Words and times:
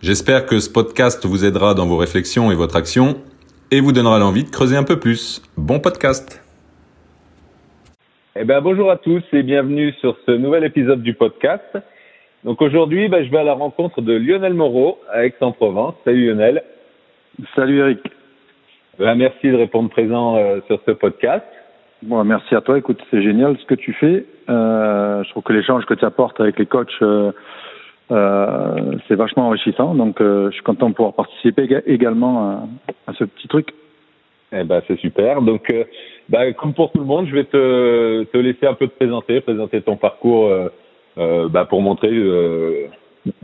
J'espère 0.00 0.46
que 0.46 0.60
ce 0.60 0.72
podcast 0.72 1.26
vous 1.26 1.44
aidera 1.44 1.74
dans 1.74 1.84
vos 1.84 1.96
réflexions 1.96 2.52
et 2.52 2.54
votre 2.54 2.76
action 2.76 3.16
et 3.72 3.80
vous 3.80 3.90
donnera 3.90 4.20
l'envie 4.20 4.44
de 4.44 4.48
creuser 4.48 4.76
un 4.76 4.84
peu 4.84 5.00
plus. 5.00 5.42
Bon 5.56 5.80
podcast. 5.80 6.40
Eh 8.36 8.44
ben, 8.44 8.60
bonjour 8.60 8.92
à 8.92 8.96
tous 8.96 9.24
et 9.32 9.42
bienvenue 9.42 9.92
sur 9.94 10.16
ce 10.24 10.30
nouvel 10.30 10.62
épisode 10.62 11.02
du 11.02 11.14
podcast. 11.14 11.76
Donc 12.44 12.62
aujourd'hui, 12.62 13.08
ben, 13.08 13.24
je 13.24 13.30
vais 13.30 13.38
à 13.38 13.42
la 13.42 13.54
rencontre 13.54 14.00
de 14.00 14.12
Lionel 14.12 14.54
Moreau 14.54 15.00
à 15.10 15.24
Aix-en-Provence. 15.24 15.96
Salut 16.04 16.28
Lionel. 16.28 16.62
Salut 17.56 17.80
Eric. 17.80 18.00
Ben, 19.00 19.16
merci 19.16 19.50
de 19.50 19.56
répondre 19.56 19.90
présent 19.90 20.36
euh, 20.36 20.60
sur 20.68 20.80
ce 20.86 20.92
podcast. 20.92 21.44
Bon, 22.02 22.22
merci 22.22 22.54
à 22.54 22.60
toi. 22.60 22.78
Écoute, 22.78 23.00
c'est 23.10 23.22
génial 23.22 23.56
ce 23.58 23.64
que 23.64 23.74
tu 23.74 23.92
fais. 23.94 24.24
Euh, 24.48 25.24
je 25.24 25.30
trouve 25.30 25.42
que 25.42 25.52
l'échange 25.52 25.84
que 25.86 25.94
tu 25.94 26.04
apportes 26.04 26.40
avec 26.40 26.56
les 26.56 26.66
coachs, 26.66 26.88
euh, 27.02 27.32
euh 28.10 28.96
c'est 29.06 29.14
vachement 29.14 29.48
enrichissant. 29.48 29.94
Donc, 29.94 30.20
euh, 30.20 30.48
je 30.50 30.54
suis 30.54 30.62
content 30.62 30.88
de 30.88 30.94
pouvoir 30.94 31.14
participer 31.14 31.68
également 31.86 32.50
à, 32.50 33.10
à 33.10 33.12
ce 33.14 33.24
petit 33.24 33.48
truc. 33.48 33.74
Eh 34.52 34.64
ben, 34.64 34.80
c'est 34.86 34.98
super. 34.98 35.42
Donc, 35.42 35.70
euh, 35.70 35.84
ben, 36.28 36.54
comme 36.54 36.72
pour 36.72 36.90
tout 36.90 36.98
le 36.98 37.04
monde, 37.04 37.26
je 37.26 37.34
vais 37.34 37.44
te, 37.44 38.24
te 38.24 38.38
laisser 38.38 38.66
un 38.66 38.74
peu 38.74 38.86
te 38.86 38.96
présenter, 38.96 39.40
présenter 39.40 39.82
ton 39.82 39.96
parcours 39.96 40.50
ben, 41.16 41.64
pour 41.68 41.82
montrer 41.82 42.12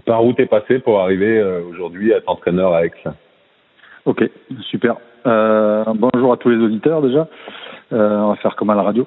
par 0.06 0.24
où 0.24 0.32
tu 0.32 0.42
es 0.42 0.46
passé 0.46 0.78
pour 0.78 1.00
arriver 1.00 1.42
aujourd'hui 1.68 2.14
à 2.14 2.18
être 2.18 2.30
entraîneur 2.30 2.72
à 2.72 2.86
Aix. 2.86 2.92
Ok, 4.06 4.22
super. 4.70 4.96
bonjour 5.24 6.32
à 6.32 6.36
tous 6.36 6.50
les 6.50 6.62
auditeurs 6.62 7.02
déjà. 7.02 7.26
Euh, 7.92 8.18
on 8.18 8.28
va 8.28 8.36
faire 8.36 8.56
comme 8.56 8.70
à 8.70 8.74
la 8.74 8.82
radio. 8.82 9.06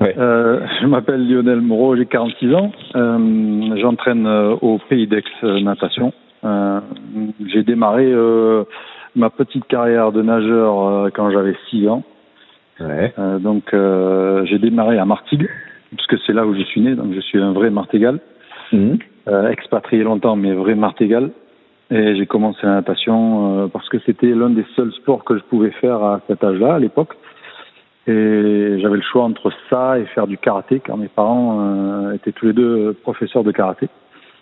Ouais. 0.00 0.14
Euh, 0.16 0.60
je 0.80 0.86
m'appelle 0.86 1.28
Lionel 1.28 1.60
Moreau, 1.60 1.96
j'ai 1.96 2.06
46 2.06 2.54
ans. 2.54 2.72
Euh, 2.96 3.76
J'entraîne 3.76 4.26
euh, 4.26 4.56
au 4.60 4.78
Pays 4.88 5.06
d'Aix 5.06 5.24
natation. 5.42 6.12
Euh, 6.44 6.80
j'ai 7.46 7.62
démarré 7.62 8.12
ma 9.16 9.30
petite 9.30 9.66
carrière 9.66 10.12
de 10.12 10.22
nageur 10.22 11.10
quand 11.14 11.30
j'avais 11.30 11.56
6 11.70 11.88
ans. 11.88 12.02
Ouais. 12.80 13.14
donc 13.38 13.72
j'ai 13.72 14.58
démarré 14.58 14.98
à 14.98 15.04
Martigues, 15.04 15.48
parce 15.96 16.06
que 16.08 16.16
c'est 16.26 16.32
là 16.32 16.44
où 16.44 16.54
je 16.54 16.62
suis 16.62 16.80
né, 16.80 16.96
donc 16.96 17.14
je 17.14 17.20
suis 17.20 17.40
un 17.40 17.52
vrai 17.52 17.70
Martégal. 17.70 18.18
Mmh. 18.72 18.96
expatrié 19.50 20.02
longtemps, 20.02 20.34
mais 20.36 20.52
vrai 20.52 20.74
Martégal. 20.74 21.30
Et 21.90 22.16
j'ai 22.16 22.26
commencé 22.26 22.58
la 22.64 22.74
natation 22.74 23.70
parce 23.72 23.88
que 23.88 23.98
c'était 24.04 24.34
l'un 24.34 24.50
des 24.50 24.66
seuls 24.74 24.92
sports 24.92 25.24
que 25.24 25.38
je 25.38 25.42
pouvais 25.44 25.70
faire 25.70 26.02
à 26.02 26.20
cet 26.26 26.42
âge-là, 26.42 26.74
à 26.74 26.78
l'époque. 26.78 27.14
Et 28.06 28.78
j'avais 28.80 28.96
le 28.96 29.02
choix 29.02 29.24
entre 29.24 29.50
ça 29.70 29.98
et 29.98 30.04
faire 30.06 30.26
du 30.26 30.36
karaté, 30.36 30.80
car 30.80 30.96
mes 30.96 31.08
parents 31.08 31.58
euh, 31.60 32.12
étaient 32.12 32.32
tous 32.32 32.46
les 32.46 32.52
deux 32.52 32.92
professeurs 33.02 33.44
de 33.44 33.50
karaté. 33.52 33.88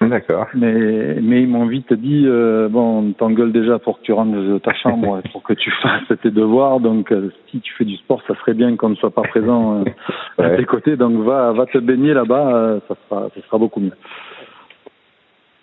D'accord. 0.08 0.46
Mais, 0.54 1.16
mais 1.20 1.42
ils 1.42 1.48
m'ont 1.48 1.66
vite 1.66 1.92
dit 1.92 2.24
euh, 2.26 2.68
bon, 2.68 2.98
on 2.98 3.12
t'engueule 3.12 3.52
déjà 3.52 3.78
pour 3.78 3.98
que 3.98 4.02
tu 4.04 4.12
rentres 4.12 4.32
de 4.32 4.58
ta 4.58 4.74
chambre, 4.74 5.20
pour 5.32 5.42
que 5.42 5.52
tu 5.52 5.70
fasses 5.82 6.18
tes 6.22 6.30
devoirs. 6.30 6.80
Donc, 6.80 7.12
euh, 7.12 7.30
si 7.50 7.60
tu 7.60 7.72
fais 7.74 7.84
du 7.84 7.96
sport, 7.96 8.22
ça 8.26 8.34
serait 8.36 8.54
bien 8.54 8.76
qu'on 8.76 8.90
ne 8.90 8.94
soit 8.96 9.10
pas 9.10 9.22
présent 9.22 9.80
euh, 9.80 9.84
Ouais. 10.38 10.46
à 10.46 10.56
tes 10.56 10.64
côtés. 10.64 10.96
Donc, 10.96 11.22
va, 11.24 11.52
va 11.52 11.66
te 11.66 11.78
baigner 11.78 12.14
là-bas, 12.14 12.56
euh, 12.56 12.80
ça 12.88 12.94
sera, 13.08 13.28
ça 13.34 13.40
sera 13.46 13.58
beaucoup 13.58 13.80
mieux. 13.80 13.92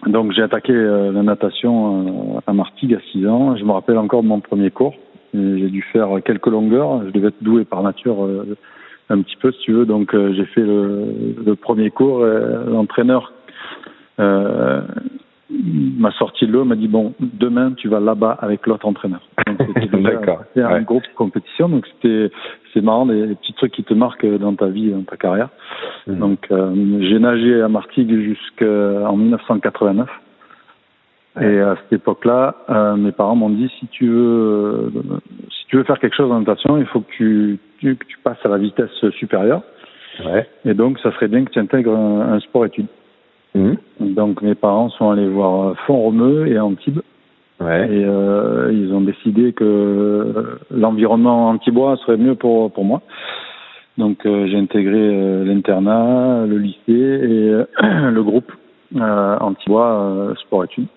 Donc, 0.05 0.31
j'ai 0.31 0.43
attaqué 0.43 0.71
la 0.71 1.23
natation 1.23 2.41
à 2.47 2.53
Martigues 2.53 2.93
à 2.93 2.99
6 3.11 3.27
ans. 3.27 3.57
Je 3.57 3.65
me 3.65 3.71
rappelle 3.71 3.97
encore 3.97 4.23
de 4.23 4.27
mon 4.27 4.39
premier 4.39 4.71
cours. 4.71 4.93
J'ai 5.33 5.69
dû 5.69 5.81
faire 5.93 6.09
quelques 6.25 6.47
longueurs. 6.47 7.05
Je 7.05 7.11
devais 7.11 7.27
être 7.29 7.41
doué 7.43 7.65
par 7.65 7.83
nature 7.83 8.25
euh, 8.25 8.57
un 9.09 9.21
petit 9.21 9.35
peu, 9.37 9.51
si 9.51 9.59
tu 9.59 9.73
veux. 9.73 9.85
Donc, 9.85 10.13
euh, 10.13 10.33
j'ai 10.33 10.45
fait 10.45 10.61
le, 10.61 11.05
le 11.45 11.55
premier 11.55 11.89
cours. 11.91 12.23
L'entraîneur 12.25 13.31
euh, 14.19 14.81
m'a 15.49 16.11
sorti 16.11 16.45
de 16.45 16.51
l'eau, 16.51 16.63
m'a 16.63 16.75
dit 16.75 16.87
bon, 16.87 17.13
demain 17.19 17.71
tu 17.73 17.87
vas 17.87 17.99
là-bas 17.99 18.37
avec 18.39 18.67
l'autre 18.67 18.85
entraîneur. 18.87 19.21
C'était 19.47 20.61
un 20.61 20.73
Ouais. 20.73 20.83
groupe 20.83 21.03
compétition, 21.15 21.69
donc 21.69 21.87
c'était 21.87 22.31
c'est 22.73 22.81
marrant 22.81 23.05
des, 23.07 23.25
des 23.27 23.35
petits 23.35 23.53
trucs 23.53 23.71
qui 23.71 23.83
te 23.83 23.93
marquent 23.93 24.25
dans 24.37 24.53
ta 24.53 24.67
vie, 24.67 24.91
dans 24.91 25.01
ta 25.01 25.17
carrière. 25.17 25.49
Mmh. 26.07 26.19
Donc 26.19 26.47
euh, 26.51 26.99
j'ai 27.01 27.17
nagé 27.19 27.61
à 27.61 27.67
Martigues 27.67 28.13
jusqu'en 28.21 29.17
1989. 29.17 30.07
Et 31.41 31.59
à 31.59 31.75
cette 31.75 31.93
époque-là, 31.93 32.55
euh, 32.69 32.95
mes 32.95 33.11
parents 33.11 33.35
m'ont 33.35 33.49
dit 33.49 33.71
si 33.79 33.87
tu 33.87 34.07
veux 34.07 34.91
euh, 34.95 35.19
si 35.49 35.65
tu 35.67 35.77
veux 35.77 35.83
faire 35.83 35.99
quelque 35.99 36.15
chose 36.15 36.31
en 36.31 36.39
natation, 36.39 36.77
il 36.77 36.85
faut 36.85 37.01
que 37.01 37.11
tu, 37.11 37.59
tu, 37.79 37.95
que 37.95 38.05
tu 38.05 38.17
passes 38.23 38.43
à 38.43 38.49
la 38.49 38.57
vitesse 38.57 38.91
supérieure. 39.11 39.61
Ouais. 40.25 40.47
Et 40.65 40.73
donc 40.73 40.99
ça 40.99 41.11
serait 41.13 41.27
bien 41.27 41.45
que 41.45 41.51
tu 41.51 41.59
intègres 41.59 41.95
un, 41.95 42.33
un 42.33 42.39
sport 42.39 42.65
études. 42.65 42.87
Mmh. 43.55 43.73
Donc 43.99 44.41
mes 44.41 44.55
parents 44.55 44.89
sont 44.89 45.09
allés 45.09 45.27
voir 45.27 45.75
Font-Romeu 45.87 46.47
et 46.47 46.59
Antibes 46.59 47.01
Ouais. 47.61 47.89
et 47.91 48.05
euh, 48.05 48.71
ils 48.71 48.93
ont 48.93 49.01
décidé 49.01 49.51
que 49.51 50.59
l'environnement 50.71 51.49
antibois 51.49 51.97
serait 51.97 52.15
mieux 52.15 52.35
pour 52.35 52.71
pour 52.71 52.85
moi. 52.85 53.01
Donc 53.97 54.25
euh, 54.25 54.47
j'ai 54.47 54.57
intégré 54.57 54.97
euh, 54.97 55.43
l'internat, 55.43 56.45
le 56.47 56.57
lycée 56.57 56.79
et 56.87 57.49
euh, 57.49 57.65
le 58.11 58.23
groupe 58.23 58.49
euh, 58.95 59.37
antibois 59.39 60.01
euh, 60.01 60.35
sport 60.35 60.63
études. 60.63 60.87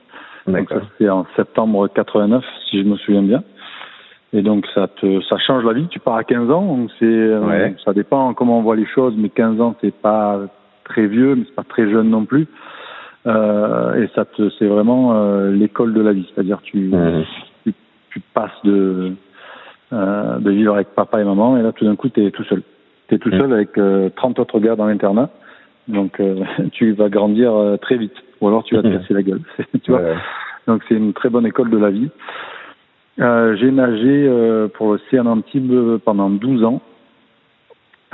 Donc 0.47 0.69
ça 0.69 0.75
D'accord. 0.75 0.89
c'était 0.99 1.11
en 1.11 1.27
septembre 1.37 1.89
89 1.89 2.45
si 2.69 2.79
je 2.83 2.85
me 2.89 2.97
souviens 2.97 3.23
bien. 3.23 3.43
Et 4.33 4.43
donc 4.43 4.67
ça 4.75 4.89
te 4.89 5.21
ça 5.23 5.37
change 5.39 5.65
la 5.65 5.73
vie. 5.75 5.87
Tu 5.89 5.99
pars 6.01 6.17
à 6.17 6.25
15 6.25 6.51
ans, 6.51 6.63
donc 6.77 6.91
c'est 6.99 7.05
euh, 7.05 7.41
Ouais. 7.41 7.75
ça 7.85 7.93
dépend 7.93 8.33
comment 8.35 8.59
on 8.59 8.63
voit 8.63 8.77
les 8.77 8.87
choses, 8.87 9.15
mais 9.17 9.29
15 9.29 9.61
ans 9.61 9.77
c'est 9.81 9.95
pas 9.95 10.41
très 10.85 11.07
vieux, 11.07 11.35
mais 11.37 11.45
c'est 11.47 11.55
pas 11.55 11.65
très 11.65 11.91
jeune 11.91 12.09
non 12.11 12.25
plus. 12.25 12.47
Euh, 13.27 14.03
et 14.03 14.09
ça 14.17 14.25
te 14.25 14.51
c'est 14.59 14.67
vraiment 14.67 15.13
euh, 15.15 15.53
l'école 15.53 15.93
de 15.95 16.01
la 16.01 16.13
vie, 16.13 16.29
c'est-à-dire 16.35 16.61
tu 16.63 16.79
Mmh. 16.89 17.25
tu, 17.65 17.75
tu 18.11 18.21
passes 18.35 18.51
de 18.65 19.13
euh, 19.93 20.39
de 20.39 20.51
vivre 20.51 20.75
avec 20.75 20.89
papa 20.95 21.21
et 21.21 21.25
maman 21.25 21.57
et 21.59 21.63
là 21.63 21.73
tout 21.73 21.85
d'un 21.85 21.95
coup 21.97 22.09
tu 22.09 22.25
es 22.27 22.31
tout 22.31 22.45
seul. 22.45 22.63
Tu 23.09 23.15
es 23.17 23.19
tout 23.19 23.31
seul 23.31 23.53
avec 23.53 23.77
euh, 23.79 24.09
30 24.17 24.39
autres 24.39 24.59
gars 24.59 24.75
dans 24.75 24.87
l'internat. 24.87 25.29
Donc 25.89 26.19
euh, 26.21 26.37
tu 26.73 26.93
vas 26.93 27.11
grandir 27.11 27.55
euh, 27.55 27.77
très 27.77 27.97
vite 27.99 28.15
ou 28.43 28.49
alors 28.49 28.65
tu 28.65 28.77
vas 28.77 28.83
te 28.83 28.89
casser 28.99 29.15
la 29.15 29.23
gueule. 29.23 29.41
tu 29.83 29.91
vois. 29.91 30.03
Ouais. 30.03 30.17
Donc 30.67 30.83
c'est 30.89 30.95
une 30.95 31.13
très 31.13 31.31
bonne 31.31 31.47
école 31.47 31.71
de 31.71 31.79
la 31.79 31.91
vie. 31.91 32.11
Euh, 33.21 33.57
j'ai 33.57 33.71
nagé 33.71 34.27
euh, 34.29 34.69
pour 34.69 34.93
le 34.93 35.01
CN 35.11 35.27
Antibes 35.27 35.99
pendant 36.05 36.31
12 36.31 36.65
ans 36.65 36.81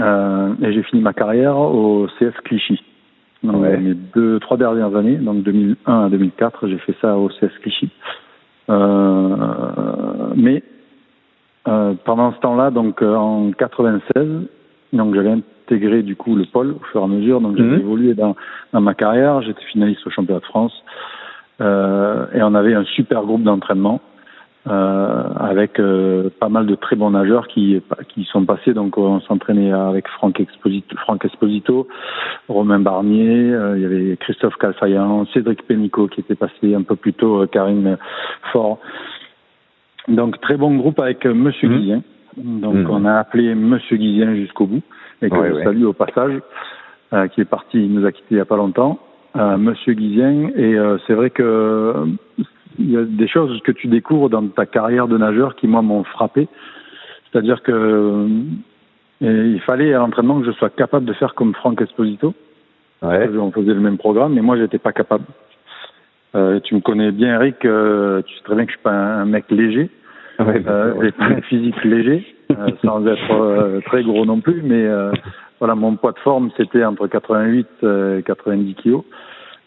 euh, 0.01 0.55
et 0.63 0.73
j'ai 0.73 0.83
fini 0.83 1.03
ma 1.03 1.13
carrière 1.13 1.57
au 1.57 2.07
CS 2.19 2.35
Clichy. 2.45 2.83
Donc 3.43 3.63
Ouais. 3.63 3.77
mes 3.77 3.95
deux, 3.95 4.41
trois 4.41 4.57
dernières 4.57 4.95
années, 4.97 5.17
donc 5.17 5.43
2001 5.45 6.07
à 6.07 6.09
2004, 6.09 6.67
j'ai 6.69 6.79
fait 6.79 6.95
ça 7.01 7.17
au 7.17 7.29
CS 7.29 7.57
Clichy. 7.63 7.89
Euh, 8.69 9.37
mais 10.37 10.63
euh, 11.69 11.95
pendant 12.05 12.33
ce 12.33 12.39
temps-là, 12.41 12.71
donc 12.71 13.03
euh, 13.03 13.15
en 13.15 13.53
96, 13.53 14.49
donc 14.93 15.15
j'avais 15.15 15.35
intégré 15.69 16.03
du 16.03 16.17
coup 16.17 16.35
le 16.35 16.45
pôle 16.47 16.71
au 16.81 16.85
fur 16.91 17.01
et 17.03 17.05
à 17.05 17.07
mesure, 17.07 17.41
donc 17.41 17.57
j'avais 17.57 17.77
Mhm. 17.77 17.81
évolué 17.81 18.15
dans, 18.15 18.35
dans 18.73 18.81
ma 18.81 18.95
carrière, 18.95 19.43
j'étais 19.43 19.65
finaliste 19.65 20.07
au 20.07 20.11
championnat 20.11 20.41
de 20.41 20.45
France. 20.47 20.73
Euh, 21.61 22.27
et 22.35 22.43
on 22.43 22.55
avait 22.55 22.75
un 22.75 22.85
super 22.85 23.23
groupe 23.23 23.43
d'entraînement 23.43 24.01
euh, 24.69 25.25
avec 25.39 25.81
euh, 25.81 26.31
pas 26.41 26.49
mal 26.49 26.67
de 26.67 26.75
très 26.75 26.95
bons 26.95 27.11
nageurs 27.11 27.49
qui 27.49 27.83
qui 28.09 28.25
sont 28.25 28.45
passés. 28.45 28.73
Donc 28.75 28.97
on 28.97 29.21
s'entraînait 29.21 29.73
avec 29.73 30.09
Franck 30.09 30.41
Exposito, 30.41 30.97
Franck 30.99 31.25
Esposito, 31.25 31.89
Romain 32.49 32.79
Barnier, 32.81 33.53
il 33.77 33.83
y 33.83 33.85
avait 33.85 34.17
Christophe 34.21 34.57
Calfayan, 34.57 35.27
Cédric 35.35 35.63
Pénicaud 35.67 36.09
qui 36.09 36.21
était 36.21 36.35
passé 36.37 36.75
un 36.75 36.83
peu 36.83 36.97
plus 36.97 37.13
tôt, 37.13 37.47
Karine 37.49 37.99
Fort. 38.53 38.79
Donc 40.07 40.41
très 40.41 40.57
bon 40.57 40.75
groupe 40.77 41.01
avec 41.01 41.27
Monsieur. 41.27 41.69
Guizien. 41.69 42.03
Donc 42.37 42.75
Mhm. 42.75 42.91
on 42.91 43.05
a 43.05 43.15
appelé 43.15 43.55
Monsieur 43.55 43.97
Guizien 43.97 44.35
jusqu'au 44.37 44.67
bout 44.67 44.83
et 45.23 45.31
que 45.31 45.35
Ouais, 45.35 45.49
je 45.51 45.55
ouais. 45.55 45.65
salue 45.65 45.85
au 45.85 45.93
passage, 45.93 46.41
euh, 47.13 47.27
qui 47.29 47.41
est 47.41 47.45
parti, 47.45 47.85
il 47.85 47.93
nous 47.95 48.07
a 48.07 48.13
quittés 48.13 48.27
il 48.33 48.37
y 48.39 48.41
a 48.41 48.45
pas 48.45 48.57
longtemps. 48.57 48.99
Euh, 49.37 49.57
Monsieur 49.57 49.93
Guizien 49.95 50.51
et 50.57 50.75
euh, 50.79 50.97
c'est 51.07 51.15
vrai 51.15 51.31
que 51.31 51.43
euh, 51.43 52.07
il 52.79 52.91
y 52.91 52.97
a 52.97 53.03
des 53.03 53.29
choses 53.29 53.61
que 53.63 53.73
tu 53.73 53.87
découvres 53.87 54.31
dans 54.31 54.47
ta 54.49 54.67
carrière 54.67 55.07
de 55.09 55.19
nageur 55.19 55.55
qui 55.57 55.67
moi 55.67 55.83
m'ont 55.83 56.05
frappé. 56.05 56.49
C'est-à-dire 57.31 57.63
que 57.63 57.73
euh, 57.73 58.27
il 59.21 59.61
fallait 59.61 59.93
à 59.93 59.99
l'entraînement 59.99 60.41
que 60.41 60.47
je 60.47 60.53
sois 60.53 60.71
capable 60.71 61.05
de 61.07 61.13
faire 61.13 61.35
comme 61.35 61.55
Franck 61.55 61.81
Esposito. 61.83 62.35
Ouais. 63.03 63.29
On 63.39 63.53
faisait 63.53 63.75
le 63.75 63.81
même 63.81 63.99
programme, 63.99 64.35
mais 64.35 64.41
moi 64.41 64.57
j'étais 64.57 64.79
pas 64.79 64.93
capable. 64.93 65.25
Euh, 66.35 66.61
tu 66.61 66.75
me 66.75 66.81
connais 66.81 67.11
bien, 67.11 67.35
Eric. 67.35 67.65
euh, 67.65 68.23
tu 68.23 68.35
sais 68.35 68.43
très 68.45 68.55
bien 68.55 68.65
que 68.65 68.71
je 68.73 68.77
suis 68.77 68.83
pas 68.83 68.93
un, 68.93 69.25
mec 69.25 69.45
léger. 69.51 69.91
j'ai 70.39 70.61
pas 71.13 71.25
un 71.25 71.41
physique 71.43 71.83
léger, 71.85 72.37
sans 72.85 73.07
être 73.07 73.81
très 73.87 74.03
gros 74.03 74.25
non 74.25 74.41
plus, 74.41 74.63
mais 74.63 74.87
voilà, 75.59 75.75
mon 75.75 75.97
poids 75.97 76.13
de 76.13 76.19
forme 76.21 76.51
c'était 76.57 76.85
entre 76.85 77.07
88 77.07 77.67
et 77.83 78.23
90 78.23 78.75
kilos. 78.75 79.05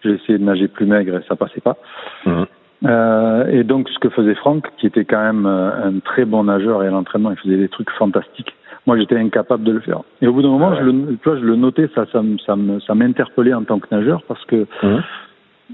J'ai 0.03 0.11
essayé 0.11 0.39
de 0.39 0.43
nager 0.43 0.67
plus 0.67 0.85
maigre 0.85 1.17
et 1.17 1.23
ça 1.27 1.35
passait 1.35 1.61
pas. 1.61 1.77
Mhm. 2.25 2.45
Euh, 2.83 3.45
et 3.47 3.63
donc, 3.63 3.89
ce 3.89 3.99
que 3.99 4.09
faisait 4.09 4.35
Franck, 4.35 4.67
qui 4.77 4.87
était 4.87 5.05
quand 5.05 5.21
même 5.21 5.45
un 5.45 5.99
très 5.99 6.25
bon 6.25 6.45
nageur 6.45 6.83
et 6.83 6.87
à 6.87 6.91
l'entraînement, 6.91 7.31
il 7.31 7.37
faisait 7.37 7.57
des 7.57 7.69
trucs 7.69 7.91
fantastiques. 7.91 8.55
Moi, 8.87 8.97
j'étais 8.97 9.17
incapable 9.17 9.63
de 9.63 9.73
le 9.73 9.79
faire. 9.81 10.01
Et 10.21 10.27
au 10.27 10.33
bout 10.33 10.41
d'un 10.41 10.49
moment, 10.49 10.75
je, 10.75 10.81
le, 10.81 11.17
tu 11.17 11.29
vois, 11.29 11.37
je 11.37 11.45
le 11.45 11.55
notais, 11.55 11.87
ça, 11.93 12.05
ça, 12.11 12.21
ça, 12.45 12.55
ça 12.87 12.95
m'interpellait 12.95 13.53
en 13.53 13.63
tant 13.63 13.79
que 13.79 13.93
nageur 13.93 14.23
parce 14.27 14.43
que 14.45 14.65
mhm. 14.81 15.03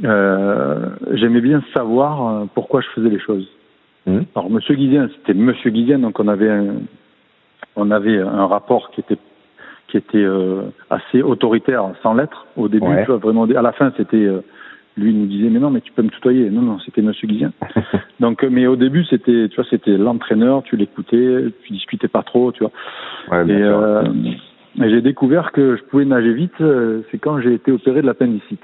euh, 0.03 0.89
j'aimais 1.13 1.39
bien 1.39 1.63
savoir 1.73 2.27
euh, 2.27 2.45
pourquoi 2.53 2.81
je 2.81 2.87
faisais 2.89 3.09
les 3.09 3.19
choses. 3.19 3.47
Mmh. 4.07 4.19
Alors, 4.35 4.49
Monsieur 4.49 4.75
Guizien, 4.75 5.09
c'était 5.17 5.33
Monsieur 5.33 5.69
Guizien, 5.69 5.99
donc 5.99 6.19
on 6.19 6.27
avait 6.27 6.49
un, 6.49 6.75
on 7.75 7.91
avait 7.91 8.19
un 8.19 8.47
rapport 8.47 8.91
qui 8.91 9.01
était 9.01 9.17
qui 9.87 9.95
était 9.95 10.17
euh, 10.17 10.63
assez 10.89 11.21
autoritaire, 11.21 11.85
sans 12.03 12.13
lettres. 12.13 12.45
Au 12.57 12.67
début, 12.67 12.87
tu 13.03 13.05
vois, 13.05 13.17
vraiment, 13.17 13.43
à 13.43 13.61
la 13.61 13.71
fin, 13.71 13.93
c'était 13.95 14.17
euh, 14.17 14.41
lui 14.97 15.13
nous 15.13 15.27
disait 15.27 15.49
mais 15.49 15.59
non 15.59 15.69
mais 15.69 15.81
tu 15.81 15.91
peux 15.91 16.01
me 16.01 16.09
tutoyer. 16.09 16.49
Non 16.49 16.61
non 16.61 16.79
c'était 16.79 17.01
Monsieur 17.01 17.27
Guizien. 17.27 17.51
Donc 18.19 18.43
euh, 18.43 18.49
mais 18.51 18.67
au 18.67 18.75
début 18.75 19.05
c'était 19.05 19.47
tu 19.49 19.55
vois 19.55 19.65
c'était 19.69 19.97
l'entraîneur 19.97 20.63
tu 20.63 20.75
l'écoutais 20.75 21.45
tu 21.63 21.73
discutais 21.73 22.07
pas 22.07 22.23
trop 22.23 22.51
tu 22.51 22.63
vois. 22.63 23.43
Et, 23.45 23.51
euh, 23.51 24.03
et 24.81 24.89
j'ai 24.89 25.01
découvert 25.01 25.51
que 25.51 25.77
je 25.77 25.83
pouvais 25.83 26.05
nager 26.05 26.33
vite 26.33 26.59
euh, 26.61 27.01
c'est 27.11 27.19
quand 27.19 27.39
j'ai 27.41 27.53
été 27.53 27.71
opéré 27.71 28.01
de 28.01 28.07
l'appendicite. 28.07 28.61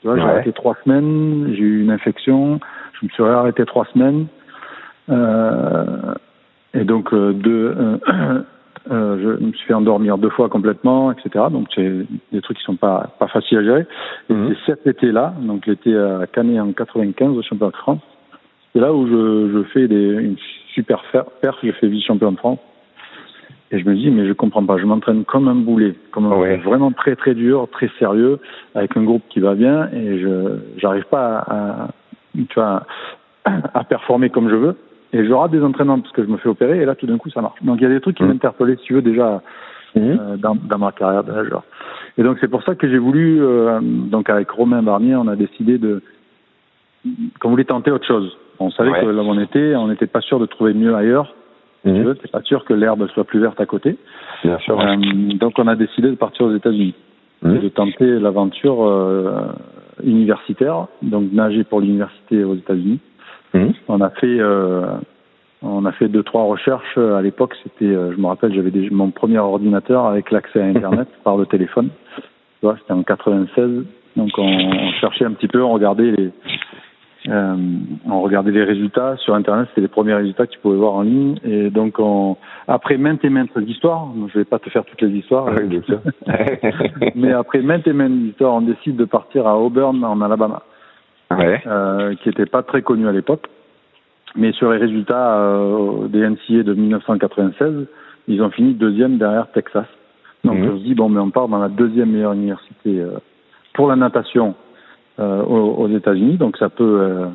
Tu 0.00 0.08
vois 0.08 0.16
j'ai 0.16 0.22
arrêté 0.22 0.52
trois 0.52 0.76
semaines 0.84 1.52
j'ai 1.54 1.62
eu 1.62 1.82
une 1.82 1.90
infection 1.90 2.58
je 3.00 3.06
me 3.06 3.10
suis 3.10 3.22
arrêté 3.22 3.64
trois 3.64 3.86
semaines 3.92 4.26
euh, 4.26 4.41
et 5.08 6.84
donc 6.84 7.14
deux 7.14 7.74
euh, 8.90 9.36
je 9.38 9.44
me 9.44 9.52
suis 9.52 9.66
fait 9.66 9.74
endormir 9.74 10.18
deux 10.18 10.30
fois 10.30 10.48
complètement, 10.48 11.12
etc. 11.12 11.44
Donc 11.50 11.68
c'est 11.74 11.90
des 12.32 12.40
trucs 12.40 12.58
qui 12.58 12.64
sont 12.64 12.76
pas 12.76 13.14
pas 13.18 13.28
faciles 13.28 13.58
à 13.58 13.62
gérer. 13.62 13.86
Et 14.28 14.34
mhm. 14.34 14.54
c'est 14.66 14.72
cet 14.72 14.86
été-là, 14.86 15.34
donc 15.40 15.66
l'été 15.66 15.96
à 15.96 16.26
Canet 16.26 16.60
en 16.60 16.72
95 16.72 17.36
au 17.36 17.42
championnat 17.42 17.70
de 17.70 17.76
France. 17.76 18.00
C'est 18.72 18.80
là 18.80 18.92
où 18.92 19.06
je, 19.06 19.52
je 19.52 19.62
fais 19.72 19.86
des, 19.86 19.96
une 19.96 20.36
super 20.74 21.02
perf, 21.12 21.58
je 21.62 21.72
fais 21.72 21.88
vice-champion 21.88 22.32
de 22.32 22.38
France. 22.38 22.58
Et 23.70 23.78
je 23.78 23.88
me 23.88 23.94
dis, 23.94 24.10
mais 24.10 24.26
je 24.26 24.32
comprends 24.32 24.64
pas, 24.64 24.76
je 24.76 24.84
m'entraîne 24.84 25.24
comme 25.24 25.48
un 25.48 25.54
boulet, 25.54 25.94
comme 26.10 26.30
un, 26.30 26.56
vraiment 26.58 26.92
très 26.92 27.16
très 27.16 27.34
dur, 27.34 27.68
très 27.72 27.90
sérieux, 27.98 28.38
avec 28.74 28.96
un 28.98 29.02
groupe 29.02 29.22
qui 29.30 29.40
va 29.40 29.54
bien, 29.54 29.88
et 29.92 30.18
je 30.18 30.58
j'arrive 30.76 31.04
pas 31.04 31.38
à, 31.38 31.88
tu 32.34 32.54
vois, 32.54 32.82
à 33.44 33.84
performer 33.84 34.28
comme 34.28 34.50
je 34.50 34.56
veux 34.56 34.76
et 35.12 35.24
je 35.24 35.32
rate 35.32 35.50
des 35.50 35.62
entraînements 35.62 36.00
parce 36.00 36.12
que 36.12 36.22
je 36.22 36.28
me 36.28 36.38
fais 36.38 36.48
opérer 36.48 36.80
et 36.80 36.84
là 36.84 36.94
tout 36.94 37.06
d'un 37.06 37.18
coup 37.18 37.30
ça 37.30 37.40
marche. 37.40 37.62
Donc 37.62 37.78
il 37.80 37.84
y 37.84 37.86
a 37.86 37.90
des 37.90 38.00
trucs 38.00 38.16
qui 38.16 38.22
mmh. 38.22 38.28
m'interpellaient 38.28 38.76
si 38.76 38.84
tu 38.84 38.94
veux 38.94 39.02
déjà 39.02 39.42
mmh. 39.94 40.00
euh, 40.00 40.36
dans, 40.36 40.54
dans, 40.54 40.78
ma 40.78 40.92
carrière 40.92 41.24
de 41.24 41.32
nageur. 41.32 41.62
Et 42.18 42.22
donc 42.22 42.38
c'est 42.40 42.48
pour 42.48 42.62
ça 42.62 42.74
que 42.74 42.88
j'ai 42.88 42.98
voulu 42.98 43.42
euh, 43.42 43.80
donc 43.82 44.30
avec 44.30 44.50
Romain 44.50 44.82
Barnier 44.82 45.16
on 45.16 45.28
a 45.28 45.36
décidé 45.36 45.78
de 45.78 46.02
qu'on 47.40 47.50
voulait 47.50 47.64
tenter 47.64 47.90
autre 47.90 48.06
chose. 48.06 48.36
On 48.58 48.70
savait 48.70 48.92
que 49.00 49.06
là 49.06 49.22
où 49.22 49.26
on 49.26 49.40
était, 49.40 49.74
on 49.74 49.88
n'était 49.88 50.06
pas 50.06 50.20
sûr 50.20 50.38
de 50.38 50.46
trouver 50.46 50.72
mieux 50.72 50.94
ailleurs. 50.94 51.34
Mmh. 51.84 51.94
Tu 51.94 52.02
veux, 52.02 52.14
pas 52.14 52.42
sûr 52.42 52.64
que 52.64 52.74
l'herbe 52.74 53.08
soit 53.08 53.24
plus 53.24 53.40
verte 53.40 53.60
à 53.60 53.66
côté. 53.66 53.96
Bien 54.44 54.58
sûr. 54.58 54.80
Euh, 54.80 54.96
donc 55.34 55.54
on 55.58 55.66
a 55.66 55.74
décidé 55.74 56.10
de 56.10 56.14
partir 56.14 56.46
aux 56.46 56.54
États-Unis 56.54 56.94
mmh. 57.42 57.56
et 57.56 57.58
de 57.58 57.68
tenter 57.68 58.20
l'aventure 58.20 58.84
euh, 58.84 59.46
universitaire, 60.04 60.86
donc 61.02 61.32
nager 61.32 61.64
pour 61.64 61.80
l'université 61.80 62.44
aux 62.44 62.54
États-Unis. 62.54 63.00
Mmh. 63.54 63.72
On 63.88 64.00
a 64.00 64.10
fait 64.10 64.38
euh, 64.40 64.86
on 65.62 65.84
a 65.84 65.92
fait 65.92 66.08
deux 66.08 66.22
trois 66.22 66.44
recherches 66.44 66.98
à 66.98 67.22
l'époque. 67.22 67.54
C'était, 67.62 67.84
euh, 67.86 68.12
je 68.12 68.20
me 68.20 68.26
rappelle, 68.26 68.54
j'avais 68.54 68.72
mon 68.90 69.10
premier 69.10 69.38
ordinateur 69.38 70.06
avec 70.06 70.30
l'accès 70.30 70.60
à 70.60 70.64
Internet 70.64 71.08
par 71.24 71.36
le 71.36 71.46
téléphone. 71.46 71.90
Tu 72.16 72.22
vois, 72.62 72.76
c'était 72.78 72.92
en 72.92 73.02
96. 73.02 73.84
Donc 74.16 74.30
on, 74.38 74.92
cherchait 75.00 75.24
un 75.24 75.32
petit 75.32 75.48
peu, 75.48 75.62
on 75.62 75.72
regardait 75.72 76.10
les 76.10 76.30
euh, 77.28 77.54
on 78.10 78.20
regardait 78.20 78.50
les 78.50 78.64
résultats 78.64 79.16
sur 79.18 79.34
Internet. 79.34 79.68
C'était 79.68 79.82
les 79.82 79.88
premiers 79.88 80.14
résultats 80.14 80.46
que 80.46 80.52
tu 80.52 80.58
pouvais 80.58 80.76
voir 80.76 80.94
en 80.94 81.02
ligne. 81.02 81.36
Et 81.44 81.70
donc 81.70 82.00
on, 82.00 82.36
après 82.66 82.96
maintes 82.96 83.24
et 83.24 83.30
maintes 83.30 83.50
histoires, 83.64 84.08
je 84.32 84.38
vais 84.38 84.44
pas 84.44 84.58
te 84.58 84.68
faire 84.70 84.84
toutes 84.84 85.02
les 85.02 85.16
histoires, 85.18 85.46
mais 87.14 87.32
après 87.32 87.62
maintes 87.62 87.86
et 87.86 87.92
maintes 87.92 88.30
histoires, 88.30 88.54
on 88.54 88.62
décide 88.62 88.96
de 88.96 89.04
partir 89.04 89.46
à 89.46 89.56
Auburn 89.56 90.02
en 90.04 90.20
Alabama 90.20 90.64
euh, 91.40 92.14
qui 92.16 92.28
n'était 92.28 92.46
pas 92.46 92.62
très 92.62 92.82
connu 92.82 93.08
à 93.08 93.12
l'époque. 93.12 93.46
Mais 94.34 94.52
sur 94.52 94.72
les 94.72 94.78
résultats 94.78 95.38
euh, 95.38 96.08
des 96.08 96.26
NCA 96.26 96.62
de 96.62 96.74
1996, 96.74 97.86
ils 98.28 98.42
ont 98.42 98.50
fini 98.50 98.74
deuxième 98.74 99.18
derrière 99.18 99.50
Texas. 99.52 99.86
Donc 100.44 100.58
mhm. 100.58 100.70
on 100.70 100.78
se 100.78 100.82
dit 100.84 100.94
bon, 100.94 101.08
mais 101.08 101.20
on 101.20 101.30
part 101.30 101.48
dans 101.48 101.58
la 101.58 101.68
deuxième 101.68 102.10
meilleure 102.10 102.32
université 102.32 103.00
euh, 103.00 103.18
pour 103.74 103.88
la 103.88 103.96
natation 103.96 104.54
euh, 105.20 105.42
aux, 105.42 105.82
aux 105.82 105.88
États-Unis. 105.88 106.36
Donc 106.36 106.56
ça 106.56 106.68
peut, 106.68 107.00
euh, 107.00 107.26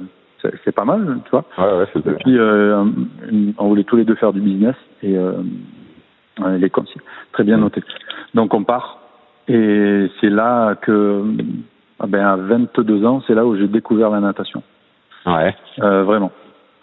c'est 0.65 0.73
pas 0.73 0.85
mal, 0.85 1.19
tu 1.25 1.31
vois. 1.31 1.45
Ouais, 1.57 1.79
ouais, 1.79 2.11
et 2.11 2.23
puis 2.23 2.38
on 3.57 3.67
voulait 3.67 3.83
tous 3.83 3.97
les 3.97 4.05
deux 4.05 4.15
faire 4.15 4.33
du 4.33 4.41
business 4.41 4.75
et 5.03 5.15
les 6.59 6.69
comme 6.69 6.85
très 7.31 7.44
bien 7.44 7.57
noté. 7.57 7.81
Donc 8.33 8.53
on 8.53 8.63
part 8.63 8.99
et 9.47 10.07
c'est 10.19 10.29
là 10.29 10.75
que 10.75 11.23
ah 11.99 12.07
ben, 12.07 12.25
à 12.25 12.35
22 12.35 13.05
ans, 13.05 13.23
c'est 13.25 13.33
là 13.33 13.45
où 13.45 13.55
j'ai 13.57 13.67
découvert 13.67 14.09
la 14.09 14.19
natation. 14.19 14.61
Ouais. 15.25 15.55
Euh, 15.81 16.03
vraiment. 16.03 16.31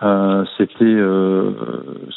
Euh, 0.03 0.45
c'était 0.59 0.85
euh, 0.85 1.53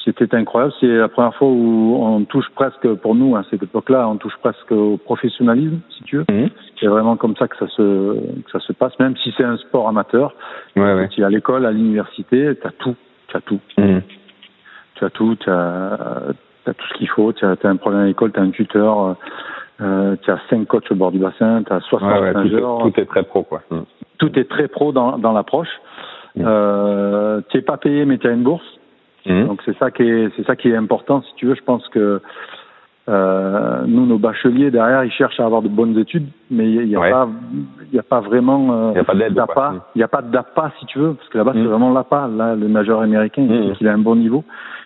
c'était 0.04 0.34
incroyable. 0.36 0.74
C'est 0.80 0.88
la 0.88 1.08
première 1.08 1.36
fois 1.36 1.48
où 1.48 1.96
on 2.02 2.26
touche 2.26 2.50
presque, 2.56 2.92
pour 2.96 3.16
nous, 3.16 3.36
à 3.36 3.44
cette 3.50 3.64
époque-là, 3.64 4.10
on 4.10 4.18
touche 4.18 4.36
presque 4.42 4.72
au 4.72 4.98
professionnalisme, 4.98 5.80
si 5.96 6.04
tu 6.04 6.18
veux. 6.18 6.26
Mhm. 6.30 6.50
C'est 6.80 6.88
vraiment 6.88 7.16
comme 7.16 7.36
ça 7.38 7.48
que 7.48 7.56
ça 7.58 7.68
se 7.68 8.14
que 8.42 8.52
ça 8.52 8.60
se 8.60 8.74
passe, 8.74 8.98
même 9.00 9.16
si 9.18 9.32
c'est 9.38 9.44
un 9.44 9.58
sport 9.58 9.88
amateur. 9.88 10.34
Ouais, 10.76 10.94
ouais. 10.96 11.08
Tu 11.10 11.22
es 11.22 11.24
à 11.24 11.30
l'école, 11.30 11.66
à 11.66 11.72
l'université, 11.72 12.58
tu 12.60 12.68
as 12.68 12.72
tout, 12.72 12.96
tu 13.28 13.38
as 13.38 13.42
tout. 13.42 13.60
Mhm. 13.78 14.02
Tu 14.96 15.06
as 15.06 15.10
tout, 15.12 15.36
tu 15.36 15.50
as, 15.50 16.34
tout 16.66 16.88
ce 16.90 16.94
qu'il 16.96 17.10
faut. 17.10 17.32
Tu 17.32 17.46
as, 17.46 17.56
un 17.64 17.76
problème 17.76 18.02
à 18.02 18.06
l'école, 18.06 18.34
tu 18.34 18.40
as 18.40 18.44
un 18.44 18.50
tuteur. 18.50 19.16
Euh, 19.80 20.16
tu 20.24 20.32
as 20.32 20.40
cinq 20.50 20.68
coachs 20.68 20.92
au 20.92 20.96
bord 20.96 21.12
du 21.12 21.20
bassin, 21.20 21.62
tu 21.64 21.72
as 21.72 21.80
60 21.82 22.10
ouais, 22.10 22.34
tout, 22.34 23.00
est, 23.00 23.06
très 23.06 23.24
pro, 23.24 23.44
quoi. 23.44 23.62
Mm. 23.70 23.82
Tout 24.18 24.40
est 24.40 24.50
très 24.50 24.68
pro 24.68 24.92
dans, 24.92 25.20
dans 25.20 25.34
l'approche. 25.34 25.70
Mm. 26.36 26.44
Euh, 26.46 27.42
tu 27.50 27.58
n'es 27.58 27.64
pas 27.64 27.78
payé, 27.78 28.06
mais 28.06 28.18
tu 28.18 28.28
as 28.28 28.32
une 28.32 28.44
bourse. 28.44 28.66
Mm. 29.28 29.46
Donc 29.46 29.62
c'est 29.66 29.78
ça 29.78 29.92
qui 29.92 30.04
est 30.04 30.30
c'est 30.36 30.46
ça 30.48 30.56
qui 30.56 30.70
est 30.70 30.76
important. 30.76 31.22
Si 31.22 31.36
tu 31.36 31.46
veux, 31.46 31.54
je 31.54 31.64
pense 31.64 31.88
que 31.90 32.22
euh, 33.08 33.84
nous, 33.86 34.08
nos 34.08 34.18
bacheliers 34.18 34.72
derrière, 34.72 35.04
ils 35.04 35.12
cherchent 35.12 35.40
à 35.40 35.46
avoir 35.46 35.62
de 35.62 35.70
bonnes 35.70 35.98
études, 36.00 36.28
mais 36.50 36.70
il 36.70 36.88
n'y 36.88 36.96
a, 36.96 37.00
pas, 37.00 37.30
il 37.94 38.00
a 38.00 38.04
pas 38.04 38.20
vraiment. 38.20 38.94
Il. 38.96 39.04
Il 39.94 40.00
n'y 40.00 40.04
a 40.04 40.08
pas 40.08 40.24
d'APA, 40.24 40.72
si 40.80 40.88
tu 40.88 40.98
veux, 40.98 41.14
parce 41.14 41.30
que 41.30 41.38
là-bas, 41.38 41.54
c'est 41.54 41.64
vraiment 41.64 41.94
l'APA. 41.94 42.28
Là, 42.28 42.56
le 42.56 42.68
nageur 42.68 43.02
américain, 43.02 43.46
il 43.48 43.70
sait 43.70 43.76
qu'il 43.78 43.88
a 43.88 43.94
un 43.94 44.00
bon 44.00 44.16
niveau. 44.16 44.44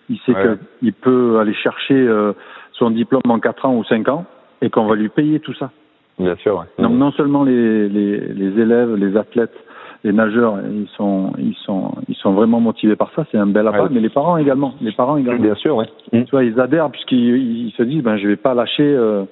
Il 0.10 0.20
sait 0.26 0.34
qu'il 0.80 0.94
peut 0.94 1.40
aller 1.40 1.54
chercher 1.54 1.96
euh, 1.96 2.34
son 2.74 2.92
diplôme 2.92 3.22
en 3.30 3.40
4 3.40 3.66
ans 3.66 3.76
ou 3.76 3.86
5 3.86 4.10
ans 4.10 4.26
et 4.62 4.70
qu'on 4.70 4.86
va 4.86 4.96
lui 4.96 5.10
payer 5.10 5.40
tout 5.40 5.54
ça. 5.54 5.72
Bien 6.20 6.36
sûr. 6.38 6.58
Ouais. 6.58 6.84
Donc 6.84 6.94
non 6.94 7.12
seulement 7.12 7.44
les, 7.44 7.90
les, 7.90 8.20
les, 8.20 8.62
élèves, 8.62 8.96
les 8.96 9.18
athlètes, 9.18 9.56
les 10.04 10.12
nageurs, 10.12 10.60
ils 10.70 10.88
sont 10.96 11.32
ils 11.38 11.56
sont 11.66 11.94
ils 12.08 12.16
sont 12.16 12.34
vraiment 12.34 12.60
motivés 12.60 12.96
par 12.96 13.12
ça, 13.16 13.26
c'est 13.32 13.38
un 13.38 13.48
bel 13.48 13.68
appât, 13.68 13.90
mais 13.92 14.00
les 14.00 14.10
parents 14.10 14.38
également, 14.38 14.74
les 14.82 14.92
parents 14.92 15.18
également. 15.18 15.42
Bien 15.42 15.56
sûr, 15.56 15.76
ouais. 15.76 15.86
Tu 16.12 16.26
vois, 16.32 16.44
ils 16.44 16.60
adhèrent 16.60 16.90
puisqu'ils 16.90 17.68
ils 17.68 17.72
se 17.72 17.84
disent 17.84 18.04
ben 18.04 18.18
je 18.18 18.28
vais 18.28 18.36
pas 18.36 18.54
lâcher 18.54 18.84
euh, 18.84 19.26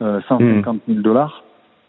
150 0.00 0.80
000 0.88 1.00
dollars. 1.00 1.42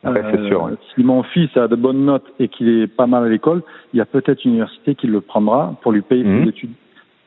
Ouais, 0.04 0.22
c'est 0.32 0.48
sûr. 0.48 0.70
Si 0.96 1.04
mon 1.04 1.24
fils 1.24 1.56
a 1.58 1.68
de 1.68 1.76
bonnes 1.76 2.06
notes 2.06 2.28
et 2.40 2.48
qu'il 2.48 2.70
est 2.70 2.88
pas 2.88 3.08
mal 3.08 3.26
à 3.26 3.30
l'école, 3.30 3.64
il 3.94 3.98
y 3.98 4.02
a 4.02 4.06
peut-être 4.06 4.46
une 4.46 4.52
université 4.52 4.96
qui 4.96 5.08
le 5.08 5.22
prendra 5.22 5.74
pour 5.82 5.92
lui 5.92 6.02
payer 6.02 6.24
ses 6.24 6.50
études 6.50 6.74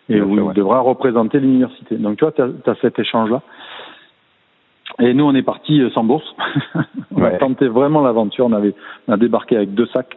et 0.08 0.20
où 0.20 0.50
il 0.50 0.54
devra 0.54 0.80
représenter 0.80 1.38
l'université. 1.40 1.96
Donc 1.96 2.18
tu 2.18 2.24
vois, 2.24 2.32
tu 2.32 2.42
as, 2.42 2.70
as, 2.70 2.74
cet 2.80 2.98
échange-là. 2.98 3.42
Et 5.00 5.14
nous, 5.14 5.24
on 5.24 5.34
est 5.34 5.42
parti 5.42 5.80
euh, 5.80 5.90
sans 5.90 6.04
bourse. 6.04 6.34
on 7.14 7.24
a 7.24 7.30
tenté 7.32 7.68
vraiment 7.68 8.02
l'aventure. 8.02 8.46
On 8.46 8.52
avait, 8.52 8.74
on 9.08 9.12
a 9.12 9.16
débarqué 9.16 9.56
avec 9.56 9.74
deux 9.74 9.86
sacs. 9.86 10.16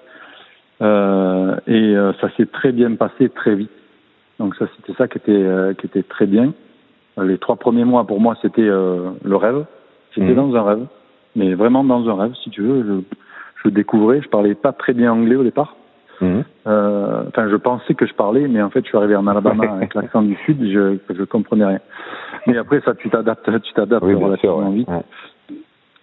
Euh, 0.81 1.55
et 1.67 1.95
euh, 1.95 2.13
ça 2.19 2.29
s'est 2.35 2.45
très 2.45 2.71
bien 2.71 2.95
passé 2.95 3.29
très 3.29 3.55
vite. 3.55 3.71
Donc 4.39 4.55
ça, 4.55 4.65
c'était 4.75 4.97
ça 4.97 5.07
qui 5.07 5.17
était, 5.17 5.31
euh, 5.31 5.73
qui 5.73 5.85
était 5.85 6.03
très 6.03 6.25
bien. 6.25 6.53
Les 7.21 7.37
trois 7.37 7.55
premiers 7.55 7.85
mois, 7.85 8.05
pour 8.05 8.19
moi, 8.19 8.35
c'était 8.41 8.63
le 8.63 9.35
rêve. 9.35 9.65
J'étais 10.15 10.31
mmh. 10.31 10.35
dans 10.35 10.55
un 10.55 10.63
rêve, 10.63 10.85
mais 11.35 11.53
vraiment 11.53 11.83
dans 11.83 12.09
un 12.09 12.15
rêve, 12.19 12.33
si 12.43 12.49
tu 12.49 12.61
veux. 12.61 12.83
Je, 12.83 13.17
je 13.63 13.69
découvrais. 13.69 14.21
Je 14.21 14.29
parlais 14.29 14.55
pas 14.55 14.71
très 14.71 14.93
bien 14.93 15.13
anglais 15.13 15.35
au 15.35 15.43
départ. 15.43 15.75
Mmh. 16.21 16.39
Enfin, 16.65 17.49
je 17.49 17.55
pensais 17.55 17.93
que 17.93 18.07
je 18.07 18.15
parlais, 18.15 18.47
mais 18.47 18.63
en 18.63 18.71
fait, 18.71 18.83
je 18.83 18.87
suis 18.87 18.97
arrivé 18.97 19.15
en 19.15 19.27
Alabama 19.27 19.73
avec 19.75 19.93
l'accent 19.93 20.23
du 20.23 20.35
sud. 20.45 20.57
Je, 20.63 20.97
je 21.13 21.23
comprenais 21.23 21.65
rien. 21.65 21.79
Mais 22.47 22.57
après, 22.57 22.81
ça, 22.81 22.93
tu 22.93 23.09
t'adaptes, 23.09 23.49
tu 23.61 23.73
t'adaptes 23.73 24.03
relativement 24.03 24.71
vite. 24.71 24.89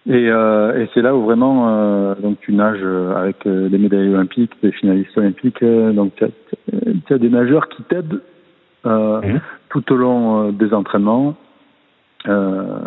Et, 0.07 0.31
euh, 0.31 0.81
et 0.81 0.89
c'est 0.93 1.03
là 1.03 1.15
où 1.15 1.23
vraiment, 1.23 1.69
euh, 1.69 2.15
donc 2.15 2.39
tu 2.39 2.53
nages 2.53 2.79
euh, 2.81 3.15
avec 3.15 3.47
des 3.47 3.77
médailles 3.77 4.09
olympiques, 4.09 4.51
des 4.63 4.71
finalistes 4.71 5.15
olympiques. 5.15 5.63
donc 5.63 6.15
tu 6.15 6.23
as, 6.23 7.13
as, 7.13 7.17
des 7.19 7.29
nageurs 7.29 7.69
qui 7.69 7.83
t'aident 7.83 8.19
euh, 8.85 9.21
mhm. 9.21 9.41
tout 9.69 9.93
au 9.93 9.95
long 9.95 10.47
euh, 10.47 10.51
des 10.51 10.73
entraînements. 10.73 11.35
Euh, 12.27 12.79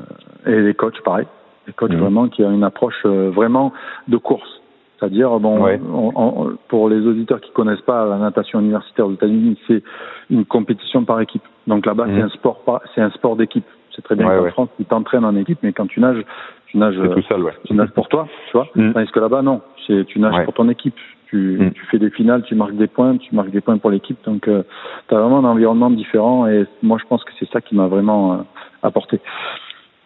et 0.47 0.61
les 0.61 0.75
coachs, 0.75 1.01
pareil. 1.03 1.27
Les 1.67 1.73
coachs 1.73 1.93
mhm. 1.93 2.01
vraiment 2.01 2.29
qui 2.29 2.43
ont 2.43 2.53
une 2.53 2.65
approche 2.65 3.05
vraiment 3.05 3.73
de 4.09 4.17
course. 4.17 4.61
C'est-à-dire, 5.05 5.39
bon, 5.39 6.57
pour 6.69 6.89
les 6.89 7.07
auditeurs 7.07 7.41
qui 7.41 7.51
connaissent 7.53 7.83
pas 7.83 8.07
la 8.07 8.17
natation 8.17 8.61
universitaire 8.61 9.07
aux 9.07 9.13
États-Unis, 9.13 9.59
c'est 9.67 9.83
une 10.31 10.45
compétition 10.47 11.05
par 11.05 11.21
équipe. 11.21 11.43
Donc 11.67 11.85
là-bas, 11.85 12.05
c'est 12.07 12.13
mhm. 12.13 12.25
un 12.25 12.29
sport, 12.31 12.83
c'est 12.95 13.03
un 13.03 13.11
sport 13.11 13.37
d'équipe. 13.37 13.67
C'est 13.95 14.03
très 14.03 14.17
bien 14.17 14.27
qu'en 14.27 14.51
France, 14.51 14.69
tu 14.77 14.85
t'entraînes 14.87 15.25
en 15.25 15.37
équipe, 15.37 15.59
mais 15.63 15.73
quand 15.73 15.87
tu 15.87 16.01
nages, 16.01 16.25
tu 16.67 16.79
nages, 16.79 16.97
tout 16.97 17.23
seul, 17.23 17.43
ouais. 17.43 17.53
tu 17.65 17.75
nages 17.75 17.91
pour 17.91 18.09
toi, 18.09 18.27
tu 18.51 18.53
vois. 18.57 18.67
Tandis 18.75 19.11
que 19.13 19.21
là-bas, 19.21 19.43
non, 19.43 19.61
c'est 19.87 20.05
tu 20.07 20.19
nages 20.19 20.45
pour 20.45 20.55
ton 20.55 20.69
équipe. 20.69 20.97
Tu, 21.27 21.73
tu, 21.75 21.87
fais 21.87 21.99
des 21.99 22.11
finales, 22.11 22.45
tu 22.45 22.55
marques 22.55 22.77
des 22.77 22.87
points, 22.87 23.17
tu 23.17 23.35
marques 23.35 23.51
des 23.51 23.61
points 23.61 23.77
pour 23.79 23.91
l'équipe. 23.91 24.19
Donc, 24.25 24.47
euh, 24.47 24.63
tu 25.09 25.17
as 25.17 25.19
vraiment 25.19 25.39
un 25.39 25.51
environnement 25.51 25.91
différent 25.91 26.47
et 26.47 26.65
moi, 26.81 26.97
je 27.01 27.09
pense 27.09 27.25
que 27.25 27.33
c'est 27.41 27.51
ça 27.51 27.61
qui 27.61 27.75
m'a 27.75 27.89
vraiment 27.89 28.35
euh, 28.35 28.37
apporté. 28.85 29.21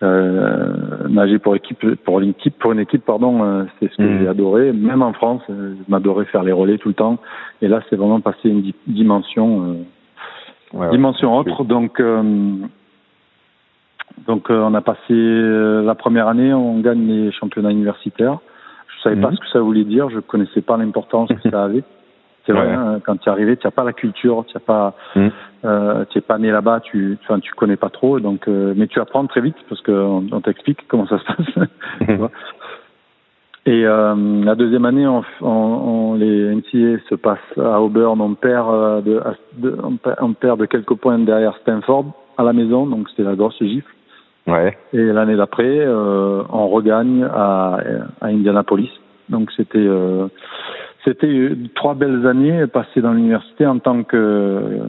Euh, 0.00 1.08
nager 1.08 1.40
pour 1.40 1.56
équipe, 1.56 1.84
pour 2.04 2.20
une 2.20 2.30
équipe, 2.30 2.56
pour 2.58 2.70
une 2.70 2.78
équipe, 2.78 3.04
pardon, 3.04 3.42
euh, 3.42 3.64
c'est 3.78 3.90
ce 3.90 3.96
que 3.96 4.02
mm. 4.02 4.18
j'ai 4.20 4.28
adoré. 4.28 4.72
Même 4.72 5.02
en 5.02 5.12
France, 5.12 5.42
euh, 5.50 5.74
je 5.76 5.90
m'adorais 5.90 6.24
faire 6.26 6.44
les 6.44 6.52
relais 6.52 6.78
tout 6.78 6.88
le 6.88 6.94
temps. 6.94 7.18
Et 7.62 7.68
là, 7.68 7.80
c'est 7.90 7.96
vraiment 7.96 8.20
passé 8.20 8.48
une 8.48 8.72
dimension, 8.86 9.76
ouais, 10.72 10.90
dimension 10.90 11.36
autre. 11.36 11.64
Donc, 11.64 12.00
donc, 14.26 14.50
on 14.50 14.74
a 14.74 14.80
passé 14.80 15.14
la 15.14 15.94
première 15.96 16.28
année, 16.28 16.54
on 16.54 16.78
gagne 16.78 17.06
les 17.06 17.32
championnats 17.32 17.72
universitaires. 17.72 18.38
Je 18.96 19.02
savais 19.02 19.20
pas 19.20 19.30
mhm. 19.30 19.36
ce 19.36 19.40
que 19.40 19.48
ça 19.52 19.60
voulait 19.60 19.84
dire, 19.84 20.10
je 20.10 20.20
connaissais 20.20 20.60
pas 20.60 20.76
l'importance 20.76 21.28
que 21.28 21.50
ça 21.50 21.64
avait. 21.64 21.82
C'est 22.48 22.54
vrai, 22.54 22.72
hein, 22.72 22.98
quand 23.04 23.18
tu 23.18 23.28
es 23.28 23.32
arrivé, 23.32 23.58
tu 23.58 23.66
n'as 23.66 23.72
pas 23.72 23.84
la 23.84 23.92
culture, 23.92 24.42
tu 24.46 24.58
pas, 24.58 24.94
mhm. 25.14 25.30
euh, 25.66 26.04
es 26.14 26.20
pas 26.22 26.38
né 26.38 26.50
là-bas, 26.50 26.80
tu, 26.80 27.18
enfin, 27.22 27.40
tu 27.40 27.52
connais 27.52 27.76
pas 27.76 27.90
trop, 27.90 28.20
donc, 28.20 28.48
euh, 28.48 28.72
mais 28.74 28.86
tu 28.86 29.00
apprends 29.00 29.26
très 29.26 29.42
vite 29.42 29.56
parce 29.68 29.82
qu'on 29.82 30.26
on, 30.32 30.40
t'explique 30.40 30.88
comment 30.88 31.06
ça 31.06 31.18
se 31.18 31.24
passe. 31.24 31.68
Et 33.66 33.84
euh, 33.84 34.14
la 34.44 34.54
deuxième 34.54 34.86
année, 34.86 35.06
on, 35.06 35.22
on, 35.42 36.14
les 36.14 36.54
NCA 36.54 37.02
se 37.10 37.16
passent 37.16 37.58
à 37.58 37.82
Auburn, 37.82 38.18
on 38.18 38.32
perd, 38.34 39.04
de, 39.04 39.20
de, 39.58 39.76
on 40.22 40.32
perd 40.32 40.58
de 40.58 40.64
quelques 40.64 40.94
points 40.94 41.18
derrière 41.18 41.54
Stanford 41.60 42.06
à 42.38 42.44
la 42.44 42.54
maison, 42.54 42.86
donc 42.86 43.10
c'était 43.10 43.24
la 43.24 43.34
grosse 43.34 43.58
gifle. 43.58 43.92
Ouais. 44.46 44.74
Et 44.94 45.02
l'année 45.02 45.36
d'après, 45.36 45.80
euh, 45.80 46.42
on 46.48 46.68
regagne 46.68 47.24
à, 47.24 47.78
à 48.22 48.28
Indianapolis. 48.28 48.90
Donc 49.28 49.50
c'était 49.54 49.76
euh, 49.76 50.28
c'était 51.04 51.50
trois 51.74 51.94
belles 51.94 52.26
années 52.26 52.66
passées 52.66 53.00
dans 53.00 53.12
l'université 53.12 53.66
en 53.66 53.78
tant 53.78 54.02
que 54.02 54.80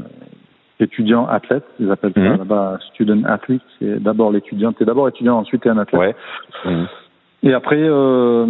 étudiant 0.80 1.28
athlète. 1.28 1.66
Ils 1.80 1.92
appellent 1.92 2.14
ça 2.14 2.22
mhm. 2.22 2.38
là-bas 2.38 2.80
student 2.94 3.24
athlete. 3.26 3.62
C'est 3.80 4.02
d'abord 4.02 4.32
l'étudiant. 4.32 4.74
T'es 4.74 4.86
d'abord 4.86 5.08
étudiant, 5.08 5.38
ensuite 5.38 5.64
t'es 5.64 5.70
un 5.70 5.78
athlète. 5.78 6.00
Ouais. 6.02 6.16
Mhm. 6.66 6.88
Et 7.44 7.54
après, 7.54 7.82
euh, 7.82 8.46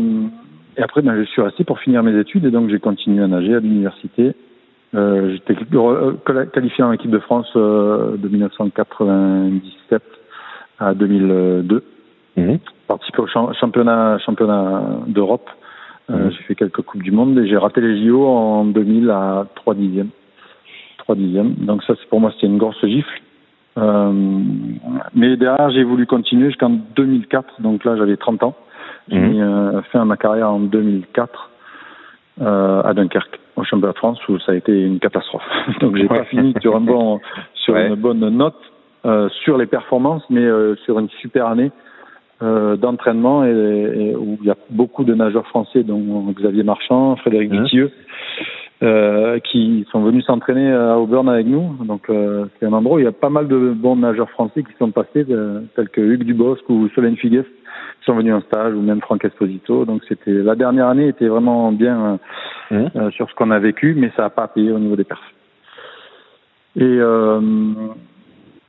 et 0.78 0.82
après, 0.82 1.02
ben, 1.02 1.16
je 1.18 1.24
suis 1.24 1.42
resté 1.42 1.64
pour 1.64 1.80
finir 1.80 2.04
mes 2.04 2.18
études 2.18 2.46
et 2.46 2.52
donc 2.52 2.70
j'ai 2.70 2.80
continué 2.80 3.24
à 3.24 3.28
nager 3.28 3.56
à 3.56 3.60
l'université. 3.60 4.34
Euh, 4.96 5.32
J'étais 5.34 5.56
euh, 5.76 6.46
qualifié 6.54 6.84
en 6.84 6.92
équipe 6.92 7.12
de 7.12 7.20
France 7.20 7.52
euh, 7.56 8.18
de 8.18 8.28
1997 8.28 10.02
à 10.80 10.94
2002. 10.94 11.84
Mmh. 12.38 12.56
Participé 12.88 13.20
au 13.20 13.28
championnat, 13.28 14.18
championnat 14.20 14.84
d'Europe. 15.08 15.50
Euh, 16.10 16.26
mhm. 16.26 16.32
j'ai 16.32 16.44
fait 16.44 16.56
quelques 16.56 16.82
Coupes 16.82 17.04
du 17.04 17.12
Monde 17.12 17.38
et 17.38 17.48
j'ai 17.48 17.58
raté 17.58 17.82
les 17.82 18.06
JO 18.06 18.26
en 18.26 18.66
2000 18.66 19.10
à 19.10 19.46
3 19.56 19.76
dixièmes. 19.76 20.10
3 21.00 21.16
dixièmes. 21.16 21.54
Donc 21.60 21.84
ça, 21.84 21.94
c'est 22.00 22.10
pour 22.10 22.20
moi, 22.20 22.32
c'était 22.34 22.48
une 22.48 22.58
grosse 22.58 22.84
gifle. 22.86 23.22
Euh, 23.78 24.12
mais 25.14 25.38
derrière, 25.38 25.70
j'ai 25.70 25.84
voulu 25.84 26.06
continuer 26.06 26.48
jusqu'en 26.48 26.72
2004. 26.96 27.62
Donc 27.62 27.86
là, 27.86 27.96
j'avais 27.98 28.18
30 28.18 28.44
ans. 28.44 28.56
J'ai 29.10 29.20
mmh. 29.20 29.42
euh, 29.42 29.82
fait 29.84 30.04
ma 30.06 30.18
carrière 30.18 30.52
en 30.52 30.60
2004 30.60 31.50
euh, 32.42 32.82
à 32.84 32.94
Dunkerque, 32.94 33.40
au 33.56 33.64
championnat 33.64 33.94
de 33.94 33.98
France, 33.98 34.20
où 34.28 34.40
ça 34.40 34.52
a 34.52 34.56
été 34.56 34.72
une 34.72 35.00
catastrophe. 35.00 35.44
donc 35.82 35.96
j'ai 35.98 36.08
pas 36.08 36.26
fini 36.26 36.54
sur 36.62 36.76
un 36.76 36.82
bon, 36.82 37.20
sur 37.54 37.76
une 37.78 37.96
bonne 37.96 38.28
note. 38.30 38.56
Euh, 39.06 39.30
sur 39.46 39.58
les 39.58 39.66
performances, 39.66 40.24
mais 40.30 40.44
euh, 40.44 40.76
sur 40.84 41.00
une 41.00 41.08
super 41.22 41.48
année 41.48 41.72
euh, 42.42 42.78
d'entraînement 42.78 43.44
et, 43.44 44.16
où 44.16 44.38
il 44.42 44.48
y 44.48 44.52
a 44.52 44.58
beaucoup 44.70 45.04
de 45.04 45.14
nageurs 45.14 45.48
français, 45.48 45.84
dont 45.84 46.34
Xavier 46.34 46.64
Marchand, 46.64 47.16
Frédéric 47.18 47.52
mmh. 47.52 47.88
euh, 48.82 49.40
qui 49.40 49.86
sont 49.92 50.02
venus 50.02 50.26
s'entraîner 50.26 50.72
à 50.72 50.98
Auburn 50.98 51.28
avec 51.28 51.48
nous. 51.48 51.76
Donc 51.84 52.10
c'est 52.60 52.66
un 52.66 52.74
endroit 52.74 52.96
où 52.96 53.00
il 53.00 53.06
y 53.06 53.08
a 53.08 53.12
pas 53.12 53.30
mal 53.30 53.48
de 53.48 53.72
bons 53.72 53.98
nageurs 53.98 54.30
français 54.30 54.64
qui 54.64 54.74
sont 54.80 54.92
passés, 54.92 55.26
tels 55.76 55.90
que 55.90 56.02
Hugues 56.02 56.24
Dubosc 56.24 56.64
ou 56.70 56.88
Solène 56.96 57.18
Figues, 57.18 57.44
qui 57.44 58.06
sont 58.06 58.16
venus 58.16 58.34
en 58.34 58.42
stage, 58.42 58.74
ou 58.74 58.82
même 58.82 59.02
Franck 59.02 59.26
Esposito. 59.26 59.84
Donc 59.86 60.04
c'était 60.08 60.32
la 60.32 60.56
dernière 60.56 60.88
année 60.88 61.10
était 61.10 61.28
vraiment 61.28 61.72
bien 61.74 62.20
mmh. 62.72 63.12
sur 63.12 63.30
ce 63.30 63.36
qu'on 63.36 63.52
a 63.52 63.60
vécu, 63.60 63.96
mais 63.98 64.12
ça 64.16 64.24
n'a 64.24 64.30
pas 64.30 64.48
payé 64.48 64.72
au 64.72 64.80
niveau 64.80 64.96
des 64.96 65.04
perfs. 65.04 65.34
Et 66.78 67.00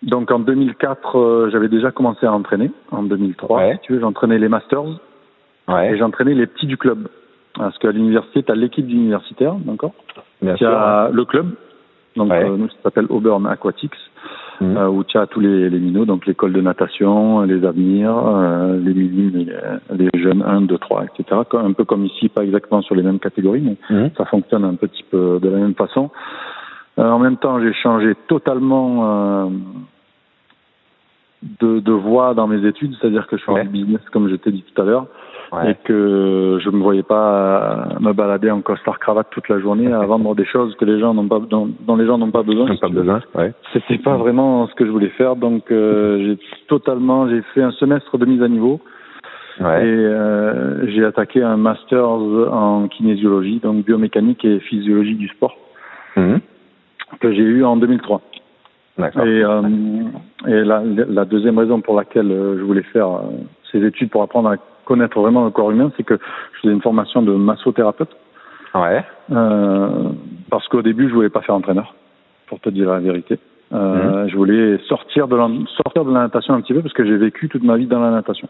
donc 0.03 0.31
en 0.31 0.39
2004, 0.39 1.19
euh, 1.19 1.51
j'avais 1.51 1.69
déjà 1.69 1.91
commencé 1.91 2.27
à 2.27 2.33
entraîner. 2.33 2.71
En 2.91 3.03
2003, 3.03 3.73
si 3.73 3.79
tu 3.83 3.93
veux, 3.93 4.01
j'entraînais 4.01 4.39
les 4.39 4.49
masters 4.49 4.85
ouais. 5.69 5.93
et 5.93 5.99
j'entraînais 5.99 6.35
les 6.35 6.47
petits 6.47 6.67
du 6.67 6.77
club. 6.77 7.09
Parce 7.55 7.77
qu'à 7.79 7.91
l'université, 7.91 8.43
tu 8.43 8.53
as 8.53 8.55
l'équipe 8.55 8.87
d'universitaire, 8.87 9.55
d'accord? 9.55 9.93
Tu 10.41 10.65
as 10.65 11.11
le 11.13 11.25
club, 11.25 11.55
donc 12.17 12.33
euh, 12.33 12.57
nous 12.57 12.69
ça 12.69 12.77
s'appelle 12.85 13.07
Auburn 13.09 13.47
Aquatics, 13.47 13.95
mmh. 14.61 14.77
euh, 14.77 14.89
où 14.89 15.05
tu 15.05 15.17
as 15.17 15.27
tous 15.27 15.41
les, 15.41 15.71
les 15.71 15.79
minots, 15.79 16.05
donc 16.05 16.27
l'école 16.27 16.53
de 16.53 16.61
natation, 16.61 17.43
les 17.43 17.65
avenirs, 17.65 18.17
euh, 18.17 18.79
les 18.79 18.95
minimes, 18.95 19.47
les, 19.91 20.09
les, 20.13 20.21
jeunes 20.21 20.43
1, 20.43 20.63
2, 20.63 20.79
3, 20.79 21.05
etc. 21.05 21.41
Un 21.53 21.73
peu 21.73 21.85
comme 21.85 22.05
ici, 22.05 22.29
pas 22.29 22.43
exactement 22.43 22.83
sur 22.83 22.95
les 22.95 23.03
mêmes 23.03 23.21
catégories, 23.21 23.63
mais 23.63 23.77
mmh. 23.91 24.11
ça 24.17 24.25
fonctionne 24.25 24.65
un 24.65 24.75
petit 24.75 25.05
peu 25.05 25.39
de 25.41 25.49
la 25.49 25.59
même 25.59 25.75
façon. 25.75 26.11
En 26.97 27.19
même 27.19 27.37
temps, 27.37 27.61
j'ai 27.61 27.73
changé 27.73 28.15
totalement 28.29 29.51
de, 31.43 31.81
de 31.81 31.93
voie 31.93 32.35
dans 32.35 32.47
mes 32.47 32.67
études, 32.67 32.95
c'est-à-dire 33.01 33.27
que 33.27 33.37
je 33.37 33.43
suis 33.43 33.53
en 33.53 33.65
business 33.65 34.01
comme 34.13 34.29
je 34.29 34.37
t'ai 34.37 34.51
dit 34.51 34.63
tout 34.63 34.83
à 34.83 34.85
l'heure, 34.85 35.07
et 35.67 35.75
que 35.85 36.59
je 36.63 36.71
me 36.71 36.83
voyais 36.83 37.03
pas 37.03 37.89
me 37.99 38.13
balader 38.13 38.51
en 38.51 38.61
costard 38.61 38.99
cravate 38.99 39.29
toute 39.31 39.49
la 39.49 39.59
journée 39.59 39.93
à 39.93 40.01
vendre 40.07 40.35
des 40.35 40.45
choses 40.45 40.75
que 40.77 40.85
les 40.85 41.01
gens 41.01 41.15
n'ont 41.15 41.29
pas 41.29 41.41
dont, 41.41 41.97
les 41.97 42.07
gens 42.07 42.19
n'ont 42.19 42.31
pas 42.31 42.43
besoin. 42.43 42.75
pas 42.77 42.89
besoin. 42.89 43.21
Ouais. 43.35 43.53
C'était 43.73 43.99
pas 43.99 44.17
vraiment 44.17 44.67
ce 44.67 44.75
que 44.75 44.85
je 44.85 44.91
voulais 44.91 45.09
faire, 45.11 45.37
donc 45.37 45.71
euh, 45.71 46.19
j'ai 46.27 46.39
totalement 46.69 47.29
j'ai 47.29 47.43
fait 47.55 47.63
un 47.63 47.73
semestre 47.73 48.19
de 48.19 48.27
mise 48.27 48.43
à 48.43 48.49
niveau. 48.49 48.81
Ouais. 49.61 49.85
Et 49.85 49.89
euh, 49.89 50.87
j'ai 50.89 51.05
attaqué 51.05 51.43
un 51.43 51.57
master 51.57 52.09
en 52.09 52.89
kinésiologie, 52.89 53.59
donc 53.59 53.85
biomécanique 53.85 54.45
et 54.45 54.61
physiologie 54.61 55.17
du 55.17 55.29
sport, 55.29 55.55
mmh. 56.17 56.37
Que 57.19 57.33
j'ai 57.33 57.43
eu 57.43 57.65
en 57.65 57.77
2003. 57.77 58.21
Et, 58.99 59.05
euh, 59.27 59.63
et 60.47 60.63
la, 60.63 60.83
la, 60.85 61.25
deuxième 61.25 61.59
raison 61.59 61.81
pour 61.81 61.97
laquelle 61.97 62.31
euh, 62.31 62.59
je 62.59 62.63
voulais 62.63 62.83
faire 62.83 63.09
euh, 63.09 63.21
ces 63.73 63.83
études 63.83 64.11
pour 64.11 64.23
apprendre 64.23 64.51
à 64.51 64.57
connaître 64.85 65.19
vraiment 65.19 65.45
le 65.45 65.51
corps 65.51 65.71
humain, 65.71 65.91
c'est 65.97 66.03
que 66.03 66.19
je 66.53 66.61
faisais 66.61 66.75
une 66.75 66.83
formation 66.83 67.23
de 67.23 67.33
massothérapeute. 67.33 68.11
Ouais. 68.75 69.03
Euh, 69.33 70.11
parce 70.51 70.69
qu'au 70.69 70.83
début, 70.83 71.09
je 71.09 71.15
voulais 71.15 71.31
pas 71.31 71.41
faire 71.41 71.55
entraîneur, 71.55 71.95
pour 72.47 72.61
te 72.61 72.69
dire 72.69 72.91
la 72.91 73.01
vérité. 73.01 73.39
Euh, 73.73 74.25
mhm. 74.25 74.29
Je 74.29 74.37
voulais 74.37 74.79
sortir 74.89 75.29
de, 75.29 75.37
la, 75.37 75.49
sortir 75.77 76.05
de 76.05 76.13
la 76.13 76.21
natation 76.21 76.55
un 76.55 76.61
petit 76.61 76.75
peu 76.75 76.83
parce 76.83 76.95
que 76.95 77.05
j'ai 77.05 77.17
vécu 77.17 77.49
toute 77.49 77.63
ma 77.63 77.77
vie 77.77 77.87
dans 77.87 78.01
la 78.01 78.11
natation. 78.11 78.49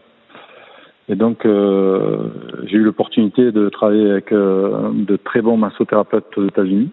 Et 1.09 1.15
donc, 1.15 1.45
euh, 1.45 2.29
j'ai 2.65 2.77
eu 2.77 2.83
l'opportunité 2.83 3.51
de 3.51 3.69
travailler 3.69 4.11
avec 4.11 4.31
euh, 4.31 4.89
de 4.93 5.17
très 5.17 5.41
bons 5.41 5.57
massothérapeutes 5.57 6.37
aux 6.37 6.47
États-Unis. 6.47 6.89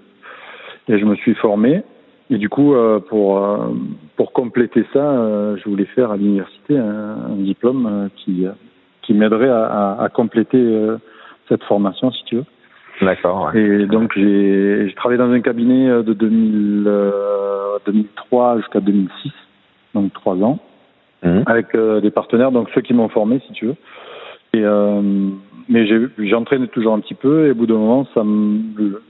Et 0.89 0.99
je 0.99 1.05
me 1.05 1.15
suis 1.17 1.35
formé 1.35 1.83
et 2.31 2.37
du 2.37 2.49
coup, 2.49 2.75
euh, 2.75 3.01
pour 3.01 3.39
euh, 3.39 3.69
pour 4.17 4.33
compléter 4.33 4.85
ça, 4.93 4.99
euh, 4.99 5.57
je 5.57 5.69
voulais 5.69 5.87
faire 5.87 6.11
à 6.11 6.17
l'université 6.17 6.77
un, 6.77 7.17
un, 7.33 7.37
diplôme 7.37 8.11
qui 8.17 8.47
qui 9.03 9.15
m'aiderait 9.15 9.49
à, 9.49 9.97
à, 9.99 10.09
compléter 10.11 10.63
cette 11.49 11.65
formation, 11.65 12.13
si 12.13 12.25
tu 12.25 12.37
veux. 12.37 12.45
D'accord. 13.01 13.51
Ouais. 13.55 13.61
Et 13.61 13.87
donc 13.87 14.13
j'ai 14.15 14.93
travaillé 14.97 15.19
dans 15.19 15.31
un 15.31 15.41
cabinet 15.41 15.89
de 16.03 16.13
2000, 16.13 16.85
2003 17.87 18.59
jusqu'à 18.59 18.81
2006, 18.81 19.33
donc 19.95 20.13
trois 20.13 20.37
ans, 20.37 20.59
mmh. 21.23 21.41
avec 21.47 21.75
des 21.75 22.11
partenaires, 22.11 22.53
donc 22.53 22.69
ceux 22.75 22.83
qui 22.83 22.93
m'ont 22.93 23.09
formé, 23.09 23.41
si 23.47 23.53
tu 23.55 23.67
veux. 23.67 23.77
Et 24.53 24.65
mais 25.71 25.87
j'entraînais 26.19 26.67
toujours 26.67 26.93
un 26.93 27.01
petit 27.01 27.15
peu 27.15 27.47
et 27.47 27.53
au 27.53 27.55
bout 27.55 27.67
d'un 27.67 27.75
moment, 27.75 28.07
ça 28.13 28.25
me 28.25 29.01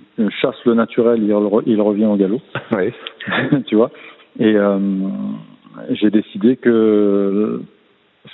chasse 0.41 0.57
le 0.65 0.75
naturel, 0.75 1.23
il, 1.23 1.35
il 1.67 1.81
revient 1.81 2.07
au 2.07 2.17
galop. 2.17 2.41
Oui. 2.73 2.93
tu 3.67 3.77
vois. 3.77 3.91
Et 4.39 4.57
euh, 4.57 4.79
j'ai 5.91 6.11
décidé 6.11 6.57
que 6.57 7.61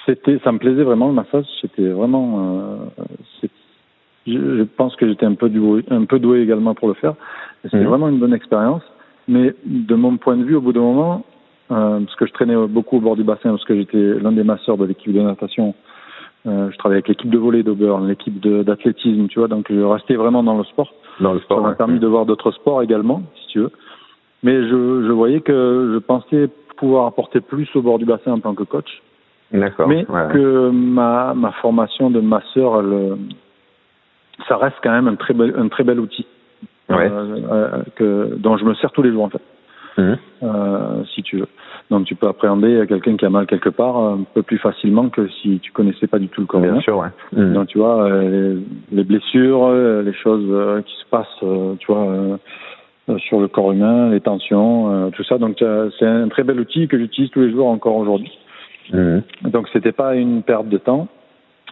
c'était, 0.07 0.39
ça 0.45 0.53
me 0.53 0.59
plaisait 0.59 0.83
vraiment 0.83 1.09
le 1.09 1.15
massage. 1.15 1.47
C'était 1.61 1.89
vraiment, 1.89 2.81
euh, 3.03 3.47
je, 4.27 4.63
pense 4.63 4.97
que 4.97 5.09
j'étais 5.09 5.27
un 5.27 5.35
peu 5.35 5.49
doué, 5.49 5.85
un 5.91 6.05
peu 6.05 6.19
doué 6.19 6.41
également 6.41 6.75
pour 6.75 6.89
le 6.89 6.95
faire. 6.95 7.15
C'était 7.63 7.79
mhm. 7.79 7.87
vraiment 7.87 8.09
une 8.09 8.19
bonne 8.19 8.35
expérience. 8.35 8.83
Mais 9.27 9.55
de 9.65 9.95
mon 9.95 10.17
point 10.19 10.37
de 10.37 10.45
vue, 10.45 10.57
au 10.57 10.61
bout 10.61 10.73
d'un 10.73 10.81
moment, 10.81 11.25
euh, 11.71 12.01
parce 12.01 12.17
que 12.17 12.27
je 12.27 12.33
traînais 12.33 12.57
beaucoup 12.69 12.99
au 12.99 13.01
bord 13.01 13.17
du 13.17 13.25
bassin, 13.25 13.51
parce 13.51 13.65
que 13.65 13.75
j'étais 13.75 14.21
l'un 14.21 14.33
des 14.33 14.45
masseurs 14.45 14.77
de 14.77 14.85
l'équipe 14.85 15.13
de 15.13 15.21
natation. 15.21 15.75
Euh, 16.47 16.71
je 16.71 16.77
travaillais 16.77 16.99
avec 16.99 17.09
l'équipe 17.09 17.31
de 17.31 17.39
volley 17.39 17.63
d'Auburn, 17.63 18.07
l'équipe 18.07 18.39
d'athlétisme, 18.41 19.29
tu 19.29 19.39
vois. 19.39 19.49
Donc 19.49 19.67
je 19.71 19.81
restais 19.81 20.15
vraiment 20.15 20.43
dans 20.43 20.59
le 20.59 20.65
sport. 20.65 20.93
Dans 21.21 21.33
le 21.33 21.41
sport. 21.41 21.61
Ça 21.61 21.69
m'a 21.69 21.75
permis 21.75 21.99
de 21.99 22.07
voir 22.07 22.27
d'autres 22.27 22.51
sports 22.53 22.83
également, 22.83 23.23
si 23.37 23.47
tu 23.49 23.59
veux. 23.61 23.71
Mais 24.43 24.63
je, 24.63 25.05
je 25.07 25.13
voyais 25.13 25.41
que 25.41 25.93
je 25.95 25.99
pensais 25.99 26.51
pouvoir 26.77 27.07
apporter 27.07 27.41
plus 27.41 27.69
au 27.77 27.83
bord 27.83 27.99
du 27.99 28.05
bassin 28.05 28.33
en 28.33 28.41
tant 28.41 28.55
que 28.55 28.65
coach. 28.65 29.03
D'accord. 29.53 29.89
Mais 29.89 30.05
que 30.05 30.71
ma, 30.71 31.33
ma 31.35 31.53
formation 31.53 32.11
de 32.11 32.21
masseur, 32.21 32.81
elle, 32.81 33.17
ça 34.49 34.57
reste 34.57 34.77
quand 34.83 34.91
même 34.91 35.09
un 35.09 35.15
très 35.15 35.35
bel, 35.35 35.55
un 35.57 35.69
très 35.69 35.85
bel 35.85 36.01
outil. 36.01 36.27
Ouais. 36.89 37.11
Euh, 37.11 37.39
euh, 37.51 37.83
que, 37.97 38.35
dont 38.37 38.57
je 38.57 38.65
me 38.65 38.75
sers 38.75 38.91
tous 38.93 39.03
les 39.03 39.11
jours 39.11 39.25
en 39.25 39.31
fait. 39.31 39.41
Mhm. 39.97 40.17
Euh, 40.43 41.05
si 41.15 41.23
tu 41.23 41.39
veux. 41.39 41.49
Donc 41.91 42.07
tu 42.07 42.15
peux 42.15 42.27
appréhender 42.27 42.85
quelqu'un 42.89 43.17
qui 43.17 43.25
a 43.25 43.31
mal 43.31 43.47
quelque 43.47 43.69
part 43.69 43.97
un 43.97 44.25
peu 44.35 44.43
plus 44.43 44.59
facilement 44.59 45.09
que 45.09 45.29
si 45.29 45.61
tu 45.61 45.73
connaissais 45.73 46.07
pas 46.07 46.19
du 46.19 46.29
tout 46.29 46.41
le 46.41 46.47
corps 46.47 46.61
Bien 46.61 46.81
sûr, 46.81 46.99
ouais. 46.99 47.09
Mhm. 47.33 47.53
Donc 47.55 47.69
tu 47.69 47.79
vois 47.79 48.05
euh, 48.05 48.57
les, 48.91 48.97
les 48.97 49.05
blessures, 49.05 49.67
euh, 49.67 50.03
les 50.03 50.13
choses 50.13 50.47
euh, 50.51 50.83
qui 50.83 50.95
se 50.97 51.07
passent, 51.11 51.79
tu 51.79 51.87
vois, 51.93 52.39
sur 53.19 53.41
le 53.41 53.49
corps 53.49 53.73
humain, 53.73 54.11
les 54.11 54.21
tensions, 54.21 54.91
euh, 54.91 55.11
tout 55.11 55.25
ça. 55.25 55.39
Donc 55.39 55.63
c'est 55.99 56.07
un 56.07 56.29
très 56.29 56.43
bel 56.43 56.59
outil 56.59 56.89
que 56.89 56.99
j'utilise 56.99 57.31
tous 57.31 57.41
les 57.41 57.51
jours 57.51 57.69
encore 57.69 57.97
aujourd'hui. 57.97 58.33
Mhm. 58.93 59.23
Donc 59.45 59.69
c'était 59.73 59.93
pas 59.93 60.15
une 60.17 60.43
perte 60.43 60.69
de 60.69 60.79
temps. 60.79 61.09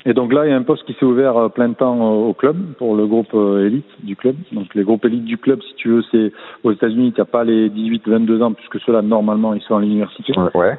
Et 0.04 0.14
donc 0.14 0.32
là, 0.32 0.46
il 0.46 0.50
y 0.50 0.52
a 0.52 0.56
un 0.56 0.62
poste 0.62 0.84
qui 0.84 0.94
s'est 0.94 1.04
ouvert 1.04 1.36
euh, 1.36 1.48
plein 1.48 1.72
temps 1.72 1.96
euh, 1.96 2.28
au 2.28 2.34
club 2.34 2.56
pour 2.78 2.96
le 2.96 3.06
groupe 3.06 3.32
euh, 3.34 3.66
élite 3.66 3.86
du 4.02 4.16
club. 4.16 4.34
Donc 4.52 4.74
les 4.74 4.82
groupes 4.82 5.04
élites 5.04 5.24
du 5.24 5.38
club, 5.38 5.62
si 5.62 5.74
tu 5.74 5.88
veux, 5.88 6.02
c'est 6.10 6.32
aux 6.64 6.72
États-Unis, 6.72 7.12
tu 7.12 7.20
n'as 7.20 7.24
pas 7.24 7.44
les 7.44 7.70
18-22 7.70 8.42
ans 8.42 8.52
puisque 8.52 8.80
ceux-là 8.80 9.02
normalement 9.02 9.54
ils 9.54 9.62
sont 9.62 9.76
à 9.76 9.80
l'université. 9.80 10.32
Ouais. 10.54 10.76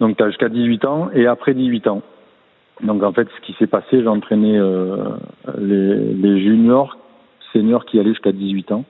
Donc 0.00 0.16
tu 0.16 0.22
as 0.22 0.28
jusqu'à 0.28 0.48
18 0.48 0.84
ans 0.84 1.08
et 1.14 1.26
après 1.26 1.54
18 1.54 1.86
ans. 1.88 2.02
Donc 2.82 3.02
en 3.02 3.12
fait, 3.12 3.26
ce 3.36 3.46
qui 3.46 3.54
s'est 3.54 3.66
passé, 3.66 4.02
j'ai 4.02 4.06
entraîné 4.06 4.58
euh, 4.58 4.96
les, 5.58 5.96
les 6.14 6.40
juniors, 6.40 6.98
seniors 7.52 7.84
qui 7.86 7.98
allaient 7.98 8.10
jusqu'à 8.10 8.32
18 8.32 8.72
ans. 8.72 8.84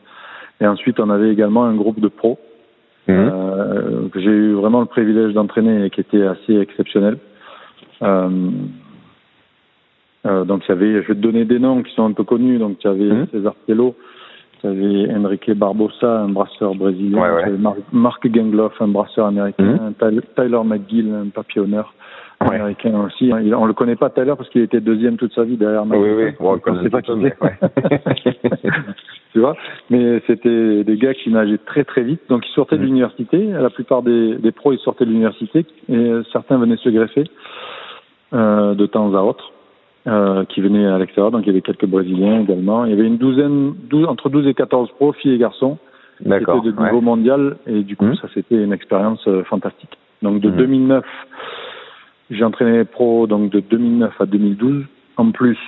Et 0.60 0.66
ensuite, 0.66 0.98
on 0.98 1.08
avait 1.08 1.30
également 1.30 1.64
un 1.64 1.74
groupe 1.74 2.00
de 2.00 2.08
pros 2.08 2.38
Mhm. 3.08 3.30
euh, 3.32 4.08
que 4.10 4.20
j'ai 4.20 4.30
eu 4.30 4.52
vraiment 4.52 4.80
le 4.80 4.86
privilège 4.86 5.32
d'entraîner 5.32 5.86
et 5.86 5.90
qui 5.90 6.00
était 6.00 6.24
assez 6.24 6.54
exceptionnel. 6.58 7.16
Euh, 8.02 8.50
euh, 10.26 10.44
donc 10.44 10.62
il 10.66 10.68
y 10.70 10.72
avait, 10.72 11.02
je 11.02 11.08
vais 11.08 11.14
te 11.14 11.20
donner 11.20 11.44
des 11.44 11.58
noms 11.58 11.82
qui 11.82 11.92
sont 11.94 12.04
un 12.04 12.12
peu 12.12 12.24
connus. 12.24 12.58
Donc 12.58 12.78
tu 12.78 12.88
avais 12.88 13.04
Mhm. 13.04 13.26
César 13.32 13.54
Tello, 13.66 13.94
tu 14.60 14.66
avais 14.66 15.10
Enrique 15.14 15.50
Barbosa, 15.52 16.20
un 16.22 16.28
brasseur 16.28 16.74
brésilien, 16.74 17.20
Ouais, 17.22 17.30
ouais. 17.30 17.42
tu 17.42 17.48
avais 17.50 17.58
Mar- 17.58 17.76
Mark 17.92 18.26
Gengloff, 18.34 18.72
un 18.80 18.88
brasseur 18.88 19.26
américain, 19.26 19.92
Mhm. 20.00 20.20
Tyler, 20.36 20.60
McGill, 20.64 21.12
un 21.14 21.28
papillonneur 21.28 21.94
Ouais. 22.40 22.54
américain 22.54 22.92
aussi. 23.04 23.26
Il- 23.42 23.54
on 23.54 23.66
le 23.66 23.72
connaît 23.72 23.96
pas 23.96 24.10
Tyler 24.10 24.34
parce 24.36 24.48
qu'il 24.50 24.62
était 24.62 24.80
deuxième 24.80 25.16
toute 25.16 25.32
sa 25.34 25.42
vie 25.44 25.56
derrière 25.56 25.82
Oui, 25.82 25.88
Mike 25.98 26.02
oui, 26.16 26.30
bon, 26.40 26.54
on 26.54 26.58
connaît 26.58 26.82
sait 26.84 26.90
pas 26.90 27.02
qui 27.02 27.10
c'est. 27.20 27.36
tu 29.32 29.40
vois. 29.40 29.56
Mais 29.90 30.22
c'était 30.26 30.84
des 30.84 30.96
gars 30.96 31.14
qui 31.14 31.30
nageaient 31.30 31.58
très 31.58 31.84
très 31.84 32.02
vite. 32.02 32.20
Donc 32.28 32.44
ils 32.48 32.52
sortaient 32.54 32.76
de 32.76 32.82
Mhm. 32.82 32.86
l'université. 32.88 33.38
La 33.46 33.70
plupart 33.70 34.02
des, 34.02 34.36
des 34.36 34.52
pros 34.52 34.72
ils 34.72 34.78
sortaient 34.78 35.04
de 35.04 35.10
l'université 35.10 35.66
et 35.88 35.96
euh, 35.96 36.22
certains 36.32 36.58
venaient 36.58 36.76
se 36.76 36.88
greffer 36.88 37.24
euh, 38.34 38.74
de 38.74 38.86
temps 38.86 39.12
à 39.14 39.22
autre, 39.22 39.52
euh, 40.08 40.44
qui 40.46 40.60
venaient 40.60 40.86
à 40.86 40.98
l'extérieur. 40.98 41.30
Donc 41.30 41.42
il 41.44 41.48
y 41.48 41.50
avait 41.50 41.60
quelques 41.62 41.86
Brésiliens 41.86 42.40
également. 42.40 42.84
Il 42.84 42.90
y 42.90 42.94
avait 42.94 43.06
une 43.06 43.18
douzaine, 43.18 43.74
12, 43.90 44.06
entre 44.08 44.28
12 44.30 44.46
et 44.46 44.54
14 44.54 44.90
pros, 44.92 45.12
filles 45.12 45.34
et 45.34 45.38
garçons, 45.38 45.78
qui 46.18 46.26
étaient 46.28 46.42
de 46.42 46.72
ouais. 46.72 46.84
niveau 46.86 47.00
mondial. 47.00 47.56
Et 47.66 47.82
du 47.82 47.96
coup 47.96 48.06
Mhm. 48.06 48.16
ça 48.16 48.28
c'était 48.34 48.62
une 48.62 48.72
expérience 48.72 49.22
euh, 49.28 49.44
fantastique. 49.44 49.98
Donc 50.22 50.40
de 50.40 50.48
Mhm. 50.50 50.56
2009, 50.56 51.04
j'ai 52.30 52.44
entraîné 52.44 52.78
les 52.78 52.84
pros 52.84 53.26
donc 53.26 53.50
de 53.50 53.60
2009 53.60 54.20
à 54.20 54.26
2012, 54.26 54.84
en 55.16 55.30
plus 55.30 55.58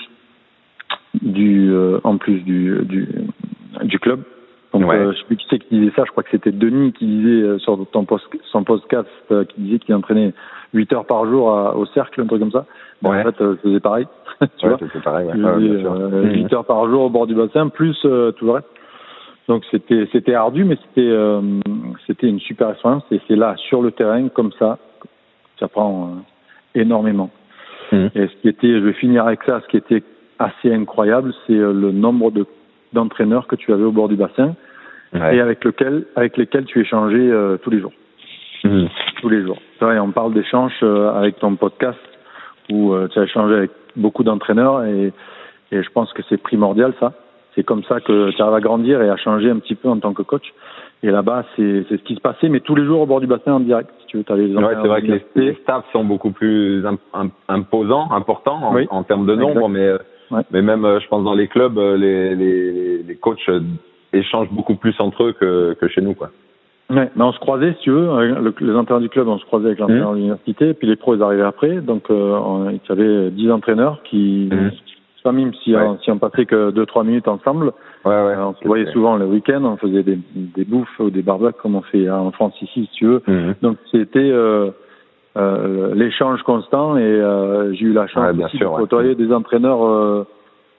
du 1.22 1.70
euh, 1.72 1.98
en 2.04 2.16
plus 2.18 2.40
du, 2.40 2.78
du 2.84 3.08
du 3.82 3.98
club. 3.98 4.22
Ouais. 4.84 4.96
euh, 4.96 5.12
je 5.12 5.18
sais 5.18 5.24
plus 5.24 5.36
qui 5.36 5.46
c'est 5.50 5.58
qui 5.58 5.78
disait 5.78 5.92
ça, 5.96 6.04
je 6.06 6.10
crois 6.10 6.22
que 6.22 6.30
c'était 6.30 6.52
Denis 6.52 6.92
qui 6.92 7.06
disait 7.06 7.42
euh, 7.42 7.58
sur 7.58 7.78
ton 7.92 8.04
post, 8.04 8.24
son 8.50 8.64
podcast 8.64 9.08
euh, 9.30 9.44
qui 9.44 9.60
disait 9.60 9.78
qu'il 9.78 9.94
entraînait 9.94 10.32
8 10.74 10.92
heures 10.92 11.04
par 11.06 11.26
jour 11.26 11.50
à- 11.50 11.76
au 11.76 11.86
cercle, 11.86 12.20
un 12.20 12.26
truc 12.26 12.40
comme 12.40 12.52
ça. 12.52 12.64
Ben, 13.02 13.10
Ouais. 13.10 13.20
En 13.20 13.24
fait, 13.24 13.40
euh, 13.40 13.56
je 13.56 13.68
faisais 13.68 13.80
pareil. 13.80 14.06
tu 14.58 14.66
Ouais, 14.66 14.70
vois 14.74 14.78
c'était 14.78 15.00
pareil, 15.04 15.26
ouais. 15.28 15.34
euh, 15.36 16.22
Mhm. 16.24 16.32
8 16.34 16.52
heures 16.54 16.64
par 16.64 16.88
jour 16.88 17.02
au 17.02 17.10
bord 17.10 17.26
du 17.26 17.34
bassin, 17.34 17.68
plus 17.68 17.96
euh, 18.04 18.32
tout 18.32 18.46
le 18.46 18.52
reste. 18.52 18.68
Donc 19.48 19.64
c'était 19.70 20.08
c'était 20.12 20.34
ardu, 20.34 20.64
mais 20.64 20.76
c'était 20.76 21.08
euh, 21.10 21.40
c'était 22.06 22.28
une 22.28 22.38
super 22.40 22.70
expérience. 22.70 23.02
Et 23.10 23.20
c'est 23.26 23.36
là, 23.36 23.54
sur 23.56 23.82
le 23.82 23.90
terrain, 23.90 24.28
comme 24.28 24.52
ça, 24.58 24.78
ça 25.58 25.66
prend 25.68 26.04
euh, 26.76 26.80
énormément. 26.80 27.30
Mhm. 27.92 28.10
Et 28.14 28.28
ce 28.28 28.36
qui 28.40 28.48
était, 28.48 28.68
je 28.68 28.78
vais 28.84 28.92
finir 28.92 29.26
avec 29.26 29.40
ça, 29.44 29.60
ce 29.60 29.66
qui 29.68 29.76
était 29.76 30.04
assez 30.38 30.72
incroyable, 30.72 31.34
c'est 31.46 31.54
euh, 31.58 31.72
le 31.72 31.90
nombre 31.90 32.30
de 32.30 32.46
d'entraîneurs 32.92 33.46
que 33.46 33.56
tu 33.56 33.72
avais 33.72 33.84
au 33.84 33.92
bord 33.92 34.08
du 34.08 34.16
bassin 34.16 34.54
Ouais. 35.12 35.36
et 35.36 35.40
avec 35.40 35.64
lequel 35.64 36.04
avec 36.14 36.36
lesquels 36.36 36.64
tu 36.66 36.80
échangeais 36.80 37.16
euh, 37.18 37.56
tous 37.58 37.70
les 37.70 37.80
jours, 37.80 37.92
Mhm. 38.64 38.88
tous 39.20 39.28
les 39.28 39.42
jours. 39.42 39.58
Vois, 39.80 39.94
et 39.94 39.98
on 39.98 40.12
parle 40.12 40.32
d'échanges 40.34 40.72
euh, 40.82 41.10
avec 41.12 41.38
ton 41.40 41.56
podcast 41.56 41.98
où 42.70 42.92
euh, 42.92 43.08
tu 43.08 43.18
as 43.18 43.24
échangé 43.24 43.54
avec 43.54 43.70
beaucoup 43.96 44.22
d'entraîneurs 44.22 44.84
et, 44.84 45.12
et 45.72 45.82
je 45.82 45.90
pense 45.90 46.12
que 46.12 46.22
c'est 46.28 46.36
primordial 46.40 46.92
ça. 47.00 47.12
C'est 47.56 47.64
comme 47.64 47.82
ça 47.84 47.98
que 48.00 48.30
tu 48.30 48.40
arrives 48.40 48.54
à 48.54 48.60
grandir 48.60 49.02
et 49.02 49.08
à 49.10 49.16
changer 49.16 49.50
un 49.50 49.58
petit 49.58 49.74
peu 49.74 49.88
en 49.88 49.98
tant 49.98 50.12
que 50.12 50.22
coach. 50.22 50.44
Et 51.02 51.10
là-bas, 51.10 51.44
c'est 51.56 51.84
c'est 51.88 51.96
ce 51.96 52.02
qui 52.04 52.14
se 52.14 52.20
passait, 52.20 52.48
mais 52.48 52.60
tous 52.60 52.76
les 52.76 52.84
jours 52.84 53.00
au 53.00 53.06
bord 53.06 53.20
du 53.20 53.26
bassin 53.26 53.54
en 53.54 53.60
direct. 53.60 53.90
Si 54.02 54.06
tu 54.06 54.16
veux, 54.18 54.24
avais 54.28 54.46
les 54.46 54.54
Ouais, 54.54 54.74
c'est 54.80 54.86
vrai 54.88 55.00
que 55.02 55.06
les, 55.08 55.22
les 55.34 55.54
staffs 55.62 55.90
sont 55.92 56.04
beaucoup 56.04 56.30
plus 56.30 56.86
im- 56.86 56.98
im- 57.14 57.30
imposants, 57.48 58.12
importants 58.12 58.60
en, 58.62 58.74
Oui. 58.76 58.86
en 58.90 59.02
termes 59.02 59.26
de 59.26 59.34
nombre, 59.34 59.68
mais, 59.68 59.80
euh, 59.88 59.98
Ouais. 60.30 60.42
mais 60.52 60.62
même, 60.62 60.84
euh, 60.84 61.00
je 61.00 61.08
pense, 61.08 61.24
dans 61.24 61.34
les 61.34 61.48
clubs, 61.48 61.76
les, 61.76 62.36
les, 62.36 63.02
les 63.02 63.16
coachs 63.16 63.50
échangent 64.12 64.50
beaucoup 64.50 64.74
plus 64.74 64.94
entre 65.00 65.24
eux 65.24 65.32
que, 65.32 65.74
que 65.80 65.88
chez 65.88 66.00
nous, 66.00 66.14
quoi. 66.14 66.30
Ouais, 66.90 67.08
mais 67.14 67.22
on 67.22 67.32
se 67.32 67.38
croisait, 67.38 67.72
si 67.74 67.80
tu 67.82 67.90
veux, 67.92 68.06
le- 68.40 68.54
les 68.60 68.74
entraîneurs 68.74 69.00
du 69.00 69.08
club, 69.08 69.28
on 69.28 69.38
se 69.38 69.44
croisait 69.44 69.66
avec 69.68 69.78
l'entraîneur 69.78 70.10
de 70.12 70.16
l'université, 70.16 70.74
puis 70.74 70.88
les 70.88 70.96
pros, 70.96 71.14
ils 71.14 71.22
arrivaient 71.22 71.42
après. 71.44 71.76
Donc, 71.80 72.10
euh, 72.10 72.36
on, 72.36 72.68
il 72.70 72.80
y 72.88 72.92
avait 72.92 73.30
10 73.30 73.50
entraîneurs 73.52 74.02
qui, 74.02 74.48
c'est 74.50 75.22
pas 75.22 75.30
même 75.32 75.52
si, 75.62 75.76
Ouais. 75.76 75.82
on, 75.82 75.98
si 75.98 76.10
on 76.10 76.18
passait 76.18 76.46
que 76.46 76.72
2-3 76.72 77.04
minutes 77.06 77.28
ensemble, 77.28 77.66
Ouais, 78.04 78.10
ouais. 78.10 78.12
euh, 78.14 78.46
on 78.46 78.54
se 78.54 78.66
voyait 78.66 78.90
souvent 78.90 79.16
le 79.16 79.26
week-end, 79.26 79.62
on 79.64 79.76
faisait 79.76 80.02
des, 80.02 80.18
des 80.34 80.64
bouffes 80.64 80.98
ou 80.98 81.10
des 81.10 81.22
barbecues 81.22 81.60
comme 81.62 81.76
on 81.76 81.82
fait 81.82 82.10
en 82.10 82.32
France 82.32 82.54
ici, 82.60 82.86
si 82.90 82.98
tu 82.98 83.06
veux. 83.06 83.22
Mhm. 83.28 83.54
Donc, 83.62 83.76
c'était 83.92 84.18
euh, 84.32 84.70
euh, 85.36 85.94
l'échange 85.94 86.42
constant 86.42 86.96
et 86.96 87.02
euh, 87.02 87.72
j'ai 87.74 87.84
eu 87.84 87.92
la 87.92 88.08
chance 88.08 88.34
aussi 88.36 88.56
sûr, 88.56 88.72
de 88.72 88.76
côtoyer 88.78 89.14
des 89.14 89.32
entraîneurs 89.32 89.84
euh, 89.86 90.26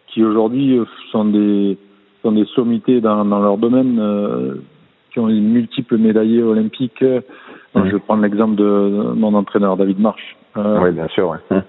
qui 0.07 0.23
aujourd'hui 0.25 0.81
sont 1.11 1.23
des 1.23 1.77
sont 2.21 2.31
des 2.31 2.45
sommités 2.55 3.01
dans, 3.01 3.25
dans 3.25 3.39
leur 3.39 3.57
domaine, 3.57 3.97
euh, 3.99 4.55
qui 5.11 5.19
ont 5.19 5.27
une 5.29 5.49
multiples 5.51 5.97
médaillés 5.97 6.41
olympiques. 6.43 7.01
Mhm. 7.01 7.85
Je 7.85 7.91
vais 7.93 7.99
prendre 7.99 8.21
l'exemple 8.23 8.55
de 8.55 9.13
mon 9.15 9.33
entraîneur 9.33 9.77
David 9.77 9.99
March. 9.99 10.37
Euh, 10.57 10.79
Oui, 10.81 10.91
bien 10.91 11.07
sûr, 11.09 11.29
ouais. 11.29 11.37
Mhm. 11.49 11.63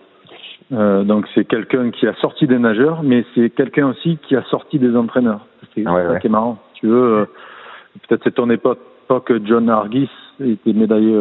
euh, 0.72 1.04
donc 1.04 1.26
c'est 1.34 1.44
quelqu'un 1.44 1.90
qui 1.90 2.06
a 2.06 2.14
sorti 2.14 2.46
des 2.46 2.58
nageurs, 2.58 3.02
mais 3.02 3.24
c'est 3.34 3.50
quelqu'un 3.50 3.88
aussi 3.88 4.18
qui 4.26 4.36
a 4.36 4.42
sorti 4.44 4.78
des 4.78 4.96
entraîneurs. 4.96 5.46
C'est 5.74 5.86
Ouais, 5.88 6.02
ça 6.04 6.12
ouais. 6.12 6.20
qui 6.20 6.26
est 6.26 6.30
marrant. 6.30 6.58
Tu 6.74 6.86
veux, 6.86 7.02
euh, 7.20 7.24
peut-être 8.08 8.22
c'est 8.24 8.34
ton 8.34 8.50
époque, 8.50 8.78
John 9.44 9.68
Hargis, 9.68 10.08
était 10.40 10.72
médaillé, 10.72 11.14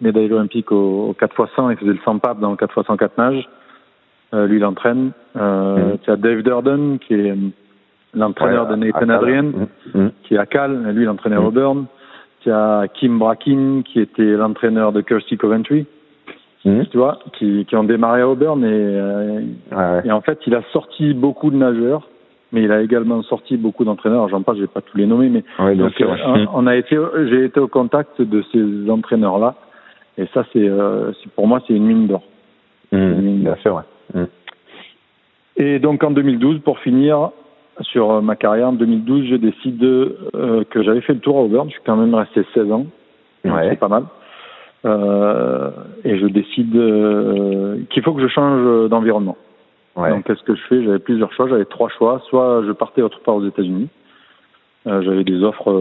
médaillé 0.00 0.32
olympique 0.32 0.72
au, 0.72 1.08
au 1.10 1.12
4 1.12 1.32
x 1.44 1.50
100, 1.54 1.70
il 1.70 1.76
faisait 1.76 1.92
le 1.92 1.98
100 2.04 2.18
pape 2.18 2.40
dans 2.40 2.50
le 2.50 2.56
4 2.56 2.72
x 2.78 2.86
104 2.86 3.18
nage. 3.18 3.48
Euh, 4.32 4.46
lui, 4.46 4.56
il 4.56 4.64
entraîne. 4.64 5.12
Euh, 5.36 5.76
Mhm. 5.92 5.98
Tu 6.02 6.10
as 6.10 6.16
Dave 6.16 6.42
Durden, 6.42 6.98
qui 6.98 7.14
est 7.14 7.34
l'entraîneur 8.14 8.64
Ouais, 8.68 8.76
de 8.76 8.76
Nathan 8.76 9.08
Adrian, 9.08 9.42
Mhm. 9.44 9.66
Mhm. 9.94 10.10
qui 10.24 10.34
est 10.34 10.38
à 10.38 10.46
Cal. 10.46 10.90
Lui, 10.94 11.02
il 11.04 11.08
entraînait 11.08 11.36
à 11.36 11.40
Mhm. 11.40 11.46
Auburn. 11.46 11.84
Tu 12.40 12.50
as 12.50 12.86
Kim 12.94 13.18
Bracken, 13.18 13.82
qui 13.84 14.00
était 14.00 14.36
l'entraîneur 14.36 14.92
de 14.92 15.00
Kirsty 15.00 15.36
Coventry, 15.36 15.86
Mhm. 16.64 16.86
tu 16.90 16.98
vois, 16.98 17.18
qui, 17.34 17.64
qui 17.66 17.76
ont 17.76 17.84
démarré 17.84 18.20
à 18.22 18.28
Auburn 18.28 18.62
et 18.64 18.68
euh, 18.70 19.40
Ouais, 19.72 20.02
et 20.04 20.12
en 20.12 20.20
fait, 20.20 20.38
il 20.46 20.54
a 20.54 20.62
sorti 20.72 21.14
beaucoup 21.14 21.50
de 21.50 21.56
nageurs, 21.56 22.08
mais 22.52 22.62
il 22.62 22.70
a 22.72 22.82
également 22.82 23.22
sorti 23.22 23.56
beaucoup 23.56 23.84
d'entraîneurs. 23.84 24.28
J'en 24.28 24.42
passe, 24.42 24.56
je 24.56 24.62
vais 24.62 24.66
pas 24.66 24.80
tous 24.82 24.96
les 24.98 25.06
nommer, 25.06 25.28
mais 25.30 25.42
Ouais, 25.58 25.74
donc, 25.74 25.98
euh, 26.00 26.46
on 26.54 26.66
a 26.66 26.76
été, 26.76 26.98
j'ai 27.28 27.44
été 27.44 27.60
au 27.60 27.68
contact 27.68 28.20
de 28.20 28.42
ces 28.52 28.90
entraîneurs-là, 28.90 29.54
et 30.18 30.26
ça, 30.34 30.44
c'est, 30.52 30.68
euh, 30.68 31.12
pour 31.34 31.46
moi, 31.48 31.60
c'est 31.66 31.74
une 31.74 31.86
mine 31.86 32.06
d'or. 32.06 32.22
Mhm. 32.92 33.40
Bien 33.42 33.56
sûr, 33.56 33.74
ouais. 34.14 34.26
Et 35.56 35.78
donc 35.78 36.02
en 36.02 36.10
2012, 36.10 36.60
pour 36.60 36.78
finir 36.80 37.30
sur 37.80 38.10
euh, 38.10 38.20
ma 38.20 38.36
carrière, 38.36 38.68
en 38.68 38.72
2012, 38.72 39.26
je 39.26 39.36
décide 39.36 39.82
euh, 39.84 40.64
que 40.70 40.82
j'avais 40.82 41.00
fait 41.00 41.14
le 41.14 41.20
tour 41.20 41.38
à 41.38 41.42
Auburn. 41.42 41.68
Je 41.68 41.74
suis 41.74 41.82
quand 41.84 41.96
même 41.96 42.14
resté 42.14 42.44
16 42.54 42.70
ans, 42.72 42.86
Ouais. 43.44 43.68
c'est 43.70 43.78
pas 43.78 43.88
mal. 43.88 44.04
Euh, 44.84 45.70
et 46.04 46.18
je 46.18 46.26
décide 46.26 46.76
euh, 46.76 47.78
qu'il 47.90 48.02
faut 48.02 48.12
que 48.12 48.20
je 48.22 48.28
change 48.28 48.88
d'environnement. 48.90 49.36
Ouais. 49.96 50.10
Donc, 50.10 50.24
qu'est-ce 50.24 50.42
que 50.42 50.54
je 50.54 50.62
fais? 50.68 50.82
J'avais 50.84 50.98
plusieurs 50.98 51.32
choix. 51.32 51.48
J'avais 51.48 51.64
trois 51.64 51.88
choix. 51.88 52.20
Soit 52.28 52.62
je 52.66 52.72
partais 52.72 53.00
autre 53.02 53.20
part 53.20 53.36
aux 53.36 53.46
États-Unis, 53.46 53.88
Euh, 54.86 55.00
J'avais 55.00 55.24
des 55.24 55.42
offres 55.42 55.72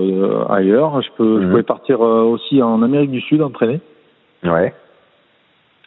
ailleurs. 0.50 1.02
Je, 1.02 1.10
peux, 1.18 1.42
je 1.42 1.46
Mhm. 1.46 1.50
pouvais 1.52 1.64
partir 1.64 2.00
aussi 2.00 2.62
en 2.62 2.82
Amérique 2.82 3.12
du 3.12 3.20
Sud 3.22 3.42
entraîner. 3.42 3.82
Ouais. 4.46 4.74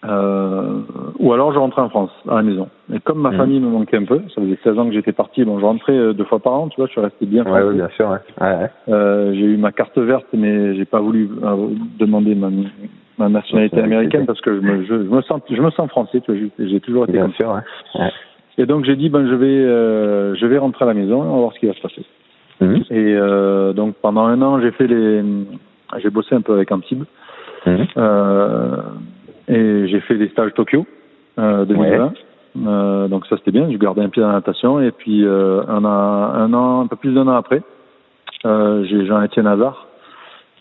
Euh, 0.09 0.81
ou 1.19 1.33
alors 1.33 1.53
je 1.53 1.59
rentrais 1.59 1.83
en 1.83 1.89
France, 1.89 2.11
à 2.29 2.37
la 2.37 2.43
maison. 2.43 2.69
Et 2.95 3.01
comme 3.01 3.19
ma 3.21 3.31
Mhm. 3.31 3.37
famille 3.37 3.61
me 3.61 3.69
manquait 3.69 3.97
un 3.97 4.05
peu, 4.05 4.21
ça 4.35 4.41
faisait 4.41 4.59
16 4.63 4.79
ans 4.79 4.87
que 4.87 4.93
j'étais 4.93 5.13
parti, 5.13 5.45
bon, 5.45 5.59
je 5.59 5.65
rentrais 5.65 5.97
euh, 5.97 6.13
deux 6.13 6.25
fois 6.25 6.39
par 6.39 6.53
an, 6.55 6.69
tu 6.69 6.77
vois, 6.77 6.87
je 6.87 6.93
suis 6.93 7.01
resté 7.01 7.27
bien 7.27 7.43
Ouais, 7.45 7.51
français. 7.51 7.67
ouais, 7.67 7.75
bien 7.75 7.89
sûr, 7.97 8.09
ouais. 8.11 8.69
Euh, 8.89 9.33
j'ai 9.35 9.41
eu 9.47 9.57
ma 9.57 9.73
carte 9.73 9.99
verte, 9.99 10.27
mais 10.33 10.75
j'ai 10.77 10.85
pas 10.85 11.01
voulu 11.01 11.29
euh, 11.43 11.57
demander 11.99 12.35
ma, 12.35 12.49
ma 13.19 13.29
nationalité 13.29 13.81
américaine 13.81 14.27
parce 14.27 14.41
que 14.41 14.55
je 14.55 14.61
me, 14.61 14.83
je, 14.83 14.89
je 14.95 15.09
me 15.09 15.23
sens, 15.23 15.41
je 15.51 15.61
me 15.63 15.71
sens 15.71 15.89
français, 15.89 16.21
tu 16.21 16.33
vois, 16.33 16.49
j'ai- 16.59 16.81
toujours 16.81 17.05
été 17.05 17.13
Bien 17.15 17.23
comme 17.23 17.33
ça. 17.33 17.37
sûr, 17.37 17.49
ouais. 17.51 18.01
ouais. 18.05 18.11
Et 18.59 18.67
donc 18.67 18.85
j'ai 18.85 18.97
dit, 18.97 19.09
ben 19.11 19.27
je 19.27 19.35
vais, 19.35 19.47
euh, 19.47 20.35
je 20.37 20.47
vais 20.47 20.59
rentrer 20.59 20.85
à 20.85 20.89
la 20.89 20.95
maison, 20.95 21.21
on 21.23 21.33
va 21.35 21.39
voir 21.41 21.53
ce 21.53 21.59
qui 21.61 21.67
va 21.67 21.75
se 21.75 21.81
passer. 21.81 22.03
Mhm. 22.61 22.85
Et 22.91 23.15
euh, 23.17 23.73
donc 23.75 23.97
pendant 24.01 24.25
un 24.25 24.41
an, 24.41 24.61
j'ai 24.61 24.71
fait 24.71 24.87
les, 24.87 25.23
j'ai 25.99 26.11
bossé 26.11 26.35
un 26.35 26.41
peu 26.41 26.55
avec 26.55 26.71
Antibes. 26.73 27.05
Mhm. 27.67 27.87
Euh, 27.99 28.77
et 29.49 29.89
j'ai 29.89 30.01
fait 30.01 30.17
des 30.17 30.29
stages 30.29 30.55
Tokyo 30.55 30.87
euh, 31.39 31.65
2020. 31.65 32.13
Euh, 32.67 33.09
donc 33.09 33.27
ça 33.27 33.37
c'était 33.37 33.51
bien, 33.51 33.69
j'ai 33.71 33.77
gardé 33.79 34.01
un 34.01 34.09
pied 34.09 34.23
dans 34.23 34.29
la 34.29 34.35
natation. 34.35 34.81
Et 34.81 34.91
puis 34.91 35.25
euh, 35.25 35.63
un, 35.69 35.85
an, 35.85 36.35
un 36.35 36.53
an, 36.55 36.81
un 36.83 36.87
peu 36.87 36.97
plus 36.97 37.13
d'un 37.15 37.29
an 37.29 37.35
après, 37.37 37.63
euh, 38.45 38.85
j'ai 38.85 39.07
Jean-Étienne 39.07 39.47
Hazard, 39.47 39.87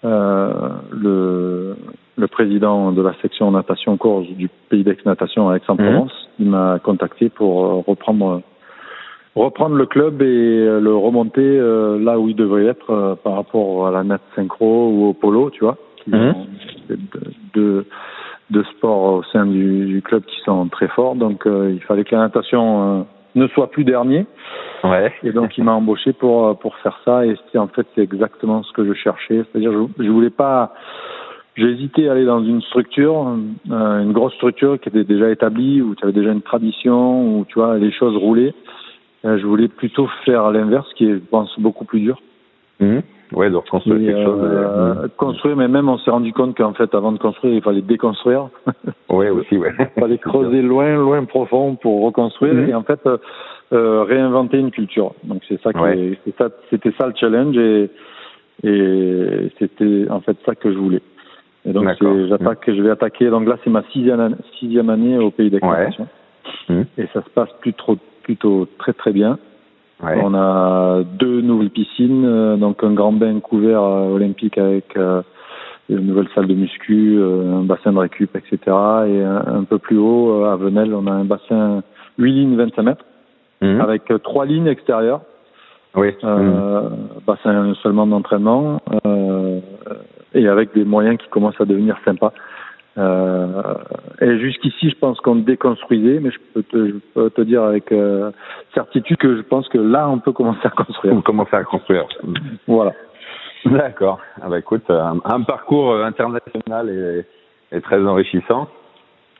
euh, 0.03 0.51
le, 0.91 1.75
le 2.17 2.27
président 2.27 2.91
de 2.91 3.01
la 3.01 3.13
section 3.21 3.49
natation 3.51 3.97
course 3.97 4.27
du 4.27 4.49
pays 4.69 4.83
d'Aix-Natation 4.83 5.49
à 5.49 5.55
Aix-en-Provence, 5.55 6.29
il 6.39 6.49
m'a 6.49 6.79
contacté 6.83 7.29
pour 7.29 7.65
euh, 7.65 7.83
reprendre 7.87 8.41
reprendre 9.35 9.75
le 9.75 9.85
club 9.85 10.21
et 10.21 10.25
euh, 10.25 10.79
le 10.79 10.95
remonter 10.95 11.57
là 11.99 12.19
où 12.19 12.29
il 12.29 12.35
devrait 12.35 12.65
être 12.65 12.91
euh, 12.91 13.15
par 13.15 13.35
rapport 13.35 13.87
à 13.87 13.91
la 13.91 14.03
net 14.03 14.21
synchro 14.35 14.89
ou 14.89 15.05
au 15.07 15.13
polo, 15.13 15.49
tu 15.49 15.63
vois. 15.63 15.77
De, 18.49 18.63
sports 18.63 19.13
au 19.13 19.23
sein 19.23 19.45
du, 19.45 19.85
du 19.85 20.01
club 20.01 20.23
qui 20.25 20.39
sont 20.41 20.67
très 20.67 20.87
forts. 20.87 21.15
Donc 21.15 21.45
euh, 21.45 21.71
il 21.73 21.81
fallait 21.81 22.03
que 22.03 22.15
la 22.15 22.21
natation 22.21 22.99
euh, 22.99 23.03
ne 23.35 23.47
soit 23.47 23.71
plus 23.71 23.83
dernier. 23.83 24.25
Ouais. 24.83 25.13
Et 25.23 25.31
donc 25.31 25.57
il 25.57 25.63
m'a 25.63 25.73
embauché 25.81 26.13
pour 26.13 26.47
euh, 26.47 26.53
pour 26.53 26.75
faire 26.77 26.99
ça. 27.05 27.25
Et 27.25 27.35
en 27.57 27.67
fait 27.67 27.87
c'est 27.95 28.01
exactement 28.01 28.63
ce 28.63 28.71
que 28.73 28.85
je 28.85 28.93
cherchais. 28.93 29.43
C'est-à-dire 29.51 29.71
je, 29.71 30.03
je 30.03 30.09
voulais 30.09 30.29
pas. 30.29 30.73
J'ai 31.57 31.69
hésité 31.69 32.09
à 32.09 32.11
aller 32.11 32.25
dans 32.25 32.43
une 32.43 32.61
structure, 32.61 33.29
euh, 33.71 34.03
une 34.03 34.11
grosse 34.11 34.33
structure 34.33 34.77
qui 34.79 34.89
était 34.89 35.05
déjà 35.05 35.29
établie, 35.29 35.81
où 35.81 35.95
tu 35.95 36.03
avais 36.03 36.11
déjà 36.11 36.31
une 36.31 36.41
tradition, 36.41 37.37
où 37.37 37.45
tu 37.45 37.59
vois 37.59 37.77
les 37.77 37.93
choses 37.93 38.17
roulaient. 38.17 38.53
Euh, 39.25 39.39
je 39.39 39.45
voulais 39.45 39.67
plutôt 39.67 40.07
faire 40.25 40.51
l'inverse, 40.51 40.87
qui 40.95 41.05
est, 41.05 41.13
je 41.13 41.19
pense, 41.19 41.57
beaucoup 41.59 41.85
plus 41.85 42.01
dur. 42.01 42.21
Mhm. 42.79 43.01
Ouais, 43.35 43.49
de 43.49 43.55
reconstruire 43.57 43.97
Et, 43.97 44.05
quelque 44.05 44.23
chose. 44.25 44.39
euh, 44.41 44.93
euh, 45.03 45.07
construire, 45.17 45.55
mais 45.57 45.67
même 45.67 45.89
on 45.89 45.97
s'est 45.97 46.09
rendu 46.09 46.31
compte 46.31 46.55
qu'en 46.55 46.73
fait, 46.73 46.95
avant 46.95 47.11
de 47.11 47.17
construire, 47.17 47.53
il 47.53 47.61
fallait 47.61 47.81
déconstruire. 47.81 48.47
Ouais, 49.09 49.29
aussi, 49.29 49.57
ouais. 49.57 49.71
il 49.79 50.01
fallait 50.01 50.17
creuser 50.17 50.61
loin, 50.61 50.95
loin 50.95 51.23
profond 51.25 51.75
pour 51.75 52.03
reconstruire 52.03 52.53
Mhm. 52.53 52.69
et 52.69 52.73
en 52.73 52.83
fait 52.83 52.99
euh, 53.05 53.17
euh, 53.71 54.03
réinventer 54.03 54.57
une 54.57 54.71
culture. 54.71 55.13
Donc 55.23 55.41
c'est 55.47 55.61
ça 55.61 55.69
Ouais. 55.79 56.17
c'est 56.25 56.35
ça, 56.37 56.49
c'était 56.69 56.91
ça 56.97 57.07
le 57.07 57.13
challenge 57.15 57.55
et, 57.57 57.89
et 58.63 59.51
c'était 59.59 60.07
en 60.09 60.21
fait 60.21 60.37
ça 60.45 60.55
que 60.55 60.71
je 60.71 60.77
voulais. 60.77 61.01
Et 61.65 61.71
donc 61.73 61.87
j'attaque, 62.29 62.63
je 62.67 62.81
vais 62.81 62.89
attaquer. 62.89 63.29
Donc 63.29 63.47
là 63.47 63.57
c'est 63.63 63.69
ma 63.69 63.83
sixième 63.91 64.19
année, 64.19 64.35
sixième 64.59 64.89
année 64.89 65.17
au 65.17 65.31
pays 65.31 65.49
d'exploitation 65.49 66.07
et 66.69 67.07
ça 67.13 67.21
se 67.23 67.29
passe 67.29 67.49
plutôt 67.61 67.97
plutôt 68.23 68.67
très 68.79 68.93
très 68.93 69.11
bien. 69.11 69.37
Ouais. 70.03 70.19
On 70.21 70.33
a 70.33 71.03
deux 71.03 71.41
nouvelles 71.41 71.69
piscines, 71.69 72.25
euh, 72.25 72.57
donc 72.57 72.83
un 72.83 72.91
grand 72.91 73.13
bain 73.13 73.39
couvert 73.39 73.81
euh, 73.81 74.13
olympique 74.13 74.57
avec 74.57 74.95
euh, 74.97 75.21
une 75.89 76.07
nouvelle 76.07 76.27
salle 76.35 76.47
de 76.47 76.53
muscu, 76.53 77.15
euh, 77.17 77.59
un 77.59 77.63
bassin 77.63 77.93
de 77.93 77.99
récup, 77.99 78.35
etc. 78.35 78.57
Et 79.07 79.23
un, 79.23 79.63
peu 79.63 79.77
plus 79.77 79.97
haut, 79.97 80.43
euh, 80.43 80.51
à 80.51 80.57
Venelle, 80.57 80.93
on 80.93 81.07
a 81.07 81.11
un 81.11 81.23
bassin 81.23 81.81
8 82.17 82.31
lignes 82.31 82.55
25 82.57 82.83
mètres, 82.83 83.05
Mhm. 83.61 83.79
avec 83.81 84.03
trois 84.23 84.45
lignes 84.45 84.67
extérieures, 84.67 85.21
Oui. 85.95 86.09
Euh, 86.25 86.89
bassin 87.25 87.73
seulement 87.81 88.05
d'entraînement, 88.05 88.81
euh, 89.05 89.59
et 90.33 90.45
avec 90.49 90.73
des 90.75 90.83
moyens 90.83 91.17
qui 91.17 91.29
commencent 91.29 91.61
à 91.61 91.65
devenir 91.65 91.95
sympas. 92.03 92.33
Euh, 92.97 93.73
et 94.21 94.39
jusqu'ici, 94.39 94.89
je 94.89 94.95
pense 94.95 95.19
qu'on 95.19 95.35
déconstruisait, 95.35 96.19
mais 96.21 96.31
je 96.31 96.39
peux 96.53 96.63
te, 96.63 96.87
je 96.87 96.93
peux 97.13 97.29
te 97.29 97.41
dire 97.41 97.63
avec 97.63 97.91
euh, 97.91 98.31
certitude 98.73 99.17
que 99.17 99.35
je 99.35 99.41
pense 99.41 99.67
que 99.67 99.77
là, 99.77 100.07
on 100.09 100.19
peut 100.19 100.31
commencer 100.31 100.61
à 100.63 100.69
construire. 100.69 101.13
Vous 101.13 101.21
commencez 101.21 101.55
à 101.55 101.63
construire. 101.63 102.05
Voilà. 102.67 102.93
D'accord. 103.65 104.19
Ah 104.41 104.47
bah 104.47 104.59
écoute, 104.59 104.89
un, 104.89 105.19
un 105.25 105.41
parcours 105.41 105.91
euh, 105.91 106.05
international 106.05 106.89
et, 106.89 107.75
et 107.75 107.81
très 107.81 107.99
enrichissant. 108.05 108.69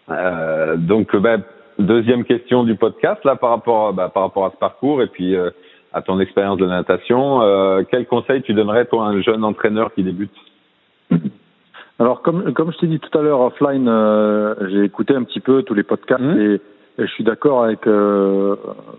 Euh, 0.10 0.76
donc, 0.78 1.16
bah, 1.16 1.38
deuxième 1.80 2.24
question 2.26 2.64
du 2.64 2.76
podcast 2.76 3.24
là 3.24 3.36
par 3.36 3.52
rapport, 3.52 3.94
bah, 3.94 4.10
par 4.14 4.24
rapport 4.24 4.46
à 4.46 4.52
ce 4.52 4.58
parcours 4.58 5.02
et 5.02 5.08
puis 5.08 5.36
euh, 5.36 5.50
à 5.94 6.02
ton 6.02 6.20
expérience 6.20 6.58
de 6.58 6.66
natation. 6.66 7.42
Euh, 7.42 7.84
quel 7.90 8.06
conseil 8.06 8.42
tu 8.42 8.54
donnerais 8.54 8.86
toi 8.86 9.06
à 9.06 9.10
un 9.10 9.22
jeune 9.22 9.44
entraîneur 9.44 9.94
qui 9.94 10.04
débute? 10.04 10.34
Alors, 12.00 12.22
comme, 12.22 12.54
comme 12.54 12.72
je 12.74 12.78
t'ai 12.80 12.88
dit 12.88 13.00
tout 13.00 13.18
à 13.18 13.22
l'heure 13.22 13.40
offline, 13.42 13.88
euh, 13.88 14.54
j'ai 14.70 14.84
écouté 14.84 15.16
un 15.16 15.24
petit 15.24 15.40
peu 15.40 15.64
tous 15.64 15.74
les 15.74 15.84
podcasts 15.84 16.22
Mhm. 16.22 16.40
et, 16.42 16.54
et 16.56 17.06
je 17.08 17.12
suis 17.12 17.24
d'accord 17.24 17.64
avec 17.64 17.88
euh, 17.88 18.56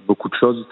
beaucoup 0.06 0.28
de 0.28 0.34
choses. 0.34 0.66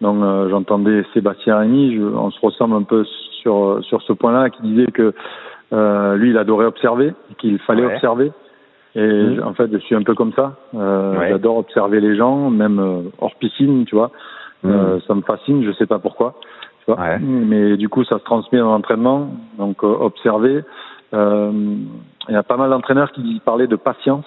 Donc, 0.00 0.22
euh, 0.22 0.48
j'entendais 0.50 1.04
Sébastien 1.14 1.58
Rémy, 1.58 1.96
je- 1.96 2.02
on 2.02 2.30
se 2.30 2.40
ressemble 2.44 2.74
un 2.76 2.82
peu 2.82 3.04
sur, 3.42 3.78
sur 3.82 4.02
ce 4.02 4.12
point-là, 4.12 4.50
qui 4.50 4.62
disait 4.62 4.90
que 4.90 5.12
euh, 5.72 6.16
lui, 6.16 6.30
il 6.30 6.38
adorait 6.38 6.66
observer, 6.66 7.12
qu'il 7.38 7.58
fallait 7.60 7.84
Ouais. 7.86 7.94
observer. 7.94 8.32
Et 8.96 9.34
je- 9.36 9.40
en 9.42 9.52
fait, 9.54 9.70
je 9.70 9.78
suis 9.78 9.94
un 9.94 10.02
peu 10.02 10.14
comme 10.14 10.32
ça. 10.32 10.56
Euh, 10.74 11.16
Ouais. 11.18 11.28
J'adore 11.28 11.58
observer 11.58 12.00
les 12.00 12.16
gens, 12.16 12.50
même 12.50 12.78
euh, 12.80 13.02
hors 13.20 13.34
piscine, 13.36 13.84
tu 13.84 13.94
vois. 13.94 14.10
Euh, 14.64 14.98
ça 15.06 15.14
me 15.14 15.20
fascine, 15.22 15.62
je 15.64 15.70
sais 15.72 15.86
pas 15.86 16.00
pourquoi. 16.00 16.34
Tu 16.84 16.90
vois. 16.92 17.00
Ouais. 17.00 17.18
Mais 17.20 17.76
du 17.76 17.88
coup, 17.88 18.02
ça 18.02 18.18
se 18.18 18.24
transmet 18.24 18.58
dans 18.58 18.72
l'entraînement. 18.72 19.28
Donc, 19.58 19.84
observer. 19.84 20.62
Euh, 21.14 21.50
Il 22.28 22.34
y 22.34 22.36
a 22.36 22.42
pas 22.42 22.56
mal 22.56 22.70
d'entraîneurs 22.70 23.12
qui 23.12 23.40
parlaient 23.44 23.66
de 23.66 23.76
patience. 23.76 24.26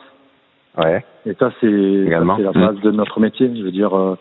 Ouais. 0.78 1.06
Et 1.26 1.34
ça, 1.36 1.52
c'est 1.62 1.68
la 1.70 2.22
base 2.22 2.80
de 2.82 2.92
notre 2.92 3.20
métier. 3.20 3.52
Je 3.56 3.62
veux 3.64 3.72
dire, 3.72 3.96
euh, 3.96 4.16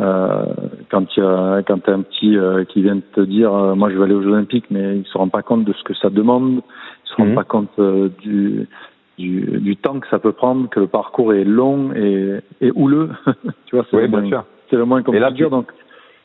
euh, 0.00 0.44
quand 0.90 1.04
tu 1.06 1.22
as 1.22 1.62
quand 1.66 1.78
t'as 1.82 1.92
un 1.92 2.02
petit 2.02 2.36
euh, 2.36 2.64
qui 2.64 2.82
vient 2.82 2.96
de 2.96 3.02
te 3.14 3.20
dire, 3.20 3.52
euh, 3.52 3.74
moi, 3.74 3.90
je 3.90 3.96
vais 3.98 4.04
aller 4.04 4.14
aux 4.14 4.22
Jeux 4.22 4.30
Olympiques, 4.32 4.66
mais 4.70 4.96
il 4.98 5.04
se 5.06 5.18
rend 5.18 5.28
pas 5.28 5.42
compte 5.42 5.64
de 5.64 5.72
ce 5.74 5.82
que 5.84 5.94
ça 5.94 6.08
demande. 6.08 6.62
Il 7.04 7.10
se 7.10 7.14
rend 7.16 7.26
Mhm. 7.26 7.34
pas 7.34 7.44
compte 7.44 7.78
du, 8.22 8.66
du 9.18 9.40
du 9.60 9.76
temps 9.76 10.00
que 10.00 10.08
ça 10.08 10.18
peut 10.18 10.32
prendre, 10.32 10.70
que 10.70 10.80
le 10.80 10.86
parcours 10.86 11.34
est 11.34 11.44
long 11.44 11.92
et, 11.94 12.38
et 12.62 12.70
houleux. 12.74 13.10
tu 13.66 13.76
vois, 13.76 13.84
c'est 13.90 13.96
Oui, 13.96 14.02
le 14.04 14.08
moins- 14.08 14.20
le 14.98 15.02
qu'on 15.04 15.30
dire. 15.32 15.50
Donc, 15.50 15.70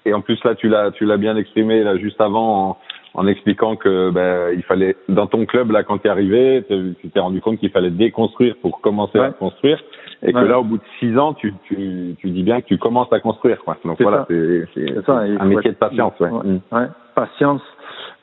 Et 0.05 0.13
en 0.13 0.21
plus 0.21 0.41
là, 0.45 0.55
tu 0.55 0.69
l'as, 0.69 0.91
tu 0.91 1.03
l'as 1.05 1.17
bien 1.17 1.35
exprimé 1.35 1.83
là 1.83 1.97
juste 1.97 2.21
avant 2.21 2.69
en, 2.69 2.77
en 3.13 3.27
expliquant 3.27 3.75
que 3.75 4.09
ben, 4.11 4.53
il 4.55 4.63
fallait 4.63 4.95
dans 5.09 5.27
ton 5.27 5.45
club 5.45 5.71
là 5.71 5.83
quand 5.83 5.97
tu 5.99 6.07
es 6.07 6.09
arrivé, 6.09 6.63
tu 6.67 7.09
t'es 7.09 7.19
rendu 7.19 7.41
compte 7.41 7.59
qu'il 7.59 7.71
fallait 7.71 7.89
déconstruire 7.89 8.55
pour 8.61 8.81
commencer 8.81 9.19
à 9.19 9.31
construire, 9.31 9.81
et 10.23 10.33
que 10.33 10.39
là 10.39 10.59
au 10.59 10.63
bout 10.63 10.77
de 10.77 10.83
six 10.99 11.17
ans, 11.17 11.33
tu, 11.33 11.53
tu, 11.65 12.15
tu 12.19 12.29
dis 12.29 12.43
bien 12.43 12.61
que 12.61 12.67
tu 12.67 12.77
commences 12.77 13.11
à 13.11 13.19
construire 13.19 13.63
quoi. 13.63 13.77
Donc 13.85 14.01
voilà, 14.01 14.25
c'est, 14.29 15.07
un 15.09 15.45
métier 15.45 15.71
de 15.71 15.77
patience, 15.77 16.13
ouais. 16.19 16.29
ouais. 16.29 16.59
Mm. 16.71 16.89
Patience. 17.15 17.61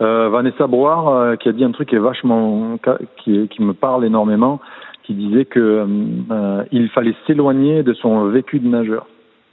Euh, 0.01 0.29
Vanessa 0.29 0.67
Brouard, 0.67 1.09
euh, 1.09 1.37
qui 1.37 1.49
a 1.49 1.53
dit 1.53 1.65
un 1.65 1.71
truc 1.71 1.89
qui 1.89 1.97
est 1.97 2.01
vachement, 2.01 2.77
qui, 3.19 3.49
qui 3.49 3.63
me 3.63 3.75
parle 3.75 4.05
énormément, 4.05 4.61
qui 5.05 5.15
disait 5.15 5.45
que 5.45 5.87
euh, 6.31 6.65
il 6.73 6.89
fallait 6.91 7.15
s'éloigner 7.27 7.83
de 7.83 7.93
son 7.95 8.27
vécu 8.29 8.59
de 8.59 8.69
nageur. 8.69 9.07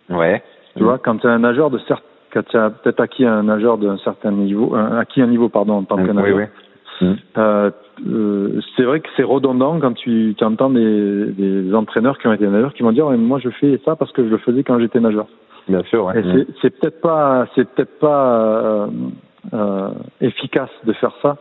Ouais. 0.09 0.41
Tu 0.75 0.83
vois, 0.83 0.97
quand 0.97 1.17
tu 1.17 1.27
es 1.27 1.29
un 1.29 1.39
nageur 1.39 1.69
de 1.69 1.77
certes, 1.79 2.03
quand 2.33 2.43
tu 2.47 2.57
as 2.57 2.69
peut-être 2.69 2.99
acquis 2.99 3.25
un 3.25 3.43
nageur 3.43 3.77
d'un 3.77 3.97
certain 3.97 4.31
niveau, 4.31 4.75
un, 4.75 4.97
acquis 4.97 5.21
un 5.21 5.27
niveau 5.27 5.49
pardon 5.49 5.73
en 5.75 5.83
tant 5.83 5.97
que 5.97 6.11
nageur. 6.11 6.37
oui, 6.37 6.43
oui. 7.01 7.07
Mm. 7.07 7.15
Euh, 7.37 7.71
euh, 8.07 8.59
c'est 8.75 8.83
vrai 8.83 8.99
que 8.99 9.07
c'est 9.17 9.23
redondant 9.23 9.79
quand 9.79 9.93
tu, 9.93 10.35
tu 10.37 10.43
entends 10.43 10.69
des, 10.69 11.25
des 11.31 11.73
entraîneurs 11.73 12.17
qui 12.19 12.27
ont 12.27 12.33
été 12.33 12.47
nageurs 12.47 12.73
qui 12.73 12.83
vont 12.83 12.91
dire 12.91 13.07
Ouais, 13.07 13.17
moi 13.17 13.39
je 13.39 13.49
fais 13.49 13.79
ça 13.85 13.95
parce 13.95 14.11
que 14.11 14.23
je 14.23 14.29
le 14.29 14.37
faisais 14.37 14.63
quand 14.63 14.77
j'étais 14.79 14.99
nageur. 14.99 15.25
Bien 15.67 15.83
sûr, 15.83 16.05
ouais. 16.05 16.19
Et 16.19 16.23
Mm. 16.23 16.31
c'est- 16.33 16.47
c'est 16.61 16.79
peut-être 16.79 17.01
pas, 17.01 17.47
c'est 17.55 17.67
peut-être 17.73 17.99
pas 17.99 18.35
euh, 18.35 18.87
euh, 19.53 19.89
efficace 20.21 20.69
de 20.85 20.93
faire 20.93 21.13
ça, 21.23 21.37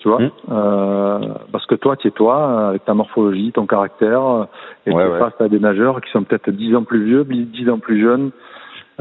tu 0.00 0.08
vois, 0.08 0.20
Mm. 0.20 0.30
euh, 0.50 1.18
parce 1.52 1.64
que 1.66 1.74
toi, 1.74 1.96
tu 1.96 2.08
es 2.08 2.10
toi, 2.10 2.68
avec 2.68 2.84
ta 2.84 2.92
morphologie, 2.94 3.50
ton 3.52 3.66
caractère, 3.66 4.22
euh, 4.22 4.44
et 4.86 4.92
Ouais, 4.92 5.04
tu 5.04 5.08
es 5.08 5.12
ouais. 5.14 5.18
face 5.20 5.40
à 5.40 5.48
des 5.48 5.60
nageurs 5.60 6.00
qui 6.02 6.10
sont 6.10 6.22
peut-être 6.24 6.50
dix 6.50 6.74
ans 6.76 6.82
plus 6.84 7.02
vieux, 7.04 7.24
dix 7.24 7.68
ans 7.70 7.78
plus 7.78 8.00
jeunes. 8.00 8.30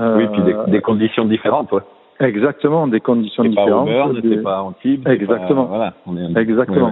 Euh, 0.02 0.18
Oui, 0.18 0.28
puis 0.34 0.42
des, 0.44 0.56
des 0.72 0.82
conditions 0.82 1.26
différentes, 1.26 1.72
ouais. 1.72 1.82
Exactement, 2.20 2.88
des 2.88 3.00
conditions 3.00 3.44
C'est 3.44 3.56
pas 3.56 3.62
différentes. 3.64 3.88
Auburn, 3.90 4.20
des- 4.22 4.38
pas 4.38 4.62
Antibes. 4.62 5.08
Exactement. 5.08 5.66
pas- 5.66 5.76
voilà, 5.76 5.94
on 6.06 6.18
est. 6.18 6.40
Exactement. 6.42 6.92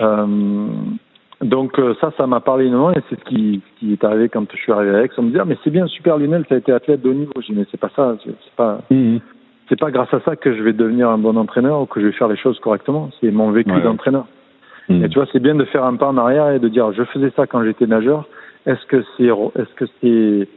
Euh, 0.00 0.66
donc 1.42 1.78
euh, 1.78 1.94
ça, 2.00 2.12
ça 2.16 2.26
m'a 2.28 2.40
parlé 2.40 2.66
énormément 2.66 2.92
et 2.96 3.02
c'est 3.10 3.18
ce 3.18 3.24
qui, 3.24 3.60
ce 3.74 3.80
qui 3.80 3.92
est 3.92 4.04
arrivé 4.04 4.28
quand 4.28 4.44
je 4.52 4.56
suis 4.56 4.70
arrivé 4.72 4.94
à 4.94 5.02
Aix. 5.04 5.10
On 5.18 5.22
me 5.22 5.28
disait, 5.28 5.40
ah, 5.40 5.44
mais 5.44 5.56
c'est 5.64 5.70
bien, 5.70 5.86
super 5.88 6.16
Lionel, 6.16 6.44
ça 6.48 6.54
a 6.54 6.58
été 6.58 6.72
athlète 6.72 7.02
de 7.02 7.10
haut 7.10 7.14
niveau. 7.14 7.32
J'ai 7.40 7.52
dit, 7.52 7.58
mais 7.58 7.66
c'est 7.70 7.80
pas 7.80 7.90
ça, 7.96 8.14
c'est 8.24 8.34
pas, 8.56 8.78
Mm. 8.90 9.16
c'est 9.68 9.78
pas 9.80 9.90
grâce 9.90 10.12
à 10.14 10.20
ça 10.20 10.36
que 10.36 10.54
je 10.54 10.62
vais 10.62 10.72
devenir 10.72 11.08
un 11.10 11.18
bon 11.18 11.36
entraîneur 11.36 11.80
ou 11.82 11.86
que 11.86 12.00
je 12.00 12.06
vais 12.06 12.12
faire 12.12 12.28
les 12.28 12.36
choses 12.36 12.60
correctement. 12.60 13.10
C'est 13.20 13.32
mon 13.32 13.50
vécu 13.50 13.72
d'entraîneur. 13.80 14.26
Hmm. 14.88 15.04
Et 15.04 15.08
tu 15.08 15.18
vois, 15.18 15.26
c'est 15.32 15.40
bien 15.40 15.54
de 15.54 15.64
faire 15.64 15.84
un 15.84 15.94
pas 15.96 16.08
en 16.08 16.16
arrière 16.16 16.50
et 16.50 16.58
de 16.58 16.68
dire, 16.68 16.92
je 16.92 17.02
faisais 17.04 17.32
ça 17.36 17.46
quand 17.46 17.62
j'étais 17.64 17.86
nageur. 17.86 18.26
Est-ce 18.66 18.84
que 18.86 19.02
c'est, 19.16 19.24
est-ce 19.24 19.74
que 19.76 19.84
c'est, 20.00 20.48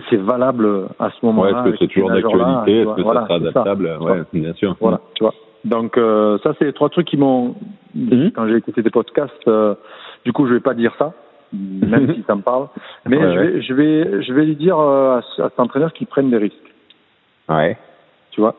que 0.00 0.06
c'est 0.10 0.16
valable 0.16 0.88
à 0.98 1.10
ce 1.10 1.24
moment-là 1.26 1.62
ouais, 1.62 1.70
Est-ce 1.70 1.70
que 1.70 1.76
c'est 1.78 1.86
toujours 1.88 2.10
d'actualité? 2.10 2.80
Est-ce 2.80 2.96
que 2.96 3.02
ça 3.02 3.26
sera 3.26 3.34
adaptable? 3.34 3.98
Ouais, 4.00 4.22
bien 4.32 4.52
sûr. 4.54 4.76
Voilà, 4.80 5.00
tu 5.14 5.24
vois. 5.24 5.34
Donc 5.64 5.96
euh, 5.96 6.38
ça, 6.42 6.52
c'est 6.58 6.66
les 6.66 6.72
trois 6.72 6.88
trucs 6.90 7.06
qui 7.06 7.16
m'ont. 7.16 7.54
Mhm. 7.94 8.32
Quand 8.34 8.46
j'ai 8.48 8.56
écouté 8.56 8.82
tes 8.82 8.90
podcasts, 8.90 9.48
euh, 9.48 9.74
du 10.24 10.32
coup, 10.32 10.46
je 10.46 10.54
vais 10.54 10.60
pas 10.60 10.74
dire 10.74 10.92
ça, 10.98 11.12
même 11.52 12.12
si 12.14 12.22
ça 12.26 12.34
me 12.34 12.42
parle. 12.42 12.68
Mais 13.06 13.18
je, 13.18 13.38
vais, 13.38 13.62
je 13.62 13.74
vais, 13.74 14.22
je 14.22 14.32
vais 14.32 14.44
lui 14.44 14.56
dire 14.56 14.78
euh, 14.78 15.18
à, 15.18 15.22
cet 15.36 15.58
entraîneur 15.58 15.92
qu'il 15.92 16.06
prenne 16.06 16.30
des 16.30 16.38
risques. 16.38 16.74
Ouais. 17.48 17.78
Tu 18.32 18.40
vois. 18.40 18.56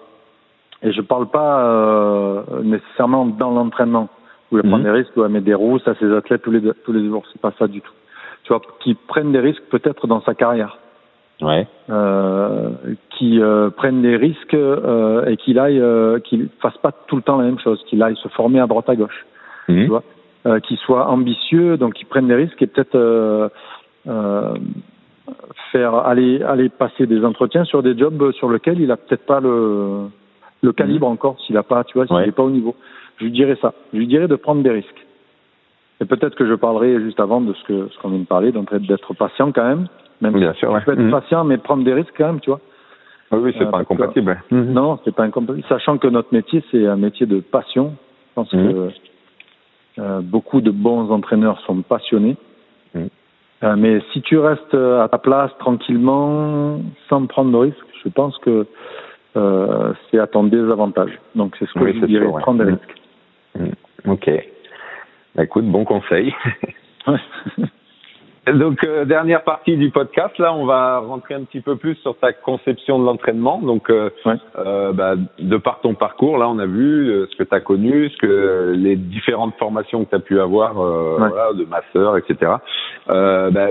Et 0.82 0.91
je 0.91 1.02
parle 1.02 1.28
pas 1.28 2.43
nécessairement 2.63 3.26
dans 3.26 3.52
l'entraînement 3.52 4.10
où 4.52 4.58
il 4.58 4.62
prendre 4.62 4.78
mhm. 4.78 4.84
des 4.84 4.91
risques, 4.91 5.12
où 5.17 5.26
il 5.26 5.30
mettre 5.30 5.45
des 5.45 5.54
rousses 5.54 5.88
à 5.88 5.95
ses 5.95 6.12
athlètes 6.13 6.43
tous 6.43 6.52
les 6.52 6.62
tous 6.86 6.93
les 6.93 7.06
jours. 7.08 7.24
C'est 7.32 7.41
pas 7.41 7.54
ça 7.60 7.67
du 7.67 7.82
tout. 7.82 7.93
Tu 8.43 8.54
vois, 8.54 8.62
qu'ils 8.80 8.95
prennent 8.95 9.32
des 9.32 9.39
risques 9.39 9.63
peut-être 9.69 10.08
dans 10.08 10.21
sa 10.21 10.34
carrière 10.34 10.78
ouais. 11.41 11.67
euh, 11.89 12.69
qui 13.12 13.41
euh, 13.41 13.69
prennent 13.69 14.02
des 14.02 14.15
risques 14.15 14.54
euh, 14.54 15.26
et 15.26 15.38
qu'il 15.38 15.60
aille, 15.60 15.80
euh, 15.80 16.19
qu'il 16.19 16.50
fasse 16.62 16.78
pas 16.78 16.91
tout 17.08 17.15
le 17.15 17.21
temps 17.21 17.38
la 17.38 17.45
même 17.45 17.60
chose, 17.60 17.84
qu'il 17.88 18.02
aille 18.04 18.15
se 18.17 18.28
former 18.30 18.60
à 18.60 18.67
droite 18.67 18.89
à 18.89 18.95
gauche, 18.95 19.26
mmh. 19.67 19.84
tu 19.84 19.88
vois, 19.88 20.04
euh, 20.45 20.60
qu'il 20.60 20.78
soit 20.78 21.08
ambitieux, 21.08 21.78
donc 21.78 21.93
qu'il 21.93 22.08
prenne 22.08 22.28
des 22.28 22.36
risques 22.36 22.62
et 22.62 22.67
peut-être 22.67 22.95
euh, 22.95 23.50
faire 25.71 25.95
aller 25.95 26.43
aller 26.43 26.69
passer 26.69 27.08
des 27.08 27.26
entretiens 27.26 27.65
sur 27.65 27.82
des 27.82 27.98
jobs 27.98 28.32
sur 28.34 28.50
lesquels 28.50 28.80
il 28.80 28.91
a 28.91 28.98
peut-être 28.98 29.26
pas 29.26 29.39
le 29.39 30.08
le 30.62 30.71
calibre 30.71 31.08
mmh. 31.08 31.13
encore, 31.13 31.39
s'il 31.41 31.58
a 31.58 31.63
pas, 31.63 31.84
tu 31.84 31.98
vois, 31.98 32.08
s'il 32.08 32.17
n'est 32.17 32.32
pas 32.32 32.43
au 32.43 32.50
niveau. 32.50 32.76
Je 33.17 33.26
lui 33.26 33.32
dirais 33.32 33.58
ça. 33.62 33.74
Je 33.93 34.00
lui 34.00 34.08
dirais 34.08 34.28
de 34.28 34.36
prendre 34.36 34.63
des 34.63 34.71
risques. 34.71 35.06
Et 36.02 36.06
peut-être 36.06 36.36
que 36.36 36.45
je 36.45 36.54
parlerai 36.54 37.00
juste 37.00 37.19
avant 37.19 37.39
de 37.39 37.54
ce 37.54 37.63
que 37.63 37.88
ce 37.89 38.00
qu'on 38.00 38.10
vient 38.10 38.19
de 38.19 38.26
parler, 38.26 38.52
donc 38.52 38.74
d'être 38.74 39.13
patient 39.13 39.52
quand 39.52 39.63
même, 39.63 39.88
même 40.21 40.34
Bien 40.34 40.54
sûr, 40.54 40.75
tu 40.80 40.86
peux 40.86 40.93
être 40.93 40.99
mmh. 40.99 41.12
patient, 41.12 41.43
mais 41.43 41.58
prendre 41.58 41.84
des 41.84 41.93
risques 41.93 42.13
quand 42.17 42.28
même, 42.28 42.39
tu 42.39 42.49
vois. 42.49 42.60
Oui, 43.32 43.39
oui, 43.43 43.56
c'est 43.58 43.65
euh, 43.65 43.71
pas 43.71 43.80
incompatible. 43.80 44.41
Que, 44.49 44.56
mmh. 44.56 44.73
Non, 44.73 44.99
c'est 45.04 45.13
pas 45.13 45.23
incompatible. 45.23 45.65
Sachant 45.67 45.97
que 45.97 46.08
notre 46.08 46.34
métier, 46.34 46.63
c'est 46.71 46.86
un 46.86 46.95
métier 46.95 47.25
de 47.25 47.39
passion. 47.39 47.95
Je 48.30 48.34
pense 48.36 48.54
mmh. 48.54 48.71
que 48.71 48.89
euh, 49.99 50.21
beaucoup 50.21 50.62
de 50.62 50.71
bons 50.71 51.12
entraîneurs 51.12 51.60
sont 51.62 51.82
passionnés. 51.82 52.38
Euh, 53.63 53.75
mais 53.78 54.01
si 54.12 54.21
tu 54.21 54.38
restes 54.38 54.75
à 54.75 55.08
ta 55.10 55.17
place 55.17 55.51
tranquillement, 55.60 56.80
sans 57.08 57.25
prendre 57.25 57.51
de 57.51 57.58
risques, 57.58 57.88
je 58.04 58.10
pense 58.10 58.38
que 58.39 58.67
c'est 59.34 60.19
à 60.19 60.28
ton 60.28 60.43
désavantage. 60.43 61.12
Donc 61.36 61.56
c'est 61.58 61.65
ce 61.65 61.73
que 61.73 61.80
oui, 61.80 61.97
je 61.99 62.06
dirais, 62.06 62.25
sûr, 62.25 62.38
prendre 62.39 62.63
des 62.63 62.71
risques. 62.71 63.75
Ok. 64.08 64.30
Bah, 65.36 65.43
écoute, 65.43 65.65
bon 65.65 65.84
conseil. 65.84 66.34
Donc 68.54 68.84
euh, 68.84 69.06
dernière 69.06 69.44
partie 69.44 69.76
du 69.76 69.90
podcast, 69.90 70.38
là, 70.38 70.54
on 70.54 70.66
va 70.66 71.00
rentrer 71.00 71.34
un 71.34 71.44
petit 71.44 71.62
peu 71.62 71.78
plus 71.78 71.96
sur 71.96 72.16
ta 72.18 72.32
conception 72.32 73.00
de 73.00 73.06
l'entraînement. 73.06 73.60
Donc, 73.60 73.90
euh, 73.90 74.12
ouais. 74.26 74.36
euh, 74.60 74.94
bah, 74.94 75.16
de 75.40 75.58
par 75.58 75.82
ton 75.82 75.96
parcours, 75.96 76.38
là, 76.38 76.48
on 76.48 76.60
a 76.60 76.68
vu 76.68 77.10
euh, 77.10 77.28
ce 77.32 77.38
que 77.38 77.44
tu 77.44 77.56
as 77.56 77.60
connu, 77.60 78.10
ce 78.10 78.18
que 78.18 78.74
les 78.76 78.96
différentes 78.96 79.56
formations 79.58 80.06
que 80.06 80.10
tu 80.12 80.16
as 80.16 80.20
pu 80.20 80.40
avoir, 80.40 80.80
euh, 80.80 81.18
ouais. 81.18 81.30
voilà, 81.30 81.54
de 81.54 81.66
master, 81.66 82.18
etc. 82.18 82.52
Bah, 83.08 83.68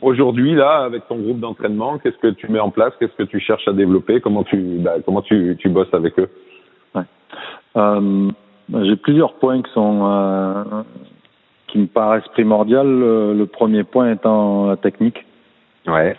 Aujourd'hui, 0.00 0.54
là, 0.54 0.84
avec 0.84 1.08
ton 1.08 1.16
groupe 1.16 1.40
d'entraînement, 1.40 1.98
qu'est-ce 1.98 2.18
que 2.18 2.28
tu 2.28 2.46
mets 2.52 2.60
en 2.60 2.70
place? 2.70 2.92
Qu'est-ce 3.00 3.16
que 3.16 3.24
tu 3.24 3.40
cherches 3.40 3.66
à 3.66 3.72
développer? 3.72 4.20
Comment 4.20 4.44
tu, 4.44 4.78
bah, 4.78 4.94
comment 5.04 5.22
tu, 5.22 5.56
tu 5.58 5.68
bosses 5.68 5.92
avec 5.92 6.14
eux? 6.20 6.30
Ouais. 6.94 7.02
J'ai 8.84 8.96
plusieurs 8.96 9.34
points 9.34 9.60
qui 9.60 9.72
sont 9.72 10.84
qui 11.68 11.78
me 11.78 11.86
paraissent 11.86 12.28
primordiales. 12.32 12.88
Le, 12.88 13.34
le, 13.34 13.46
premier 13.46 13.84
point 13.84 14.10
étant 14.10 14.66
la 14.66 14.76
technique. 14.76 15.24
Ouais. 15.86 16.16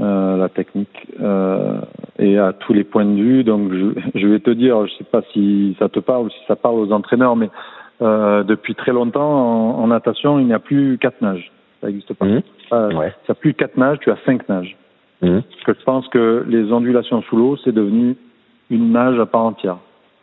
Euh, 0.00 0.36
la 0.36 0.48
technique 0.48 1.08
euh, 1.20 1.80
et 2.20 2.38
à 2.38 2.52
tous 2.52 2.72
les 2.72 2.84
points 2.84 3.04
de 3.04 3.20
vue. 3.20 3.42
Donc, 3.42 3.72
je, 3.72 4.00
je, 4.14 4.26
vais 4.28 4.38
te 4.38 4.50
dire, 4.50 4.86
je 4.86 4.92
sais 4.94 5.04
pas 5.04 5.22
si 5.32 5.74
ça 5.80 5.88
te 5.88 5.98
parle 5.98 6.26
ou 6.26 6.30
si 6.30 6.38
ça 6.46 6.54
parle 6.54 6.76
aux 6.76 6.92
entraîneurs, 6.92 7.34
mais 7.34 7.50
euh, 8.00 8.44
depuis 8.44 8.76
très 8.76 8.92
longtemps 8.92 9.28
en, 9.28 9.82
en 9.82 9.86
natation, 9.88 10.38
il 10.38 10.46
n'y 10.46 10.52
a 10.52 10.60
plus 10.60 10.98
quatre 10.98 11.20
nages. 11.20 11.50
Ça 11.80 11.88
n'existe 11.88 12.14
pas. 12.14 12.26
Mmh. 12.26 12.42
Euh, 12.72 12.92
ouais. 12.94 13.12
Ça 13.26 13.34
plus 13.34 13.54
quatre 13.54 13.76
nages, 13.76 13.98
tu 14.00 14.10
as 14.12 14.18
cinq 14.24 14.48
nages. 14.48 14.76
Mmh. 15.20 15.40
Parce 15.40 15.64
que 15.64 15.80
je 15.80 15.84
pense 15.84 16.08
que 16.08 16.44
les 16.46 16.72
ondulations 16.72 17.22
sous 17.22 17.36
l'eau, 17.36 17.56
c'est 17.64 17.72
devenu 17.72 18.16
une 18.70 18.92
nage 18.92 19.18
à 19.18 19.26
part 19.26 19.46
entière. 19.46 19.78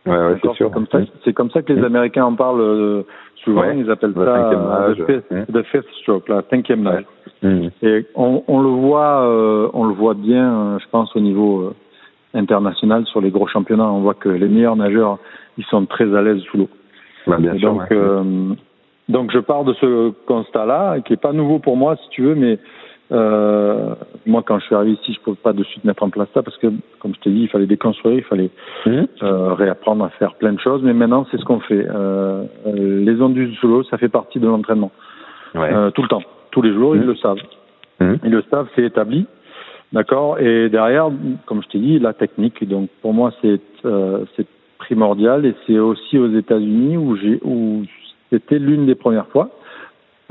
Ouais, 0.06 0.16
ouais, 0.16 0.38
c'est 0.42 0.54
sûr. 0.54 0.72
Comme 0.72 0.88
ça, 0.92 1.00
c'est 1.24 1.34
comme 1.34 1.50
ça 1.50 1.64
que 1.64 1.74
les 1.74 1.84
Américains 1.84 2.26
en 2.26 2.36
parlent 2.36 2.62
euh, 2.62 3.04
souvent. 3.46 3.62
Ouais. 3.62 3.78
Ils 3.78 3.90
appellent 3.90 4.14
ça 4.14 4.22
euh, 4.22 4.94
the, 4.94 5.06
fifth, 5.06 5.52
the 5.52 5.64
fifth 5.72 5.90
stroke, 6.02 6.28
la 6.28 6.42
cinquième 6.50 6.82
nage. 6.82 7.06
Mmh. 7.42 7.68
Et 7.82 8.06
on, 8.16 8.44
on, 8.48 8.62
le 8.62 8.70
voit, 8.70 9.22
euh, 9.22 9.70
on 9.74 9.86
le 9.86 9.94
voit 9.94 10.16
bien, 10.16 10.54
euh, 10.54 10.80
je 10.80 10.86
pense, 10.92 11.16
au 11.16 11.20
niveau 11.22 11.74
international 12.34 13.06
sur 13.06 13.22
les 13.22 13.32
gros 13.32 13.48
championnats. 13.48 13.90
On 13.90 14.02
voit 14.02 14.14
que 14.14 14.30
les 14.30 14.48
meilleurs 14.48 14.76
nageurs, 14.76 15.20
ils 15.58 15.66
sont 15.66 15.86
très 15.86 16.14
à 16.14 16.22
l'aise 16.22 16.42
sous 16.42 16.58
l'eau. 16.58 16.70
Bah, 17.28 17.38
sûr, 17.58 17.74
donc, 17.74 17.92
euh, 17.92 18.54
donc 19.10 19.32
je 19.32 19.40
pars 19.40 19.64
de 19.64 19.74
ce 19.74 20.12
constat-là, 20.28 21.00
qui 21.02 21.14
est 21.14 21.22
pas 21.22 21.34
nouveau 21.34 21.60
pour 21.60 21.78
moi, 21.78 21.96
si 21.96 22.10
tu 22.10 22.24
veux, 22.24 22.36
mais 22.36 22.60
euh, 23.12 23.94
moi, 24.26 24.44
quand 24.46 24.60
je 24.60 24.66
suis 24.66 24.76
arrivé 24.76 24.94
ici, 24.94 25.14
je 25.14 25.20
ne 25.20 25.24
pouvais 25.24 25.38
pas 25.38 25.54
de 25.54 25.64
suite 25.64 25.84
mettre 25.84 26.04
en 26.04 26.10
place 26.10 26.28
ça 26.34 26.42
parce 26.42 26.58
que, 26.58 26.68
comme 27.00 27.14
je 27.14 27.20
t'ai 27.20 27.30
dit, 27.30 27.42
il 27.42 27.50
fallait 27.50 27.68
déconstruire, 27.68 28.16
il 28.18 28.24
fallait 28.24 28.50
mmh. 28.86 29.04
euh, 29.22 29.54
réapprendre 29.54 30.04
à 30.06 30.10
faire 30.10 30.34
plein 30.36 30.54
de 30.54 30.60
choses. 30.60 30.82
Mais 30.84 30.94
maintenant, 30.94 31.26
c'est 31.30 31.38
ce 31.38 31.46
qu'on 31.46 31.60
fait. 31.60 31.86
Euh, 31.88 32.46
les 32.66 33.22
ondes 33.22 33.38
sous 33.60 33.68
l'eau, 33.68 33.84
ça 33.84 33.98
fait 33.98 34.10
partie 34.10 34.40
de 34.40 34.48
l'entraînement. 34.48 34.92
Ouais. 35.54 35.72
Euh, 35.72 35.92
tout 35.92 36.02
le 36.02 36.08
temps, 36.08 36.24
tous 36.52 36.62
les 36.62 36.74
jours, 36.74 36.96
mmh. 36.96 36.98
ils 36.98 37.06
le 37.06 37.16
savent. 37.16 37.38
Mmh. 38.00 38.14
Ils 38.24 38.32
le 38.32 38.44
savent, 38.50 38.68
c'est 38.76 38.84
établi. 38.84 39.28
D'accord? 39.94 40.40
Et 40.40 40.70
derrière, 40.70 41.10
comme 41.46 41.62
je 41.62 41.68
t'ai 41.70 41.80
dit, 41.80 42.00
la 42.00 42.14
technique. 42.14 42.68
Donc, 42.68 42.90
pour 43.02 43.14
moi, 43.14 43.32
c'est 43.42 43.62
euh, 43.86 44.26
primordial. 44.80 45.46
Et 45.46 45.54
c'est 45.68 45.78
aussi 45.78 46.18
aux 46.18 46.32
États-Unis 46.36 46.98
où 46.98 47.16
j'ai 47.18 47.40
où 47.44 47.84
c'était 48.32 48.58
l'une 48.58 48.88
des 48.88 48.96
premières 48.96 49.28
fois 49.28 49.52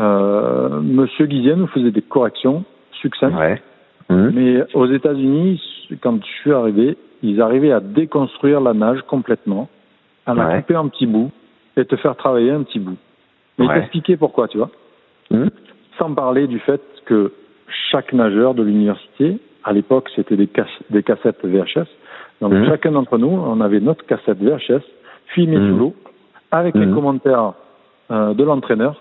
euh, 0.01 0.81
Monsieur 0.81 1.27
Guizien 1.27 1.57
nous 1.57 1.67
faisait 1.69 1.91
des 1.91 2.03
corrections 2.03 2.65
succinctes. 3.01 3.37
Ouais. 3.37 3.63
Mmh. 4.09 4.31
Mais 4.35 4.75
aux 4.75 4.87
États-Unis, 4.87 5.61
quand 6.01 6.19
je 6.21 6.31
suis 6.41 6.53
arrivé, 6.53 6.97
ils 7.23 7.41
arrivaient 7.41 7.73
à 7.73 7.81
déconstruire 7.81 8.61
la 8.61 8.75
nage 8.75 9.01
complètement, 9.03 9.69
à 10.27 10.35
la 10.35 10.49
ouais. 10.49 10.57
couper 10.61 10.77
en 10.77 10.89
petits 10.89 11.07
bouts 11.07 11.31
et 11.77 11.85
te 11.85 11.97
faire 11.97 12.17
travailler 12.17 12.51
un 12.51 12.63
petit 12.63 12.81
bout. 12.81 12.97
Mais 13.59 13.67
ouais. 13.67 13.75
t'expliquer 13.75 14.17
pourquoi, 14.17 14.49
tu 14.49 14.59
vois. 14.59 14.71
Mmh. 15.31 15.47
Sans 15.99 16.13
parler 16.13 16.47
du 16.47 16.59
fait 16.59 16.83
que 17.07 17.33
chaque 17.91 18.13
nageur 18.13 18.55
de 18.55 18.63
l'université, 18.63 19.39
à 19.63 19.73
l'époque, 19.73 20.11
c'était 20.15 20.37
des, 20.37 20.49
cas 20.49 20.67
des, 20.91 21.03
cassettes 21.03 21.45
VHS. 21.45 21.87
Donc 22.41 22.53
mmh. 22.53 22.67
chacun 22.67 22.93
d'entre 22.93 23.17
nous, 23.17 23.29
on 23.29 23.61
avait 23.61 23.81
notre 23.81 24.05
cassette 24.05 24.39
VHS 24.39 24.83
filmée 25.29 25.57
sous 25.57 25.77
l'eau, 25.77 25.95
avec 26.51 26.75
les 26.75 26.87
commentaires 26.91 27.55
euh, 28.11 28.35
de 28.35 28.45
l'entraîneur 28.45 29.01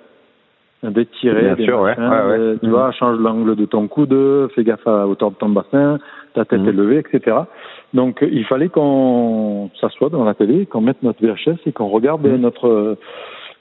d'étirer, 0.83 1.55
des 1.55 1.65
sûr, 1.65 1.81
machins, 1.81 2.03
ouais. 2.03 2.09
Ouais, 2.09 2.37
de, 2.37 2.57
tu 2.61 2.67
mmh. 2.67 2.69
vois, 2.69 2.91
change 2.91 3.19
l'angle 3.19 3.55
de 3.55 3.65
ton 3.65 3.87
coude, 3.87 4.49
fais 4.53 4.63
gaffe 4.63 4.85
à 4.87 4.97
la 4.99 5.07
hauteur 5.07 5.31
de 5.31 5.35
ton 5.35 5.49
bassin, 5.49 5.99
ta 6.33 6.45
tête 6.45 6.61
mmh. 6.61 6.67
est 6.67 6.73
levée, 6.73 6.97
etc. 6.99 7.37
Donc 7.93 8.23
il 8.29 8.45
fallait 8.45 8.69
qu'on 8.69 9.69
s'assoie 9.79 10.09
devant 10.09 10.25
la 10.25 10.33
télé, 10.33 10.65
qu'on 10.65 10.81
mette 10.81 11.01
notre 11.03 11.25
VHS 11.25 11.59
et 11.65 11.71
qu'on 11.71 11.87
regarde 11.87 12.25
mmh. 12.25 12.35
notre 12.35 12.97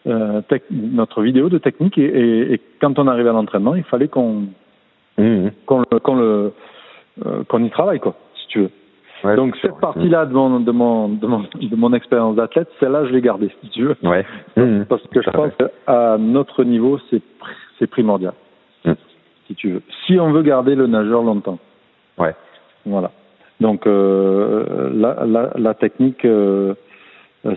euh, 0.07 0.41
notre 0.71 1.23
vidéo 1.23 1.49
de 1.49 1.59
technique 1.59 1.97
et, 1.97 2.05
et, 2.05 2.55
et 2.55 2.61
quand 2.81 2.99
on 2.99 3.07
arrivait 3.07 3.31
à 3.31 3.35
l'entraînement, 3.35 3.75
il 3.75 3.85
fallait 3.85 4.09
qu'on 4.09 4.47
qu'on 5.17 5.81
le 5.81 5.99
qu'on 6.01 6.17
le 6.17 6.53
euh, 7.27 7.45
qu'on 7.49 7.63
y 7.63 7.71
travaille 7.71 8.01
quoi, 8.01 8.15
si 8.35 8.49
tu 8.49 8.61
veux. 8.61 8.71
Ouais, 9.25 9.37
Donc 9.37 9.57
cette 9.63 9.79
partie-là 9.79 10.27
de 10.27 10.33
mon 10.33 10.61
de 10.61 10.73
mon 10.73 11.09
de 11.09 11.27
mon 11.27 11.41
de 11.41 11.77
mon 11.77 11.93
expérience 11.93 12.37
d'athlète, 12.37 12.69
celle-là 12.81 13.05
je 13.07 13.13
l'ai 13.13 13.21
gardée 13.21 13.51
si 13.63 13.71
tu 13.71 13.85
veux. 13.85 13.97
Ouais. 14.03 14.25
Mmh. 14.57 14.85
Parce 14.89 15.03
que 15.09 15.23
je 15.23 15.31
pense 15.31 15.53
qu'à 15.57 16.19
notre 16.19 16.65
niveau 16.65 16.99
c'est 17.11 17.23
c'est 17.79 17.87
primordial. 17.87 18.35
Mmh. 18.85 18.93
Si 19.47 19.55
tu 19.55 19.71
veux. 19.71 19.83
Si 20.07 20.19
on 20.19 20.33
veut 20.33 20.43
garder 20.43 20.75
le 20.75 20.87
nageur 20.87 21.23
longtemps. 21.23 21.59
Ouais. 22.19 22.35
Voilà. 22.85 23.13
Donc 23.61 23.87
euh, 23.87 24.91
la, 24.95 25.25
la 25.25 25.51
la 25.55 25.75
technique 25.75 26.25
euh, 26.25 26.75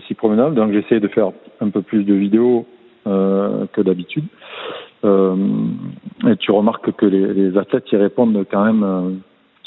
si 0.06 0.14
promenable. 0.14 0.54
Donc 0.54 0.72
j'essaie 0.72 1.00
de 1.00 1.08
faire 1.08 1.30
un 1.60 1.70
peu 1.70 1.82
plus 1.82 2.04
de 2.04 2.14
vidéos 2.14 2.66
euh, 3.06 3.66
que 3.72 3.80
d'habitude. 3.80 4.24
Euh, 5.04 5.36
et 6.26 6.36
tu 6.36 6.50
remarques 6.50 6.90
que 6.92 7.06
les, 7.06 7.34
les 7.34 7.58
athlètes 7.58 7.90
y 7.92 7.96
répondent 7.96 8.44
quand 8.50 8.64
même 8.64 8.82
euh, 8.82 9.10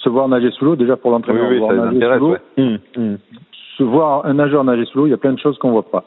se 0.03 0.09
voir 0.09 0.27
nager 0.27 0.51
sous 0.51 0.65
l'eau, 0.65 0.75
déjà 0.75 0.97
pour 0.97 1.11
l'entraînement, 1.11 1.47
oui, 1.47 1.55
oui, 1.55 1.59
voir 1.59 1.73
nager 1.73 1.99
sous 1.99 2.19
l'eau. 2.19 2.31
Ouais. 2.31 2.39
Mmh, 2.57 2.77
mmh. 2.97 3.15
Se 3.77 3.83
voir 3.83 4.25
un 4.25 4.33
nageur 4.33 4.63
nager 4.63 4.85
sous 4.85 4.97
l'eau, 4.97 5.07
il 5.07 5.11
y 5.11 5.13
a 5.13 5.17
plein 5.17 5.33
de 5.33 5.39
choses 5.39 5.57
qu'on 5.57 5.71
voit 5.71 5.89
pas. 5.89 6.05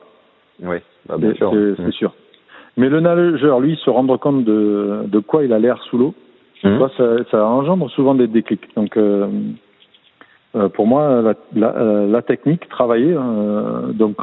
Oui, 0.63 0.77
bah, 1.09 1.17
bien 1.19 1.35
sûr. 1.35 1.51
C'est 1.77 1.83
mmh. 1.83 1.93
sûr. 1.93 2.13
Mais 2.77 2.89
le 2.89 3.01
nageur, 3.01 3.61
lui, 3.61 3.77
se 3.77 3.91
rendre 3.91 4.17
compte 4.17 4.45
de, 4.45 5.03
de 5.07 5.19
quoi 5.19 5.45
il 5.45 5.53
a 5.53 5.59
l'air 5.59 5.83
sous 5.85 5.99
l'eau, 5.99 6.15
ça, 6.63 7.25
ça 7.31 7.47
engendre 7.47 7.91
souvent 7.91 8.15
des 8.15 8.29
déclics. 8.29 8.75
Donc, 8.77 8.97
euh, 8.97 9.27
euh, 10.55 10.69
pour 10.69 10.87
moi, 10.87 11.23
la, 11.23 11.35
la, 11.55 11.77
euh, 11.77 12.07
la 12.11 12.23
technique, 12.23 12.69
travailler, 12.69 13.15
euh, 13.15 13.93
donc 13.93 14.17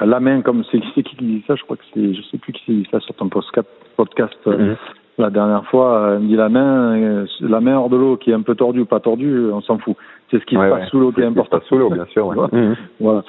la 0.00 0.20
main, 0.20 0.42
comme 0.42 0.64
c'est 0.70 0.80
qui 0.80 1.02
qui 1.02 1.16
dit 1.16 1.44
ça, 1.46 1.54
je 1.54 1.62
crois 1.62 1.76
que 1.76 1.84
c'est, 1.94 2.14
je 2.14 2.22
sais 2.22 2.38
plus 2.38 2.52
qui 2.52 2.72
dit 2.72 2.88
ça 2.90 3.00
sur 3.00 3.14
ton 3.14 3.28
podcast, 3.28 3.68
podcast 3.96 4.34
Mhm. 4.46 4.76
La 5.18 5.30
dernière 5.30 5.64
fois, 5.66 6.16
il 6.18 6.24
me 6.24 6.28
dit 6.28 6.36
la 6.36 6.48
main, 6.48 7.24
la 7.40 7.60
main 7.60 7.76
hors 7.78 7.88
de 7.88 7.96
l'eau 7.96 8.16
qui 8.16 8.30
est 8.30 8.34
un 8.34 8.42
peu 8.42 8.54
tordue 8.54 8.80
ou 8.80 8.86
pas 8.86 9.00
tordue, 9.00 9.50
on 9.52 9.60
s'en 9.60 9.78
fout. 9.78 9.96
C'est 10.30 10.40
ce 10.40 10.44
qui 10.46 10.56
Ouais, 10.56 10.66
se 10.66 10.70
passe 10.70 10.80
ouais. 10.84 10.88
sous 10.88 10.98
l'eau 11.00 11.12
qui 11.12 11.20
est 11.20 11.24
Ce 11.24 11.28
qui 11.28 11.34
se 11.34 11.40
important. 11.40 11.66
sous 11.66 11.78
l'eau, 11.78 11.90
bien 11.90 12.06
sûr. 12.06 12.26
ouais. 12.26 12.34
Voilà. 12.36 12.48
Mhm. 12.52 12.76
Voilà. 13.00 13.22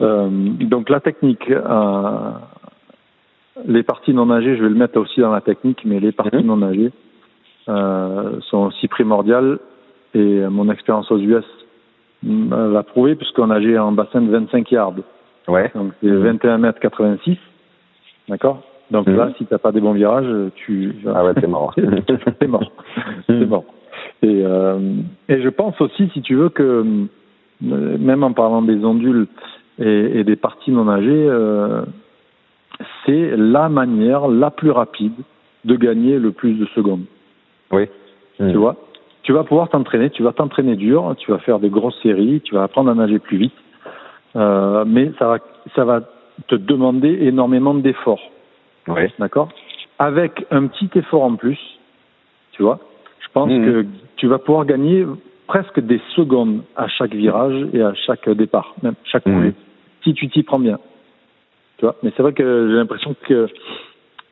Euh, 0.00 0.28
donc 0.60 0.88
la 0.90 1.00
technique, 1.00 1.48
euh, 1.50 2.30
les 3.66 3.82
parties 3.82 4.14
non 4.14 4.26
nagées, 4.26 4.56
je 4.56 4.62
vais 4.62 4.68
le 4.68 4.74
mettre 4.74 4.98
aussi 4.98 5.20
dans 5.20 5.32
la 5.32 5.40
technique, 5.40 5.82
mais 5.84 6.00
les 6.00 6.12
parties 6.12 6.36
Mhm. 6.38 6.46
non 6.46 6.56
nagées 6.56 6.90
euh, 7.68 8.40
sont 8.48 8.66
aussi 8.66 8.88
primordiales. 8.88 9.58
Et 10.14 10.40
mon 10.48 10.68
expérience 10.70 11.10
aux 11.12 11.18
US 11.18 11.44
mm, 12.24 12.72
l'a 12.72 12.82
prouvé 12.82 13.14
puisqu'on 13.14 13.46
nageait 13.46 13.78
en 13.78 13.92
bassin 13.92 14.20
de 14.22 14.30
25 14.30 14.68
yards. 14.72 14.94
Ouais. 15.46 15.70
Donc 15.76 15.92
c'est 16.02 16.08
Mhm. 16.08 16.22
21 16.22 16.58
mètres 16.58 16.80
86. 16.80 17.38
D'accord? 18.28 18.62
Donc 18.90 19.06
Mhm. 19.06 19.16
là, 19.16 19.30
si 19.38 19.46
t'as 19.46 19.58
pas 19.58 19.72
des 19.72 19.80
bons 19.80 19.92
virages, 19.92 20.26
tu 20.56 20.94
Ah 21.06 21.24
ouais, 21.24 21.34
t'es 21.34 21.46
mort. 21.46 21.74
c'est 22.40 22.48
mort. 22.48 22.72
C'est 23.26 23.46
mort. 23.46 23.64
Et, 24.22 24.42
euh, 24.44 24.78
et 25.28 25.40
je 25.40 25.48
pense 25.48 25.80
aussi, 25.80 26.08
si 26.12 26.22
tu 26.22 26.34
veux, 26.34 26.48
que 26.48 26.62
euh, 27.62 27.98
même 27.98 28.22
en 28.24 28.32
parlant 28.32 28.62
des 28.62 28.84
ondules 28.84 29.26
et, 29.78 30.20
et 30.20 30.24
des 30.24 30.36
parties 30.36 30.72
non 30.72 30.84
nagées, 30.84 31.26
euh, 31.28 31.82
c'est 33.04 33.36
la 33.36 33.68
manière 33.68 34.28
la 34.28 34.50
plus 34.50 34.70
rapide 34.70 35.12
de 35.64 35.76
gagner 35.76 36.18
le 36.18 36.32
plus 36.32 36.54
de 36.54 36.66
secondes. 36.66 37.04
Oui. 37.72 37.86
Tu 38.38 38.44
Mhm. 38.44 38.52
vois? 38.56 38.76
Tu 39.22 39.32
vas 39.32 39.44
pouvoir 39.44 39.68
t'entraîner, 39.68 40.08
tu 40.10 40.22
vas 40.22 40.32
t'entraîner 40.32 40.76
dur, 40.76 41.14
tu 41.18 41.30
vas 41.30 41.38
faire 41.38 41.58
des 41.58 41.68
grosses 41.68 42.00
séries, 42.02 42.40
tu 42.42 42.54
vas 42.54 42.62
apprendre 42.62 42.90
à 42.90 42.94
nager 42.94 43.18
plus 43.18 43.36
vite, 43.36 43.54
euh, 44.34 44.84
mais 44.86 45.12
ça 45.18 45.26
va, 45.28 45.38
ça 45.76 45.84
va 45.84 46.00
te 46.48 46.54
demander 46.54 47.18
énormément 47.20 47.74
d'efforts. 47.74 48.22
D'accord 49.18 49.48
Avec 49.98 50.46
un 50.50 50.66
petit 50.66 50.90
effort 50.98 51.22
en 51.22 51.36
plus, 51.36 51.58
tu 52.52 52.62
vois, 52.62 52.78
je 53.20 53.28
pense 53.32 53.50
Mhm. 53.50 53.64
que 53.64 53.86
tu 54.16 54.26
vas 54.26 54.38
pouvoir 54.38 54.64
gagner 54.66 55.06
presque 55.46 55.80
des 55.80 56.00
secondes 56.14 56.62
à 56.76 56.88
chaque 56.88 57.14
virage 57.14 57.66
et 57.72 57.82
à 57.82 57.92
chaque 57.94 58.28
départ, 58.30 58.74
même 58.82 58.94
chaque 59.04 59.24
coulée, 59.24 59.52
si 60.04 60.14
tu 60.14 60.28
t'y 60.28 60.42
prends 60.42 60.58
bien. 60.60 60.78
Tu 61.78 61.84
vois 61.84 61.96
Mais 62.02 62.12
c'est 62.16 62.22
vrai 62.22 62.32
que 62.32 62.68
j'ai 62.70 62.76
l'impression 62.76 63.14
que, 63.26 63.48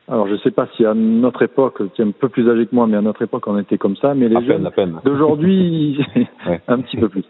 alors 0.07 0.27
je 0.27 0.35
sais 0.37 0.51
pas 0.51 0.67
si 0.75 0.85
à 0.85 0.93
notre 0.93 1.41
époque, 1.41 1.81
tu 1.95 2.01
es 2.01 2.05
un 2.05 2.11
peu 2.11 2.29
plus 2.29 2.49
âgé 2.49 2.65
que 2.67 2.75
moi, 2.75 2.87
mais 2.87 2.97
à 2.97 3.01
notre 3.01 3.21
époque 3.21 3.47
on 3.47 3.57
était 3.59 3.77
comme 3.77 3.95
ça, 3.97 4.13
mais 4.13 4.27
les 4.29 4.37
À 4.37 4.41
jeunes 4.41 4.69
d'aujourd'hui, 5.03 5.99
un 6.67 6.79
petit 6.81 6.97
peu 6.97 7.09
plus. 7.09 7.23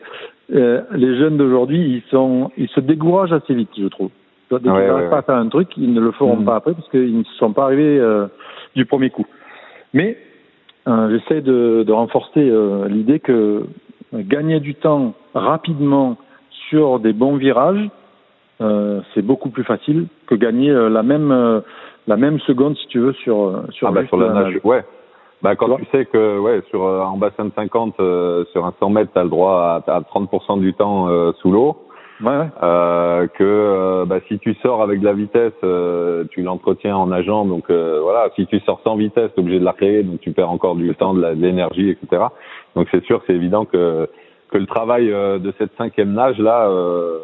Euh, 0.54 0.82
les 0.94 1.18
jeunes 1.18 1.38
d'aujourd'hui, 1.38 1.80
ils 2.04 2.10
sont, 2.10 2.52
ils 2.58 2.70
se 2.70 2.80
découragent 2.80 3.34
assez 3.34 3.54
vite, 3.54 3.70
je 3.78 3.88
trouve. 3.88 4.10
Tu 4.50 4.56
Dès 4.56 4.62
qu'ils 4.62 4.72
n'arrivent 4.72 5.04
ouais, 5.04 5.10
pas 5.10 5.18
à 5.20 5.22
faire 5.22 5.36
un 5.36 5.48
truc, 5.48 5.70
ils 5.78 5.94
ne 5.94 6.02
le 6.02 6.12
feront 6.12 6.38
Mhm. 6.38 6.46
pas 6.46 6.56
après 6.56 6.74
parce 6.74 6.90
qu'ils 6.90 7.18
ne 7.20 7.24
sont 7.38 7.54
pas 7.54 7.66
arrivés 7.66 8.00
euh, 8.00 8.28
du 8.76 8.86
premier 8.86 9.10
coup. 9.12 9.26
Mais 9.94 10.18
euh, 10.88 11.10
j'essaie 11.12 11.42
de, 11.42 11.84
de 11.86 11.92
renforcer 11.92 12.50
euh, 12.50 12.88
l'idée 12.88 13.20
que 13.20 13.32
euh, 13.32 13.64
gagner 14.14 14.60
du 14.60 14.76
temps 14.76 15.14
rapidement 15.36 16.18
sur 16.70 17.00
des 17.00 17.14
bons 17.14 17.36
virages, 17.36 17.90
euh, 18.62 19.02
c'est 19.14 19.22
beaucoup 19.22 19.50
plus 19.50 19.64
facile 19.64 20.08
que 20.28 20.36
gagner 20.36 20.72
euh, 20.72 20.90
la 20.90 21.04
même 21.04 21.32
euh, 21.32 21.62
la 22.08 22.18
même 22.18 22.40
seconde 22.40 22.76
si 22.78 22.88
tu 22.88 23.00
veux 23.00 23.14
sur 23.14 23.64
sur, 23.72 23.88
Ah 23.88 23.92
bah 23.92 24.02
juste 24.02 24.10
sur 24.10 24.18
la 24.18 24.34
nage, 24.34 24.60
ouais. 24.64 24.84
Bah 25.42 25.56
quand 25.56 25.74
Tu 25.78 25.86
tu 25.86 25.92
sais 25.92 26.06
que 26.06 26.40
ouais 26.40 26.62
sur 26.70 26.82
en 26.82 27.18
bassin 27.18 27.46
de 27.46 27.52
50 27.56 27.96
euh, 28.00 28.44
sur 28.52 28.66
un 28.66 28.74
100 28.80 28.90
mètres 28.90 29.12
t'as 29.14 29.24
le 29.24 29.30
droit 29.30 29.82
à, 29.88 29.92
à 29.96 30.02
30% 30.02 30.60
du 30.60 30.74
temps 30.74 31.08
euh, 31.08 31.32
sous 31.42 31.52
l'eau, 31.52 31.78
Ouais, 32.22 32.28
ouais. 32.38 32.48
euh, 32.64 33.28
que 33.28 33.44
euh, 33.44 34.06
bah, 34.06 34.20
si 34.28 34.40
tu 34.40 34.54
sors 34.56 34.82
avec 34.82 35.00
de 35.00 35.06
la 35.06 35.14
vitesse, 35.14 35.54
euh, 35.64 36.26
tu 36.32 36.42
l'entretiens 36.42 36.96
en 36.98 37.08
nageant, 37.08 37.46
donc 37.46 37.70
euh, 37.70 38.00
voilà. 38.02 38.30
Si 38.36 38.46
tu 38.48 38.60
sors 38.62 38.82
sans 38.84 38.96
vitesse, 38.98 39.32
t'es 39.34 39.40
obligé 39.42 39.60
de 39.60 39.66
la 39.66 39.74
créer, 39.74 40.04
donc 40.04 40.20
tu 40.20 40.32
perds 40.32 40.50
encore 40.52 40.76
du 40.76 40.94
temps, 40.96 41.14
de 41.14 41.26
l'énergie, 41.28 41.90
etc. 41.92 42.24
Donc 42.76 42.88
c'est 42.92 43.04
sûr, 43.06 43.22
c'est 43.26 43.34
évident 43.36 43.66
que 43.66 44.10
que 44.52 44.58
le 44.58 44.66
travail 44.66 45.12
euh, 45.14 45.40
de 45.40 45.54
cette 45.60 45.72
cinquième 45.78 46.12
nage 46.14 46.40
là 46.40 46.68
euh, 46.68 47.20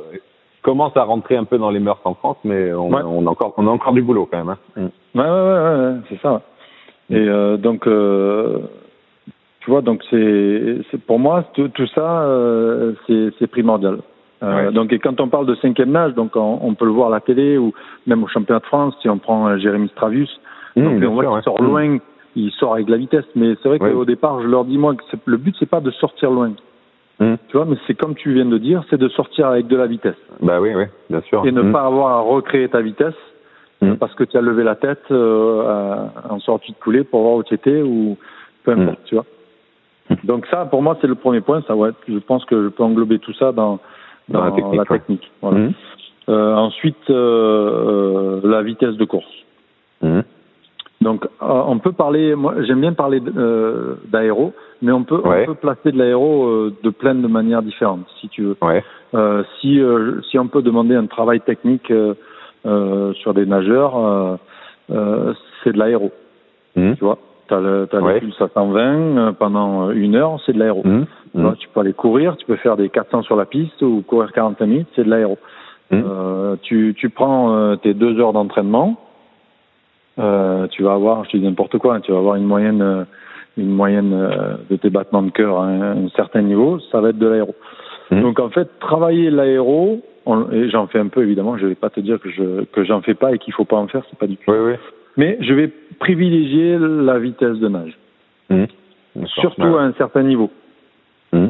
commence 0.62 0.96
à 0.96 1.04
rentrer 1.04 1.36
un 1.36 1.44
peu 1.44 1.58
dans 1.58 1.72
les 1.72 1.80
mœurs 1.80 2.00
en 2.06 2.14
France, 2.14 2.38
mais 2.44 2.72
on, 2.74 2.90
Ouais. 2.94 3.02
on 3.04 3.26
a 3.28 3.30
encore 3.30 3.54
on 3.58 3.68
a 3.68 3.72
encore 3.72 3.94
du 3.94 4.02
boulot 4.02 4.28
quand 4.32 4.38
même. 4.44 4.56
Hein. 4.78 4.90
Ouais, 5.16 5.22
ouais, 5.24 5.30
ouais, 5.30 5.30
ouais, 5.30 5.94
ouais, 5.94 6.00
c'est 6.10 6.22
ça. 6.22 6.42
Et 7.12 7.18
euh, 7.28 7.58
donc, 7.58 7.86
euh, 7.88 8.60
tu 9.60 9.70
vois, 9.72 9.82
donc 9.82 10.04
c'est, 10.10 10.98
pour 11.06 11.20
moi 11.20 11.44
tout, 11.54 11.68
tout 11.70 11.86
ça, 11.88 12.22
euh, 12.24 12.94
c'est 13.08 13.48
primordial. 13.48 14.00
Euh, 14.44 14.66
Ouais. 14.68 14.72
Donc, 14.74 14.92
et 14.92 15.00
quand 15.00 15.20
on 15.22 15.28
parle 15.30 15.46
de 15.46 15.56
cinquième 15.56 15.92
nage, 15.92 16.14
donc 16.14 16.36
on, 16.36 16.60
on 16.62 16.74
peut 16.74 16.86
le 16.86 16.92
voir 16.92 17.08
à 17.08 17.12
la 17.12 17.22
télé 17.22 17.58
ou 17.58 17.74
même 18.06 18.24
au 18.24 18.28
championnat 18.28 18.60
de 18.60 18.66
France, 18.66 18.94
si 19.02 19.10
on 19.10 19.18
prend 19.18 19.48
euh, 19.48 19.58
Jérémy 19.58 19.88
Stravius, 19.90 20.30
donc 20.76 20.96
Mm, 20.96 21.00
bien 21.00 21.10
on 21.10 21.14
voit 21.14 21.24
qu'il 21.24 21.34
ouais. 21.34 21.42
sort 21.42 21.62
Mm. 21.62 21.66
loin, 21.66 21.98
il 22.36 22.52
sort 22.52 22.74
avec 22.74 22.90
la 22.90 22.98
vitesse. 22.98 23.26
Mais 23.36 23.56
c'est 23.64 23.70
vrai 23.70 23.82
Ouais. 23.82 23.92
qu'au 23.92 24.04
départ, 24.06 24.42
je 24.42 24.48
leur 24.48 24.66
dis 24.66 24.78
moi 24.78 24.94
que 24.96 25.04
le 25.26 25.38
but 25.38 25.56
c'est 25.58 25.70
pas 25.70 25.80
de 25.80 25.90
sortir 25.92 26.32
loin, 26.32 26.52
Mm. 27.22 27.36
tu 27.48 27.56
vois, 27.58 27.66
mais 27.66 27.78
c'est 27.88 27.94
comme 27.96 28.14
tu 28.16 28.34
viens 28.34 28.46
de 28.46 28.58
dire, 28.58 28.84
c'est 28.90 28.98
de 29.00 29.08
sortir 29.08 29.48
avec 29.48 29.68
de 29.68 29.78
la 29.78 29.88
vitesse 29.88 30.18
Bah 30.42 30.60
oui, 30.60 30.72
oui, 30.76 30.84
bien 31.10 31.22
sûr. 31.22 31.46
et 31.46 31.52
ne 31.54 31.72
pas 31.72 31.84
avoir 31.84 32.08
à 32.18 32.20
recréer 32.20 32.68
ta 32.68 32.82
vitesse 32.82 33.16
parce 34.00 34.14
que 34.16 34.24
tu 34.24 34.36
as 34.36 34.42
levé 34.42 34.64
la 34.64 34.76
tête 34.76 35.04
euh, 35.12 36.08
en 36.30 36.40
sortie 36.40 36.72
de 36.72 36.78
coulée 36.78 37.04
pour 37.04 37.22
voir 37.22 37.36
où 37.36 37.44
tu 37.44 37.54
étais 37.54 37.82
ou 37.84 38.18
peu 38.64 38.72
importe, 38.72 39.00
tu 39.06 39.14
vois. 39.16 39.26
Donc 40.24 40.46
ça, 40.48 40.66
pour 40.66 40.82
moi, 40.82 40.98
c'est 41.02 41.08
le 41.08 41.14
premier 41.16 41.42
point. 41.42 41.62
Ça, 41.68 41.76
ouais, 41.76 41.92
je 42.08 42.18
pense 42.18 42.44
que 42.46 42.64
je 42.64 42.68
peux 42.70 42.84
englober 42.84 43.20
tout 43.20 43.34
ça 43.34 43.52
dans, 43.52 43.80
Dans 44.30 44.44
la 44.44 44.52
technique, 44.52 44.80
ouais. 44.80 44.98
technique, 44.98 45.32
voilà. 45.42 45.58
Mm. 45.60 45.74
Euh, 46.30 46.56
ensuite, 46.56 47.10
euh, 47.10 48.40
euh, 48.44 48.50
la 48.50 48.64
vitesse 48.64 48.96
de 48.98 49.06
course. 49.06 49.32
Mm. 50.02 50.22
Donc, 51.02 51.26
euh, 51.26 51.30
on 51.42 51.78
peut 51.78 51.92
parler. 51.92 52.34
Moi, 52.36 52.56
j'aime 52.64 52.82
bien 52.82 52.94
parler 52.94 53.22
euh, 53.38 53.96
d'aéro, 54.08 54.54
mais 54.82 54.92
on 54.92 55.04
peut, 55.04 55.22
Ouais. 55.24 55.44
on 55.44 55.54
peut 55.54 55.60
placer 55.60 55.92
de 55.92 55.98
l'aéro 56.00 56.70
de 56.82 56.90
plein 56.90 57.14
de 57.14 57.28
manières 57.28 57.62
différentes, 57.62 58.08
si 58.20 58.30
tu 58.30 58.42
veux. 58.44 58.58
Ouais. 58.62 58.84
Euh, 59.14 59.44
si, 59.60 59.80
euh, 59.80 60.20
si 60.30 60.40
on 60.40 60.48
peut 60.48 60.64
demander 60.64 60.96
un 60.96 61.06
travail 61.06 61.42
technique 61.42 61.94
sur 62.64 63.34
des 63.36 63.46
nageurs, 63.46 63.96
euh, 63.98 64.36
euh, 64.92 65.34
c'est 65.64 65.74
de 65.74 65.78
l'aéro. 65.78 66.12
Mm. 66.76 66.94
Tu 66.94 67.04
vois, 67.04 67.18
tu 67.48 67.54
as 67.54 67.60
le, 67.60 67.88
Ouais. 68.02 68.14
le 68.16 68.20
pulse 68.22 68.42
à 68.42 68.48
120 68.48 68.82
euh, 68.82 69.32
pendant 69.34 69.92
une 69.92 70.16
heure, 70.16 70.40
c'est 70.46 70.54
de 70.54 70.60
l'aéro. 70.60 70.84
Tu, 71.36 71.42
vois, 71.42 71.56
tu 71.58 71.68
peux 71.68 71.82
aller 71.82 71.94
courir, 71.94 72.38
tu 72.38 72.46
peux 72.46 72.56
faire 72.56 72.78
des 72.78 72.90
400 72.90 73.24
sur 73.24 73.36
la 73.36 73.46
piste 73.46 73.82
ou 73.82 74.02
courir 74.08 74.32
45 74.32 74.66
minutes, 74.66 74.88
c'est 74.96 75.04
de 75.04 75.10
l'aéro. 75.10 75.38
Mm. 75.92 76.02
Euh, 76.06 76.56
tu, 76.62 76.96
tu 76.98 77.10
prends 77.10 77.54
euh, 77.54 77.76
tes 77.76 77.94
deux 77.94 78.20
heures 78.20 78.32
d'entraînement, 78.32 78.98
euh, 80.18 80.68
tu 80.68 80.84
vas 80.84 80.94
avoir, 80.94 81.26
je 81.26 81.38
dis 81.38 81.44
n'importe 81.44 81.78
quoi, 81.78 81.96
hein, 81.96 82.00
tu 82.00 82.14
vas 82.14 82.20
avoir 82.20 82.36
une 82.36 82.46
moyenne, 82.46 82.82
euh, 82.82 83.04
une 83.58 83.70
moyenne 83.70 84.14
euh, 84.14 84.56
de 84.70 84.78
tes 84.78 84.90
battements 84.90 85.24
de 85.24 85.32
cœur 85.32 85.60
à 85.60 85.68
un, 85.68 86.08
certain 86.16 86.42
niveau, 86.42 86.80
ça 86.92 87.02
va 87.02 87.10
être 87.10 87.20
de 87.20 87.28
l'aéro. 87.28 87.54
Mm. 88.12 88.22
Donc 88.22 88.40
en 88.40 88.50
fait, 88.50 88.70
travailler 88.80 89.30
l'aéro, 89.30 90.02
et 90.54 90.70
j'en 90.70 90.88
fais 90.88 91.00
un 91.00 91.08
peu 91.08 91.22
évidemment, 91.22 91.58
je 91.58 91.68
vais 91.68 91.76
pas 91.76 91.90
te 91.90 92.00
dire 92.00 92.20
que 92.20 92.30
je 92.32 92.64
que 92.64 92.84
j'en 92.84 93.02
fais 93.02 93.14
pas 93.14 93.34
et 93.34 93.38
qu'il 93.38 93.54
faut 93.54 93.66
pas 93.66 93.76
en 93.76 93.88
faire, 93.88 94.04
c'est 94.10 94.18
pas 94.18 94.26
du 94.26 94.38
tout. 94.38 94.52
Oui, 94.52 94.58
oui. 94.58 94.74
Mais 95.18 95.38
je 95.42 95.54
vais 95.54 95.72
privilégier 96.00 96.78
la 96.80 97.20
vitesse 97.20 97.58
de 97.60 97.68
nage, 97.68 97.98
Mm. 98.50 98.66
Surtout 99.28 99.78
à 99.78 99.84
un 99.84 99.94
certain 99.94 100.24
niveau. 100.24 100.52
Mm. 101.36 101.50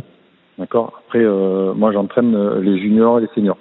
D'accord. 0.58 1.02
Après, 1.06 1.24
euh, 1.24 1.74
moi, 1.74 1.92
j'entraîne 1.92 2.36
euh, 2.36 2.62
les 2.62 2.78
juniors 2.80 3.20
et 3.20 3.22
les 3.22 3.28
seniors. 3.36 3.58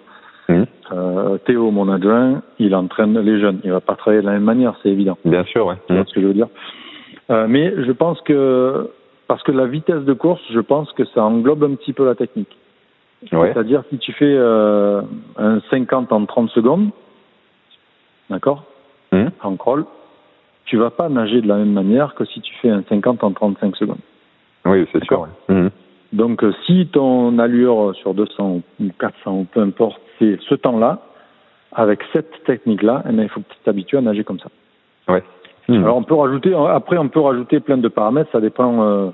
Mm. 0.48 0.62
Euh, 0.92 1.38
Théo, 1.38 1.70
mon 1.70 1.88
adjoint, 1.90 2.42
il 2.58 2.74
entraîne 2.74 3.18
les 3.18 3.40
jeunes. 3.40 3.60
Il 3.64 3.70
va 3.72 3.80
pas 3.80 3.94
travailler 3.94 4.22
de 4.22 4.26
la 4.26 4.32
même 4.32 4.44
manière, 4.44 4.74
c'est 4.82 4.90
évident. 4.90 5.16
Bien 5.24 5.44
sûr, 5.44 5.66
ouais. 5.66 5.76
Tu 5.86 5.94
vois 5.94 6.04
ce 6.04 6.14
que 6.14 6.20
je 6.20 6.26
veux 6.26 6.34
dire? 6.34 6.48
Euh, 7.30 7.46
Mais 7.48 7.72
je 7.84 7.92
pense 7.92 8.20
que 8.22 8.90
parce 9.26 9.42
que 9.42 9.52
la 9.52 9.66
vitesse 9.66 10.04
de 10.04 10.12
course, 10.12 10.42
je 10.52 10.60
pense 10.60 10.92
que 10.92 11.04
ça 11.06 11.24
englobe 11.24 11.64
un 11.64 11.74
petit 11.74 11.94
peu 11.94 12.04
la 12.04 12.14
technique. 12.14 12.54
Ouais. 13.32 13.52
C'est-à-dire 13.54 13.82
si 13.88 13.96
tu 13.98 14.12
fais 14.12 14.36
un 14.36 15.60
50 15.70 16.12
en 16.12 16.26
30 16.26 16.50
secondes, 16.50 16.90
d'accord, 18.28 18.64
Mm. 19.12 19.28
en 19.42 19.56
crawl, 19.56 19.84
tu 20.66 20.76
vas 20.76 20.90
pas 20.90 21.08
nager 21.08 21.40
de 21.40 21.48
la 21.48 21.56
même 21.56 21.72
manière 21.72 22.14
que 22.14 22.24
si 22.26 22.40
tu 22.40 22.54
fais 22.60 22.68
un 22.68 22.82
50 22.88 23.22
en 23.24 23.32
35 23.32 23.76
secondes. 23.76 23.98
Oui, 24.66 24.86
c'est 24.92 25.02
sûr. 25.04 25.20
Ouais. 25.48 25.70
Donc, 26.14 26.44
euh, 26.44 26.52
si 26.64 26.86
ton 26.92 27.38
allure 27.40 27.92
sur 27.96 28.14
200 28.14 28.60
ou 28.80 28.88
400 28.98 29.32
ou 29.32 29.44
peu 29.44 29.60
importe, 29.60 30.00
c'est 30.18 30.38
ce 30.48 30.54
temps-là, 30.54 31.00
avec 31.72 32.00
cette 32.12 32.44
technique-là, 32.44 33.02
eh 33.10 33.12
il 33.12 33.28
faut 33.28 33.40
que 33.40 33.52
tu 33.52 33.58
t'habitues 33.64 33.96
à 33.96 34.00
nager 34.00 34.22
comme 34.22 34.38
ça. 34.38 34.48
Ouais. 35.08 35.24
Mm. 35.68 35.82
Alors, 35.82 35.96
on 35.96 36.04
peut 36.04 36.14
rajouter, 36.14 36.54
après, 36.54 36.98
on 36.98 37.08
peut 37.08 37.20
rajouter 37.20 37.58
plein 37.58 37.78
de 37.78 37.88
paramètres, 37.88 38.30
ça 38.30 38.40
dépend 38.40 38.82
euh, 38.82 39.10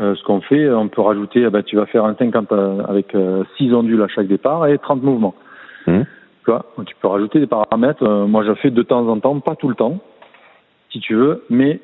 euh, 0.00 0.14
ce 0.16 0.24
qu'on 0.24 0.40
fait. 0.40 0.68
On 0.70 0.88
peut 0.88 1.02
rajouter, 1.02 1.42
eh 1.46 1.50
ben, 1.50 1.62
tu 1.62 1.76
vas 1.76 1.86
faire 1.86 2.04
un 2.04 2.16
50 2.16 2.50
euh, 2.50 2.82
avec 2.88 3.14
euh, 3.14 3.44
6 3.56 3.72
ondules 3.72 4.02
à 4.02 4.08
chaque 4.08 4.26
départ 4.26 4.66
et 4.66 4.76
30 4.78 5.04
mouvements. 5.04 5.36
Mm. 5.86 6.02
Tu 6.44 6.50
vois, 6.50 6.64
tu 6.84 6.96
peux 7.00 7.06
rajouter 7.06 7.38
des 7.38 7.46
paramètres. 7.46 8.04
Moi, 8.26 8.44
je 8.44 8.54
fais 8.54 8.70
de 8.70 8.82
temps 8.82 9.06
en 9.06 9.20
temps, 9.20 9.38
pas 9.38 9.54
tout 9.54 9.68
le 9.68 9.76
temps, 9.76 9.98
si 10.90 10.98
tu 10.98 11.14
veux, 11.14 11.44
mais 11.48 11.80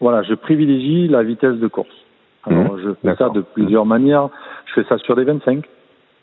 voilà, 0.00 0.22
je 0.22 0.34
privilégie 0.34 1.08
la 1.08 1.22
vitesse 1.22 1.56
de 1.56 1.68
course. 1.68 2.05
Alors, 2.46 2.74
Mhm. 2.74 2.80
je 2.84 2.90
fais 3.02 3.16
ça 3.16 3.28
de 3.30 3.40
plusieurs 3.40 3.86
manières. 3.86 4.28
Je 4.66 4.74
fais 4.74 4.84
ça 4.88 4.98
sur 4.98 5.16
des 5.16 5.24
25 5.24 5.64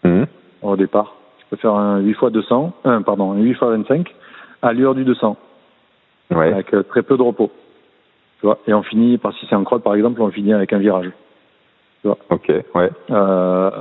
Mhm. 0.03 0.25
au 0.61 0.75
départ. 0.75 1.15
Je 1.39 1.43
peux 1.49 1.55
faire 1.57 1.75
un 1.75 1.99
8 1.99 2.11
x 2.11 2.31
200, 2.31 2.73
un, 2.85 3.01
pardon, 3.01 3.31
un 3.33 3.37
8 3.39 3.51
x 3.51 3.59
25 3.61 4.13
à 4.61 4.73
l'heure 4.73 4.95
du 4.95 5.03
200, 5.03 5.35
Ouais. 6.31 6.51
avec 6.53 6.73
euh, 6.73 6.83
très 6.83 7.01
peu 7.03 7.17
de 7.17 7.21
repos. 7.21 7.51
Tu 8.39 8.45
vois, 8.45 8.59
et 8.67 8.73
on 8.73 8.83
finit, 8.83 9.17
par 9.17 9.33
si 9.33 9.45
c'est 9.49 9.55
en 9.55 9.63
crotte 9.63 9.83
par 9.83 9.95
exemple, 9.95 10.21
on 10.21 10.29
finit 10.31 10.53
avec 10.53 10.73
un 10.73 10.77
virage. 10.79 11.11
Ok. 12.29 12.51
Ouais. 12.75 12.89
Euh, 13.11 13.71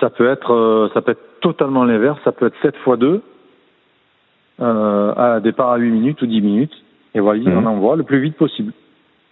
ça 0.00 0.10
peut 0.10 0.28
être, 0.28 0.52
euh, 0.52 0.88
ça 0.92 1.00
peut 1.00 1.12
être 1.12 1.40
totalement 1.40 1.84
l'inverse. 1.84 2.18
Ça 2.24 2.32
peut 2.32 2.46
être 2.46 2.56
7 2.60 2.74
x 2.86 2.98
2 2.98 3.22
euh, 4.60 5.14
à 5.16 5.40
départ 5.40 5.70
à 5.70 5.76
8 5.78 5.90
minutes 5.90 6.20
ou 6.20 6.26
10 6.26 6.42
minutes. 6.42 6.74
Et 7.14 7.20
voilà, 7.20 7.40
Mhm. 7.40 7.56
on 7.56 7.66
envoie 7.66 7.96
le 7.96 8.02
plus 8.02 8.20
vite 8.20 8.36
possible. 8.36 8.72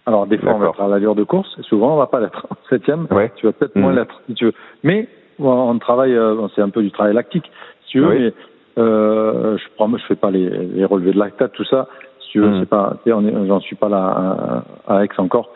Alors 0.09 0.25
des 0.25 0.39
fois 0.39 0.53
on 0.55 0.57
va 0.57 0.69
être 0.69 0.81
à 0.81 0.87
l'allure 0.87 1.13
de 1.13 1.23
course, 1.23 1.55
et 1.59 1.63
souvent 1.63 1.93
on 1.93 1.97
va 1.97 2.07
pas 2.07 2.19
l'être. 2.19 2.47
En 2.49 2.55
septième, 2.69 3.05
Ouais. 3.11 3.31
tu 3.35 3.45
vas 3.45 3.51
peut-être 3.53 3.75
moins 3.75 3.91
Mhm. 3.91 3.97
l'être 3.99 4.21
si 4.25 4.33
tu 4.33 4.45
veux. 4.45 4.53
Mais 4.83 5.07
on 5.37 5.77
travaille, 5.77 6.15
euh, 6.15 6.47
c'est 6.55 6.63
un 6.63 6.69
peu 6.69 6.81
du 6.81 6.89
travail 6.91 7.13
lactique, 7.13 7.45
si 7.85 7.91
tu 7.91 7.99
veux. 7.99 8.07
Oui. 8.09 8.19
Mais 8.19 8.33
euh, 8.79 9.55
je 9.57 9.63
prends, 9.75 9.95
je 9.95 10.03
fais 10.07 10.15
pas 10.15 10.31
les, 10.31 10.49
les 10.49 10.83
relevés 10.83 11.11
de 11.11 11.19
lactate, 11.19 11.51
tout 11.53 11.63
ça. 11.65 11.87
Si 12.21 12.31
tu 12.31 12.39
veux, 12.39 12.47
Mhm. 12.49 12.59
c'est 12.61 12.69
pas, 12.69 12.97
j'en 13.05 13.59
suis 13.59 13.75
pas 13.75 13.87
là 13.89 14.63
à, 14.87 14.95
à 14.97 15.03
Aix 15.05 15.09
encore. 15.19 15.51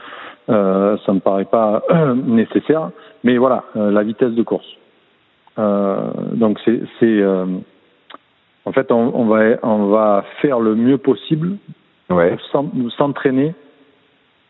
Euh, 0.50 0.98
ça 1.06 1.14
me 1.14 1.20
paraît 1.20 1.46
pas 1.46 1.82
nécessaire. 2.16 2.92
Mais 3.24 3.38
voilà, 3.38 3.64
euh, 3.76 3.90
la 3.92 4.04
vitesse 4.04 4.34
de 4.34 4.44
course. 4.44 4.68
Euh, 5.58 5.98
donc 6.34 6.60
c'est, 6.64 6.80
c'est 7.00 7.22
euh, 7.22 7.46
en 8.66 8.72
fait, 8.72 8.92
on, 8.92 9.12
on 9.16 9.26
va, 9.26 9.40
on 9.64 9.86
va 9.88 10.24
faire 10.42 10.60
le 10.60 10.76
mieux 10.76 11.00
possible 11.00 11.54
Ouais. 12.10 12.36
pour 12.52 12.92
s'entraîner 12.92 13.56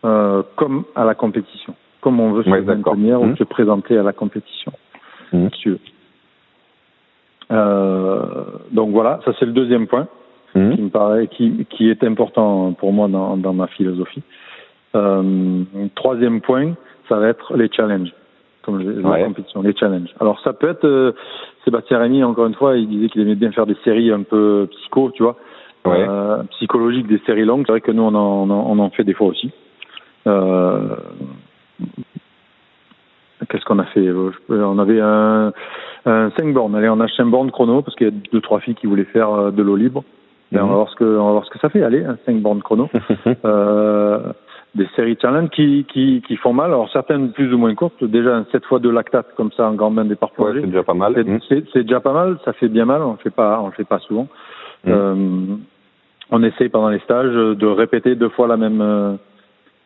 euh, 0.05 0.43
comme 0.55 0.83
à 0.95 1.05
la 1.05 1.15
compétition, 1.15 1.75
comme 2.01 2.19
on 2.19 2.31
veut 2.33 2.43
se 2.43 2.49
Ouais, 2.49 2.61
maintenir 2.61 3.21
ou 3.21 3.25
Mhm. 3.27 3.37
se 3.37 3.43
présenter 3.43 3.97
à 3.97 4.03
la 4.03 4.13
compétition. 4.13 4.71
Mhm. 5.31 5.49
si 5.51 5.59
tu 5.61 5.69
veux. 5.71 5.79
Euh, 7.51 8.21
donc 8.71 8.91
voilà, 8.91 9.19
ça 9.25 9.31
c'est 9.39 9.45
le 9.45 9.51
deuxième 9.51 9.87
point 9.87 10.07
Mhm. 10.55 10.75
qui 10.75 10.81
me 10.83 10.89
paraît 10.89 11.27
qui, 11.27 11.65
qui 11.69 11.89
est 11.89 12.03
important 12.03 12.73
pour 12.73 12.93
moi 12.93 13.07
dans, 13.07 13.37
dans 13.37 13.53
ma 13.53 13.67
philosophie. 13.67 14.21
Euh, 14.95 15.63
troisième 15.95 16.41
point, 16.41 16.73
ça 17.09 17.17
va 17.17 17.27
être 17.29 17.57
les 17.57 17.69
challenges, 17.71 18.13
comme 18.61 18.81
je, 18.83 18.89
la 19.01 19.09
Ouais. 19.09 19.23
compétition, 19.23 19.61
les 19.63 19.75
challenges. 19.75 20.13
Alors 20.19 20.39
ça 20.41 20.53
peut 20.53 20.69
être 20.69 20.85
euh, 20.85 21.13
Sébastien 21.65 21.97
Rémy, 21.97 22.23
encore 22.23 22.45
une 22.45 22.53
fois, 22.53 22.77
il 22.77 22.87
disait 22.87 23.09
qu'il 23.09 23.21
aimait 23.21 23.33
bien 23.35 23.51
faire 23.51 23.65
des 23.65 23.77
séries 23.83 24.11
un 24.11 24.21
peu 24.21 24.67
psycho, 24.71 25.11
tu 25.15 25.23
vois, 25.23 25.35
Ouais. 25.85 26.05
euh, 26.07 26.43
psychologiques, 26.51 27.07
des 27.07 27.19
séries 27.25 27.45
longues. 27.45 27.63
C'est 27.65 27.71
vrai 27.73 27.81
que 27.81 27.91
nous 27.91 28.03
on 28.03 28.13
en, 28.13 28.49
on 28.49 28.77
en 28.79 28.89
fait 28.91 29.03
des 29.03 29.13
fois 29.13 29.27
aussi. 29.27 29.51
Euh, 30.28 30.95
Qu'est-ce 33.49 33.65
qu'on 33.65 33.80
a 33.80 33.84
fait 33.86 34.09
On 34.49 34.80
avait 34.80 35.01
un, 35.01 35.51
un 36.05 36.32
5 36.32 36.53
bornes. 36.53 36.76
Allez, 36.76 36.88
on 36.89 36.99
a 37.01 37.05
acheté 37.05 37.21
un 37.24 37.28
borne 37.28 37.51
chrono 37.51 37.82
parce 37.82 37.95
qu'il 37.97 38.07
y 38.07 38.09
a 38.09 38.13
deux 38.32 38.39
trois 38.41 38.59
filles 38.61 38.76
qui 38.76 38.88
voulaient 38.88 39.03
faire 39.03 39.30
euh, 39.32 39.51
de 39.51 39.61
l'eau 39.61 39.76
libre. 39.76 40.03
Ben, 40.51 40.61
on 40.63 40.67
va 40.67 40.69
Mhm. 40.69 40.76
voir 40.76 40.89
ce 40.89 40.95
que 40.95 41.03
on 41.03 41.26
va 41.26 41.32
voir 41.34 41.45
ce 41.45 41.49
que 41.49 41.59
ça 41.59 41.69
fait. 41.69 41.84
Allez, 41.84 42.05
un 42.05 42.17
5 42.26 42.41
bornes 42.41 42.61
chrono. 42.61 42.89
Euh, 43.45 44.32
des 44.76 44.88
séries 44.95 45.17
challenge 45.21 45.49
qui, 45.49 45.86
qui 45.91 46.24
qui 46.26 46.36
font 46.38 46.53
mal. 46.53 46.71
Alors 46.71 46.89
certaines 46.91 47.32
plus 47.34 47.53
ou 47.53 47.57
moins 47.57 47.76
courtes. 47.76 48.03
Déjà 48.03 48.36
un 48.38 48.45
7 48.51 48.65
fois 48.65 48.80
de 48.80 48.89
lactate 48.89 49.28
comme 49.36 49.51
ça 49.51 49.67
en 49.67 49.74
grand 49.74 49.91
bain 49.91 50.05
départ 50.05 50.32
Ouais, 50.39 50.51
c'est 50.55 50.65
déjà 50.67 50.82
pas 50.84 50.93
mal. 50.95 51.13
C'est- 51.15 51.24
Mhm. 51.55 51.65
c'est 51.74 51.84
déjà 51.84 51.99
pas 51.99 52.13
mal. 52.13 52.38
Ça 52.45 52.53
fait 52.53 52.69
bien 52.69 52.86
mal. 52.86 53.01
On 53.03 53.11
le 53.11 53.17
fait 53.17 53.30
pas 53.30 53.59
on 53.61 53.67
le 53.67 53.74
fait 53.74 53.84
pas 53.84 53.99
souvent. 53.99 54.28
Mhm. 54.86 54.91
Euh, 54.93 55.15
on 56.32 56.41
essaye 56.43 56.69
pendant 56.69 56.89
les 56.89 56.99
stages 56.99 57.34
de 57.34 57.67
répéter 57.67 58.15
deux 58.15 58.30
fois 58.30 58.47
la 58.47 58.57
même 58.57 58.82
euh, 58.82 59.13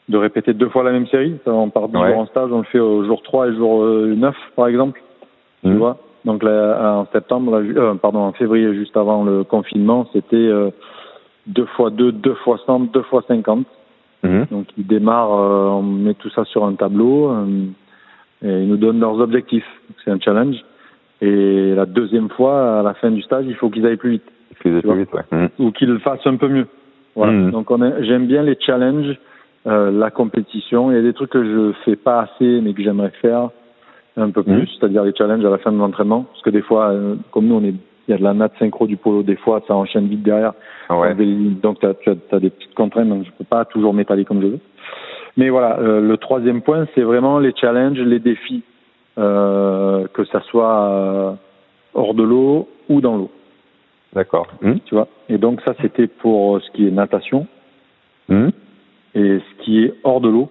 de 0.10 0.18
répéter 0.18 0.54
deux 0.54 0.70
fois 0.70 0.84
la 0.84 0.92
même 0.92 1.08
série. 1.08 1.36
Ça, 1.46 1.52
On 1.54 1.70
part 1.70 1.90
du 1.90 1.98
Ouais. 1.98 2.10
jour 2.12 2.20
en 2.20 2.26
stage, 2.28 2.50
on 2.52 2.60
le 2.60 2.64
fait 2.64 2.80
au 2.80 3.04
jour 3.06 3.22
3 3.24 3.50
et 3.50 3.56
jour 3.56 3.84
euh, 3.84 4.14
9 4.16 4.36
par 4.56 4.68
exemple. 4.68 5.02
Tu 5.64 5.70
Mhm. 5.70 5.78
vois 5.78 5.98
Donc 6.26 6.44
là, 6.44 6.98
en 7.00 7.06
septembre, 7.12 7.52
là, 7.52 7.58
euh, 7.60 7.94
pardon, 7.96 8.20
en 8.20 8.32
février, 8.34 8.74
juste 8.74 8.96
avant 8.98 9.24
le 9.24 9.44
confinement, 9.44 10.08
c'était 10.14 10.36
euh, 10.36 10.70
deux 11.48 11.66
fois 11.66 11.90
deux, 11.90 12.12
deux 12.12 12.34
fois 12.36 12.58
100, 12.66 12.80
deux 12.94 13.02
fois 13.04 13.24
50. 13.28 13.66
Mhm. 14.24 14.46
Donc 14.52 14.66
ils 14.78 14.86
démarrent, 14.88 15.34
euh, 15.34 15.68
on 15.70 15.84
met 15.84 16.14
tout 16.16 16.30
ça 16.30 16.44
sur 16.46 16.66
un 16.66 16.74
tableau 16.74 17.30
euh, 17.32 17.46
et 18.44 18.62
ils 18.64 18.68
nous 18.68 18.78
donnent 18.78 19.00
leurs 19.00 19.20
objectifs. 19.20 19.68
C'est 20.04 20.12
un 20.12 20.20
challenge. 20.20 20.56
Et 21.22 21.74
la 21.76 21.86
deuxième 21.86 22.30
fois, 22.30 22.80
à 22.80 22.84
la 22.84 22.94
fin 22.94 23.10
du 23.10 23.22
stage, 23.22 23.46
il 23.48 23.56
faut 23.56 23.70
qu'ils 23.70 23.86
aillent 23.86 23.98
plus 23.98 24.12
vite 24.12 24.24
Tu 24.62 24.70
vois. 24.70 24.82
plus 24.82 25.00
vite, 25.02 25.14
ouais. 25.14 25.24
Mhm. 25.32 25.50
ou 25.60 25.72
qu'ils 25.72 25.90
le 25.90 26.00
fassent 26.00 26.26
un 26.28 26.36
peu 26.36 26.48
mieux. 26.48 26.68
Voilà. 27.16 27.50
Donc 27.52 27.68
j'aime 28.02 28.28
bien 28.28 28.44
les 28.44 28.56
challenges, 28.60 29.18
euh, 29.68 29.92
la 29.92 30.12
compétition. 30.12 30.92
Il 30.92 30.96
y 30.96 31.00
a 31.00 31.04
des 31.04 31.14
trucs 31.14 31.32
que 31.32 31.44
je 31.44 31.74
fais 31.84 31.96
pas 31.96 32.22
assez, 32.22 32.62
mais 32.62 32.74
que 32.74 32.82
j'aimerais 32.82 33.12
faire 33.22 33.50
un 34.16 34.32
peu 34.32 34.42
plus, 34.44 34.54
Mhm. 34.54 34.68
c'est-à-dire 34.80 35.04
les 35.04 35.14
challenges 35.14 35.46
à 35.46 35.50
la 35.50 35.58
fin 35.60 35.72
de 35.72 35.78
l'entraînement. 35.78 36.24
Parce 36.32 36.42
que 36.42 36.50
des 36.50 36.62
fois, 36.62 36.90
euh, 36.90 37.16
comme 37.32 37.46
nous, 37.48 37.56
on 37.56 37.64
est, 37.64 37.74
il 38.08 38.12
y 38.12 38.14
a 38.14 38.18
de 38.18 38.24
la 38.24 38.34
natte 38.34 38.54
synchro 38.58 38.88
du 38.88 38.98
polo, 38.98 39.22
des 39.22 39.36
fois, 39.36 39.62
ça 39.68 39.76
enchaîne 39.76 40.08
vite 40.08 40.24
derrière. 40.24 40.54
Ah 40.90 40.98
ouais. 40.98 41.14
Donc 41.62 41.80
tu 41.80 41.86
as, 41.86 42.40
des 42.40 42.50
petites 42.50 42.74
contraintes, 42.74 43.10
donc 43.10 43.26
je 43.26 43.32
peux 43.38 43.44
pas 43.44 43.66
toujours 43.66 43.94
m'étaler 43.94 44.26
comme 44.26 44.42
je 44.42 44.48
veux. 44.48 44.60
Mais 45.36 45.50
voilà, 45.50 45.78
euh, 45.80 46.02
le 46.02 46.18
troisième 46.18 46.62
point, 46.62 46.88
c'est 46.96 47.02
vraiment 47.04 47.38
les 47.38 47.54
challenges, 47.56 48.00
les 48.00 48.20
défis, 48.20 48.64
euh, 49.20 50.08
que 50.14 50.24
ça 50.26 50.42
soit 50.42 50.90
euh, 50.90 51.32
hors 51.94 52.14
de 52.14 52.24
l'eau 52.24 52.70
ou 52.90 53.02
dans 53.02 53.18
l'eau 53.18 53.30
D'accord. 54.14 54.48
Tu 54.86 54.96
vois? 54.96 55.08
Et 55.30 55.38
donc 55.38 55.62
ça, 55.62 55.74
c'était 55.82 56.08
pour 56.08 56.60
ce 56.62 56.72
qui 56.72 56.88
est 56.88 56.92
natation 56.92 57.46
Mhm. 58.30 58.52
Et 59.18 59.40
ce 59.40 59.64
qui 59.64 59.84
est 59.84 59.94
hors 60.04 60.22
de 60.22 60.30
l'eau. 60.30 60.50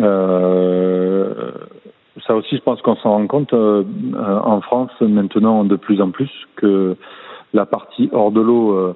Euh, 0.00 1.50
ça 2.26 2.34
aussi, 2.34 2.56
je 2.56 2.62
pense 2.62 2.80
qu'on 2.82 2.96
s'en 2.96 3.10
rend 3.10 3.26
compte 3.26 3.52
euh, 3.52 3.84
en 4.14 4.60
France 4.60 4.90
maintenant 5.00 5.64
de 5.64 5.76
plus 5.76 6.00
en 6.00 6.10
plus 6.10 6.30
que 6.56 6.96
la 7.52 7.66
partie 7.66 8.08
hors 8.12 8.32
de 8.32 8.40
l'eau 8.40 8.72
euh, 8.72 8.94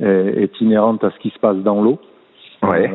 est, 0.00 0.44
est 0.44 0.60
inhérente 0.60 1.04
à 1.04 1.10
ce 1.10 1.18
qui 1.18 1.30
se 1.30 1.38
passe 1.38 1.58
dans 1.58 1.82
l'eau. 1.82 1.98
Ouais. 2.62 2.90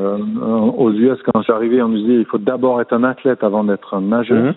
Aux 0.77 0.91
US, 0.91 1.19
quand 1.23 1.41
j'arrivais, 1.41 1.81
on 1.81 1.89
nous 1.89 1.97
disait 1.97 2.13
il 2.13 2.25
faut 2.25 2.37
d'abord 2.37 2.79
être 2.79 2.93
un 2.93 3.03
athlète 3.03 3.43
avant 3.43 3.65
d'être 3.65 3.93
un 3.95 4.01
nageur. 4.01 4.43
Mhm. 4.43 4.53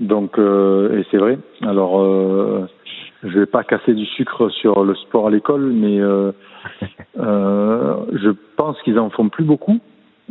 Donc, 0.00 0.38
et 0.38 1.06
c'est 1.10 1.16
vrai. 1.16 1.38
Alors, 1.62 2.68
je 3.22 3.38
vais 3.38 3.46
pas 3.46 3.64
casser 3.64 3.94
du 3.94 4.04
sucre 4.04 4.48
sur 4.50 4.84
le 4.84 4.94
sport 4.94 5.28
à 5.28 5.30
l'école, 5.30 5.62
mais 5.72 6.00
euh, 6.00 6.32
euh, 7.18 7.94
je 8.12 8.30
pense 8.56 8.80
qu'ils 8.82 8.98
en 8.98 9.10
font 9.10 9.28
plus 9.28 9.44
beaucoup 9.44 9.78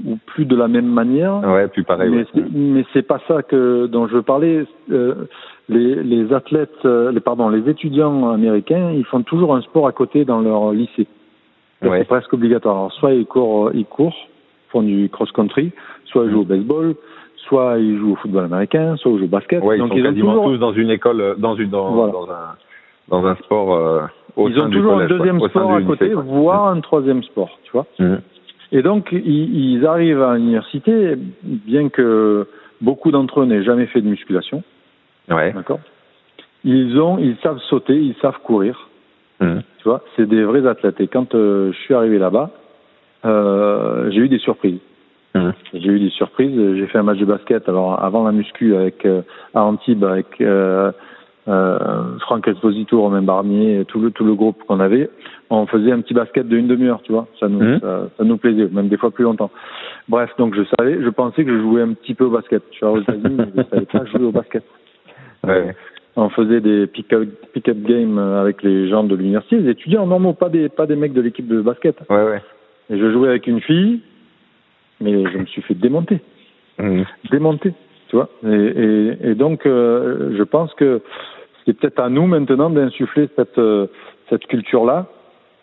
ou 0.05 0.17
plus 0.25 0.45
de 0.45 0.55
la 0.55 0.67
même 0.67 0.87
manière. 0.87 1.41
Ouais, 1.45 1.67
puis 1.69 1.83
pareil. 1.83 2.09
mais 2.09 2.17
ouais. 2.17 2.25
c'est- 2.33 2.51
mais 2.53 2.85
c'est 2.93 3.01
pas 3.07 3.19
ça 3.27 3.43
que 3.43 3.85
dont 3.87 4.07
je 4.07 4.15
veux 4.15 4.21
parler. 4.23 4.65
Euh, 4.91 5.25
les, 5.69 5.95
les 6.03 6.33
athlètes, 6.33 6.83
euh, 6.85 7.11
les 7.11 7.21
pardon, 7.21 7.49
les 7.49 7.69
étudiants 7.69 8.29
américains, 8.31 8.91
ils 8.91 9.05
font 9.05 9.23
toujours 9.23 9.55
un 9.55 9.61
sport 9.61 9.87
à 9.87 9.91
côté 9.93 10.25
dans 10.25 10.41
leur 10.41 10.71
lycée. 10.73 11.07
Ouais. 11.81 11.99
C'est 11.99 12.07
presque 12.07 12.33
obligatoire. 12.33 12.75
Alors, 12.75 12.93
soit 12.93 13.13
ils 13.13 13.25
courent, 13.25 13.71
ils 13.73 13.85
courent, 13.85 14.15
font 14.69 14.81
du 14.83 15.09
cross-country, 15.09 15.71
soit 16.05 16.25
ils 16.25 16.31
jouent 16.31 16.41
au 16.41 16.45
baseball, 16.45 16.95
soit 17.47 17.77
ils 17.79 17.97
jouent 17.97 18.13
au 18.13 18.15
football 18.15 18.45
américain, 18.45 18.95
soit 18.97 19.11
ils 19.11 19.19
jouent 19.19 19.25
au 19.25 19.27
basket. 19.29 19.63
Ouais, 19.63 19.77
ils 19.77 19.79
Donc 19.79 19.89
sont 19.89 19.95
ils 19.95 20.01
ont 20.01 20.09
quasiment 20.09 20.33
toujours, 20.33 20.51
tous 20.51 20.57
dans 20.57 20.73
une 20.73 20.89
école, 20.89 21.21
euh, 21.21 21.35
dans 21.37 21.55
une 21.55 21.69
dans, 21.69 21.91
Voilà. 21.91 22.11
dans 22.11 22.29
un 22.29 22.55
dans 23.09 23.25
un 23.25 23.35
sport 23.35 23.73
euh, 23.75 24.01
au 24.35 24.49
ils 24.49 24.55
sein 24.55 24.67
ont 24.67 24.69
toujours 24.69 24.93
collège, 24.95 25.11
un 25.11 25.17
deuxième 25.17 25.39
quoi, 25.39 25.49
sport 25.49 25.73
à 25.73 25.81
côté, 25.81 26.13
voire 26.13 26.67
un 26.67 26.79
troisième 26.81 27.23
sport, 27.23 27.57
tu 27.63 27.71
vois. 27.71 27.85
Mhm. 27.99 28.21
Et 28.71 28.81
donc, 28.81 29.09
ils, 29.11 29.73
ils 29.75 29.85
arrivent 29.85 30.21
à 30.21 30.35
l'université, 30.35 31.15
bien 31.43 31.89
que 31.89 32.47
beaucoup 32.81 33.11
d'entre 33.11 33.41
eux 33.41 33.45
n'aient 33.45 33.63
jamais 33.63 33.85
fait 33.85 34.01
de 34.01 34.07
musculation, 34.07 34.63
Ouais. 35.29 35.53
d'accord 35.53 35.79
Ils 36.63 36.99
ont, 36.99 37.17
ils 37.17 37.37
savent 37.43 37.59
sauter, 37.69 37.95
ils 37.95 38.15
savent 38.21 38.39
courir, 38.43 38.89
Mhm. 39.39 39.61
tu 39.79 39.83
vois. 39.85 40.01
C'est 40.15 40.27
des 40.27 40.43
vrais 40.43 40.65
athlètes. 40.67 40.99
Et 40.99 41.07
quand 41.07 41.35
euh, 41.35 41.71
je 41.71 41.77
suis 41.79 41.93
arrivé 41.93 42.17
là-bas, 42.17 42.49
euh, 43.25 44.09
j'ai 44.11 44.19
eu 44.21 44.29
des 44.29 44.39
surprises. 44.39 44.79
J'ai 45.73 45.89
eu 45.89 45.99
des 45.99 46.09
surprises. 46.11 46.55
J'ai 46.77 46.87
fait 46.87 46.97
un 46.97 47.03
match 47.03 47.17
de 47.17 47.25
basket. 47.25 47.67
Alors 47.67 48.01
avant 48.01 48.23
la 48.23 48.31
muscu 48.31 48.73
avec 48.73 49.05
euh, 49.05 49.21
à 49.53 49.63
Antibes 49.63 50.05
avec 50.05 50.39
euh, 51.47 51.77
euh, 51.79 52.17
Franck 52.21 52.47
Esposito, 52.47 52.99
Romain 53.01 53.21
Barnier, 53.21 53.85
tout 53.87 53.99
le 53.99 54.09
tout 54.11 54.23
le 54.25 54.33
groupe 54.33 54.63
qu'on 54.67 54.79
avait, 54.79 55.09
on 55.49 55.65
faisait 55.67 55.91
un 55.91 56.01
petit 56.01 56.13
basket 56.15 56.47
de 56.47 56.57
une 56.57 56.67
demi-heure, 56.67 57.01
tu 57.03 57.11
vois. 57.11 57.27
Ça 57.39 57.47
nous 57.47 57.59
Mhm. 57.59 57.79
ça, 57.81 58.09
ça 58.17 58.23
nous 58.23 58.37
plaisait, 58.37 58.67
même 58.71 58.87
des 58.87 58.97
fois 58.97 59.11
plus 59.11 59.23
longtemps. 59.25 59.51
Bref, 60.09 60.31
donc 60.37 60.55
je 60.55 60.63
savais, 60.77 61.01
je 61.01 61.09
pensais 61.09 61.45
que 61.45 61.51
je 61.55 61.61
jouais 61.61 61.81
un 61.81 61.93
petit 61.93 62.13
peu 62.15 62.25
au 62.25 62.31
basket. 62.31 62.63
Je 62.71 62.75
suis 62.77 62.85
aux 62.85 62.99
États-Unis, 63.01 63.37
mais 63.37 63.63
je 63.63 63.69
savais 63.69 63.85
pas 63.85 64.05
jouer 64.11 64.25
au 64.25 64.31
basket. 64.31 64.63
Ouais. 65.43 65.75
On 66.17 66.29
faisait 66.29 66.61
des 66.61 66.87
pick-up 66.87 67.27
pick-up 67.53 67.77
games 67.83 68.17
avec 68.17 68.63
les 68.63 68.87
gens 68.89 69.03
de 69.03 69.15
l'université, 69.15 69.57
les 69.57 69.71
étudiants 69.71 70.07
normaux, 70.07 70.33
pas 70.33 70.49
des 70.49 70.69
pas 70.69 70.85
des 70.87 70.95
mecs 70.95 71.13
de 71.13 71.21
l'équipe 71.21 71.47
de 71.47 71.61
basket. 71.61 71.97
Ouais, 72.09 72.23
ouais. 72.23 72.41
Et 72.89 72.97
je 72.97 73.11
jouais 73.11 73.29
avec 73.29 73.45
une 73.47 73.59
fille, 73.61 73.99
mais 75.01 75.25
je 75.31 75.37
me 75.37 75.45
suis 75.45 75.61
fait 75.61 75.73
démonter 75.75 76.21
Mhm. 76.79 77.05
démonter, 77.31 77.73
tu 78.09 78.15
vois. 78.17 78.29
Et, 78.45 78.49
et, 78.53 79.29
et 79.31 79.35
donc, 79.35 79.65
euh, 79.65 80.35
je 80.37 80.43
pense 80.43 80.73
que 80.73 81.01
c'est 81.65 81.73
peut-être 81.73 81.99
à 81.99 82.09
nous 82.09 82.27
maintenant 82.27 82.69
d'insuffler 82.69 83.29
cette 83.35 83.57
euh, 83.57 83.87
cette 84.29 84.45
culture-là, 84.45 85.05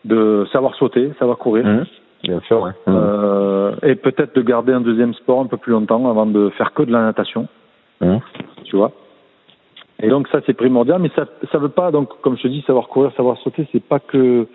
de 0.04 0.46
savoir 0.52 0.74
sauter, 0.74 1.12
savoir 1.18 1.38
courir. 1.38 1.64
Mhm. 1.64 1.84
Bien 2.24 2.40
sûr, 2.40 2.62
ouais. 2.62 2.70
Mhm. 2.86 2.94
Euh, 2.96 3.72
et 3.82 3.96
peut-être 3.96 4.34
de 4.36 4.42
garder 4.42 4.72
un 4.72 4.80
deuxième 4.80 5.14
sport 5.14 5.40
un 5.40 5.46
peu 5.46 5.56
plus 5.56 5.72
longtemps 5.72 6.08
avant 6.08 6.26
de 6.26 6.50
faire 6.50 6.72
que 6.72 6.82
de 6.82 6.92
la 6.92 7.02
natation. 7.02 7.48
Mmh. 8.00 8.16
Tu 8.64 8.76
vois? 8.76 8.92
Et 10.02 10.08
donc 10.08 10.26
ça 10.28 10.40
c'est 10.46 10.54
primordial, 10.54 11.00
mais 11.00 11.10
ça 11.14 11.26
ça 11.50 11.58
veut 11.58 11.68
pas 11.68 11.92
donc 11.92 12.08
comme 12.20 12.36
je 12.36 12.42
te 12.42 12.48
dis 12.48 12.62
savoir 12.62 12.88
courir, 12.88 13.12
savoir 13.16 13.38
sauter, 13.38 13.66
c'est 13.70 13.82
pas 13.82 14.00
que 14.00 14.46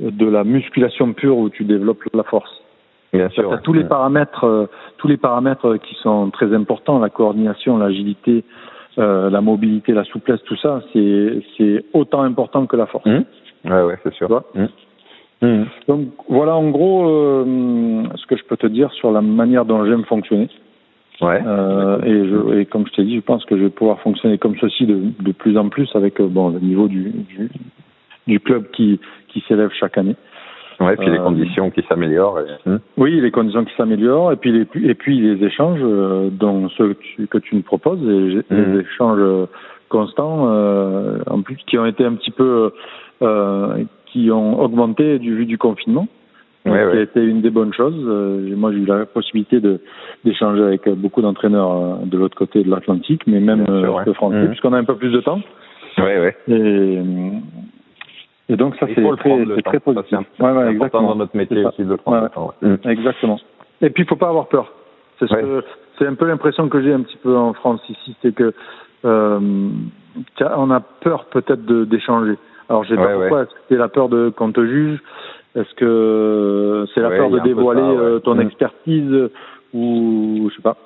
de 0.00 0.26
la 0.26 0.44
musculation 0.44 1.12
pure 1.12 1.36
où 1.36 1.50
tu 1.50 1.64
développes 1.64 2.02
la 2.14 2.24
force. 2.24 2.50
Bien 3.12 3.28
sûr. 3.30 3.60
Tous 3.62 3.72
les 3.72 3.84
paramètres, 3.84 4.44
euh, 4.44 4.66
tous 4.98 5.08
les 5.08 5.16
paramètres 5.16 5.76
qui 5.76 5.94
sont 5.96 6.30
très 6.30 6.54
importants, 6.54 6.98
la 6.98 7.10
coordination, 7.10 7.76
l'agilité, 7.76 8.44
euh, 8.98 9.30
la 9.30 9.40
mobilité, 9.40 9.92
la 9.92 10.04
souplesse, 10.04 10.42
tout 10.44 10.56
ça, 10.56 10.82
c'est 10.92 11.42
c'est 11.56 11.84
autant 11.92 12.22
important 12.22 12.66
que 12.66 12.76
la 12.76 12.86
force. 12.86 13.06
Mmh. 13.06 13.20
Ouais, 13.64 13.82
ouais, 13.82 13.98
c'est 14.02 14.14
sûr. 14.14 14.42
Mmh. 14.54 14.66
Mmh. 15.42 15.64
Donc 15.88 16.08
voilà 16.28 16.54
en 16.54 16.68
gros 16.70 17.08
euh, 17.08 18.04
ce 18.16 18.26
que 18.26 18.36
je 18.36 18.44
peux 18.44 18.56
te 18.56 18.66
dire 18.66 18.92
sur 18.92 19.10
la 19.10 19.22
manière 19.22 19.64
dont 19.64 19.84
j'aime 19.86 20.04
fonctionner. 20.04 20.48
Ouais. 21.20 21.42
Euh, 21.46 22.00
et, 22.02 22.28
je, 22.28 22.58
et 22.60 22.66
comme 22.66 22.86
je 22.86 22.92
t'ai 22.92 23.04
dit, 23.04 23.16
je 23.16 23.20
pense 23.20 23.44
que 23.44 23.56
je 23.56 23.64
vais 23.64 23.70
pouvoir 23.70 24.00
fonctionner 24.00 24.38
comme 24.38 24.56
ceci 24.58 24.86
de, 24.86 25.00
de 25.20 25.32
plus 25.32 25.56
en 25.58 25.68
plus 25.68 25.88
avec 25.94 26.20
euh, 26.20 26.28
bon 26.28 26.48
le 26.48 26.60
niveau 26.60 26.88
du, 26.88 27.10
du, 27.10 27.50
du 28.26 28.40
club 28.40 28.70
qui, 28.70 28.98
qui 29.28 29.44
s'élève 29.46 29.70
chaque 29.78 29.98
année. 29.98 30.16
Ouais, 30.80 30.96
puis 30.96 31.10
les 31.10 31.18
Euh, 31.18 31.22
conditions 31.22 31.70
qui 31.70 31.82
s'améliorent. 31.88 32.40
et- 32.40 32.68
Mmh. 32.68 32.78
Oui, 32.96 33.20
les 33.20 33.30
conditions 33.30 33.64
qui 33.64 33.74
s'améliorent 33.76 34.32
et 34.32 34.36
puis 34.36 34.50
les 34.52 34.66
et 34.90 34.94
puis 34.94 35.18
les 35.20 35.44
échanges 35.44 35.80
euh, 35.82 36.30
dont 36.30 36.68
ceux 36.70 36.94
que 36.94 37.02
tu, 37.02 37.26
que 37.26 37.38
tu 37.38 37.56
nous 37.56 37.62
proposes, 37.62 38.00
les, 38.02 38.42
les 38.50 38.80
échanges 38.80 39.20
constants, 39.88 40.46
euh, 40.48 41.18
en 41.28 41.42
plus 41.42 41.56
qui 41.66 41.76
ont 41.78 41.84
été 41.86 42.04
un 42.04 42.14
petit 42.14 42.30
peu 42.30 42.72
euh, 43.22 43.84
qui 44.06 44.30
ont 44.30 44.58
augmenté 44.60 45.18
du 45.18 45.34
vu 45.34 45.44
du 45.46 45.58
confinement. 45.58 46.06
Ouais, 46.66 46.72
qui 46.72 46.78
a 46.78 46.86
ouais. 46.88 47.02
été 47.04 47.24
une 47.24 47.40
des 47.40 47.48
bonnes 47.48 47.72
choses. 47.72 47.94
Moi, 48.54 48.70
j'ai 48.72 48.80
eu 48.80 48.84
la 48.84 49.06
possibilité 49.06 49.60
de 49.60 49.80
d'échanger 50.26 50.62
avec 50.62 50.86
beaucoup 50.90 51.22
d'entraîneurs 51.22 52.00
de 52.04 52.18
l'autre 52.18 52.36
côté 52.36 52.62
de 52.62 52.70
l'Atlantique, 52.70 53.22
mais 53.26 53.40
même 53.40 53.64
Bien 53.64 53.80
sûr, 53.80 53.94
ouais. 53.94 54.04
de 54.04 54.12
français, 54.12 54.42
Mhm. 54.42 54.48
puisqu'on 54.48 54.74
a 54.74 54.78
un 54.78 54.84
peu 54.84 54.94
plus 54.96 55.10
de 55.10 55.20
temps. 55.20 55.40
Ouais, 55.96 56.20
ouais. 56.20 56.36
Et, 56.48 56.98
et 58.50 58.56
donc 58.56 58.74
ça, 58.76 58.86
c'est 58.92 58.94
très, 59.16 59.62
très 59.62 59.80
positif. 59.80 60.18
C'est 60.36 60.42
Ouais, 60.42 60.50
ouais, 60.50 60.74
important 60.74 61.02
dans 61.02 61.14
notre 61.14 61.36
métier 61.36 61.64
aussi 61.64 61.84
de 61.84 61.94
prendre 61.94 62.16
Ouais, 62.18 62.22
le 62.24 62.28
temps. 62.30 62.52
ouais. 62.62 62.68
Mmh. 62.68 62.88
Exactement. 62.90 63.38
Et 63.80 63.90
puis, 63.90 64.02
il 64.02 64.06
faut 64.06 64.16
pas 64.16 64.28
avoir 64.28 64.48
peur. 64.48 64.72
C'est 65.18 65.26
ce 65.28 66.04
un 66.04 66.14
peu 66.14 66.26
l'impression 66.26 66.68
que 66.68 66.82
j'ai 66.82 66.92
un 66.92 67.02
petit 67.02 67.18
peu 67.18 67.36
en 67.36 67.52
France 67.52 67.80
ici, 67.88 68.16
c'est 68.22 68.34
que 68.34 68.52
euh, 69.04 69.38
on 70.40 70.70
a 70.70 70.80
peur 70.80 71.26
peut-être 71.26 71.64
d'échanger. 71.64 72.36
Alors, 72.68 72.84
je 72.84 72.90
sais 72.90 72.96
pas 72.96 73.14
pourquoi. 73.14 73.42
Est-ce 73.42 73.50
que 73.50 73.60
c'est 73.68 73.76
la 73.76 73.88
peur 73.88 74.08
de 74.08 74.30
qu'on 74.30 74.50
te 74.50 74.64
juge? 74.64 74.98
Est-ce 75.54 75.74
que 75.74 76.86
c'est 76.94 77.00
la 77.02 77.10
peur 77.10 77.30
de 77.30 77.38
dévoiler 77.40 77.80
ça, 77.82 77.86
euh, 77.88 78.18
ton 78.20 78.34
Mm. 78.36 78.40
expertise 78.40 79.28
ou 79.74 80.48
je 80.50 80.56
sais 80.56 80.62
pas. 80.62 80.76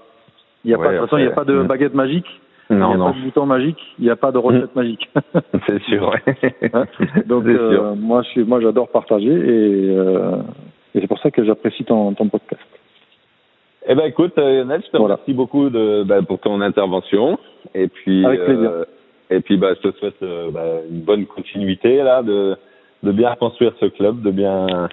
Il 0.65 0.71
y 0.71 0.75
a 0.75 0.79
pas 0.79 0.89
de 0.93 0.99
toute 0.99 1.05
façon, 1.07 1.19
il 1.19 1.27
n'y 1.27 1.31
a 1.31 1.35
pas 1.35 1.45
de 1.45 1.63
mm. 1.63 1.67
baguette 1.67 1.95
magique. 1.95 2.27
Il 2.71 2.77
n'y 2.77 2.83
Non, 2.83 2.93
a 2.93 2.97
non, 2.97 3.13
pas 3.13 3.19
de 3.19 3.25
bouton 3.25 3.47
magique. 3.47 3.79
Il 3.99 4.05
n'y 4.05 4.11
a 4.11 4.17
pas 4.17 4.33
de 4.33 4.39
recette 4.39 4.75
magique. 4.75 5.09
c'est 5.67 5.83
sûr. 5.83 6.09
ouais. 6.11 6.35
Hein 6.73 6.85
Donc 7.27 7.45
euh, 7.47 7.71
sûr. 7.73 7.97
moi, 7.97 8.23
je 8.23 8.29
suis, 8.31 8.45
moi, 8.45 8.61
j'adore 8.61 8.89
partager 8.89 9.31
et, 9.33 9.91
euh, 9.91 10.37
et 10.95 11.01
c'est 11.01 11.07
pour 11.07 11.19
ça 11.19 11.31
que 11.31 11.45
j'apprécie 11.45 11.85
ton, 11.85 12.15
ton 12.15 12.29
podcast. 12.29 12.63
Eh 13.87 13.95
ben 13.95 14.07
écoute, 14.07 14.33
euh, 14.39 14.61
Lionel, 14.63 14.81
je 14.85 14.91
te 14.91 14.97
Voilà. 14.97 15.15
remercie 15.17 15.35
beaucoup 15.35 15.69
de, 15.69 16.05
bah, 16.05 16.23
pour 16.23 16.39
ton 16.39 16.61
intervention. 16.63 17.39
Et 17.75 17.89
puis, 17.89 18.25
Avec 18.25 18.45
plaisir. 18.45 18.71
euh, 18.71 18.85
et 19.31 19.41
puis, 19.41 19.57
bah, 19.59 19.75
je 19.75 19.89
te 19.89 19.97
souhaite 19.99 20.23
euh, 20.23 20.51
bah, 20.51 20.63
une 20.91 21.01
bonne 21.01 21.27
continuité 21.27 21.99
là, 22.03 22.23
de, 22.23 22.57
de 23.03 23.13
bien 23.13 23.35
construire 23.35 23.73
ce 23.81 23.87
club, 23.87 24.23
de 24.23 24.31
bien, 24.31 24.89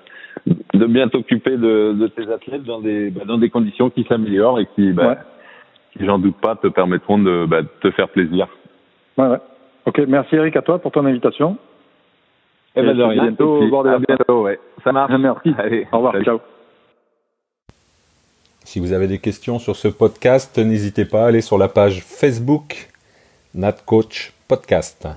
de 0.74 0.86
bien 0.88 1.08
t'occuper 1.08 1.52
de, 1.52 1.94
de 1.94 2.08
tes 2.08 2.30
athlètes 2.30 2.64
dans 2.64 2.82
des, 2.82 3.12
bah, 3.12 3.22
dans 3.26 3.38
des 3.38 3.50
conditions 3.50 3.90
qui 3.90 4.04
s'améliorent 4.04 4.60
et 4.60 4.68
qui, 4.76 4.92
bah, 4.92 5.08
Ouais. 5.08 5.16
Qui, 5.92 6.06
j'en 6.06 6.20
doute 6.20 6.38
pas, 6.38 6.56
te 6.56 6.68
permettront 6.68 7.20
de, 7.20 7.46
bah, 7.48 7.62
de 7.62 7.68
te 7.82 7.92
faire 7.92 8.10
plaisir. 8.10 8.48
Ouais, 9.18 9.28
ouais. 9.28 9.38
Ok, 9.86 10.00
merci 10.08 10.36
Eric 10.36 10.56
à 10.56 10.62
toi 10.62 10.80
pour 10.80 10.92
ton 10.92 11.06
invitation. 11.06 11.58
Eh 12.76 12.82
ben, 12.82 12.92
Et 12.92 12.94
de 12.96 13.04
à 13.04 13.08
rien. 13.10 13.24
bientôt 13.24 13.62
Et 13.62 13.66
au 13.66 13.70
bord 13.70 13.84
de 13.84 13.90
à 13.90 13.94
la 13.94 14.00
mer. 14.00 14.06
bientôt, 14.08 14.44
ouais. 14.44 14.60
Ça 14.84 14.92
marche. 14.92 15.12
Merci. 15.20 15.54
Allez, 15.58 15.88
Au 15.92 15.98
revoir. 15.98 16.14
salut. 16.14 16.26
Ciao. 16.26 16.40
Si 18.64 18.80
vous 18.80 18.94
avez 18.94 19.08
des 19.08 19.18
questions 19.20 19.60
sur 19.60 19.76
ce 19.76 19.88
podcast, 19.90 20.58
n'hésitez 20.58 21.04
pas 21.06 21.24
à 21.24 21.28
aller 21.28 21.42
sur 21.42 21.58
la 21.58 21.68
page 21.68 22.02
Facebook 22.04 22.90
NatCoach 23.54 24.32
Podcast. 24.48 25.08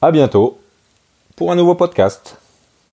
À 0.00 0.10
bientôt 0.10 0.58
pour 1.36 1.52
un 1.52 1.56
nouveau 1.56 1.74
podcast. 1.74 2.41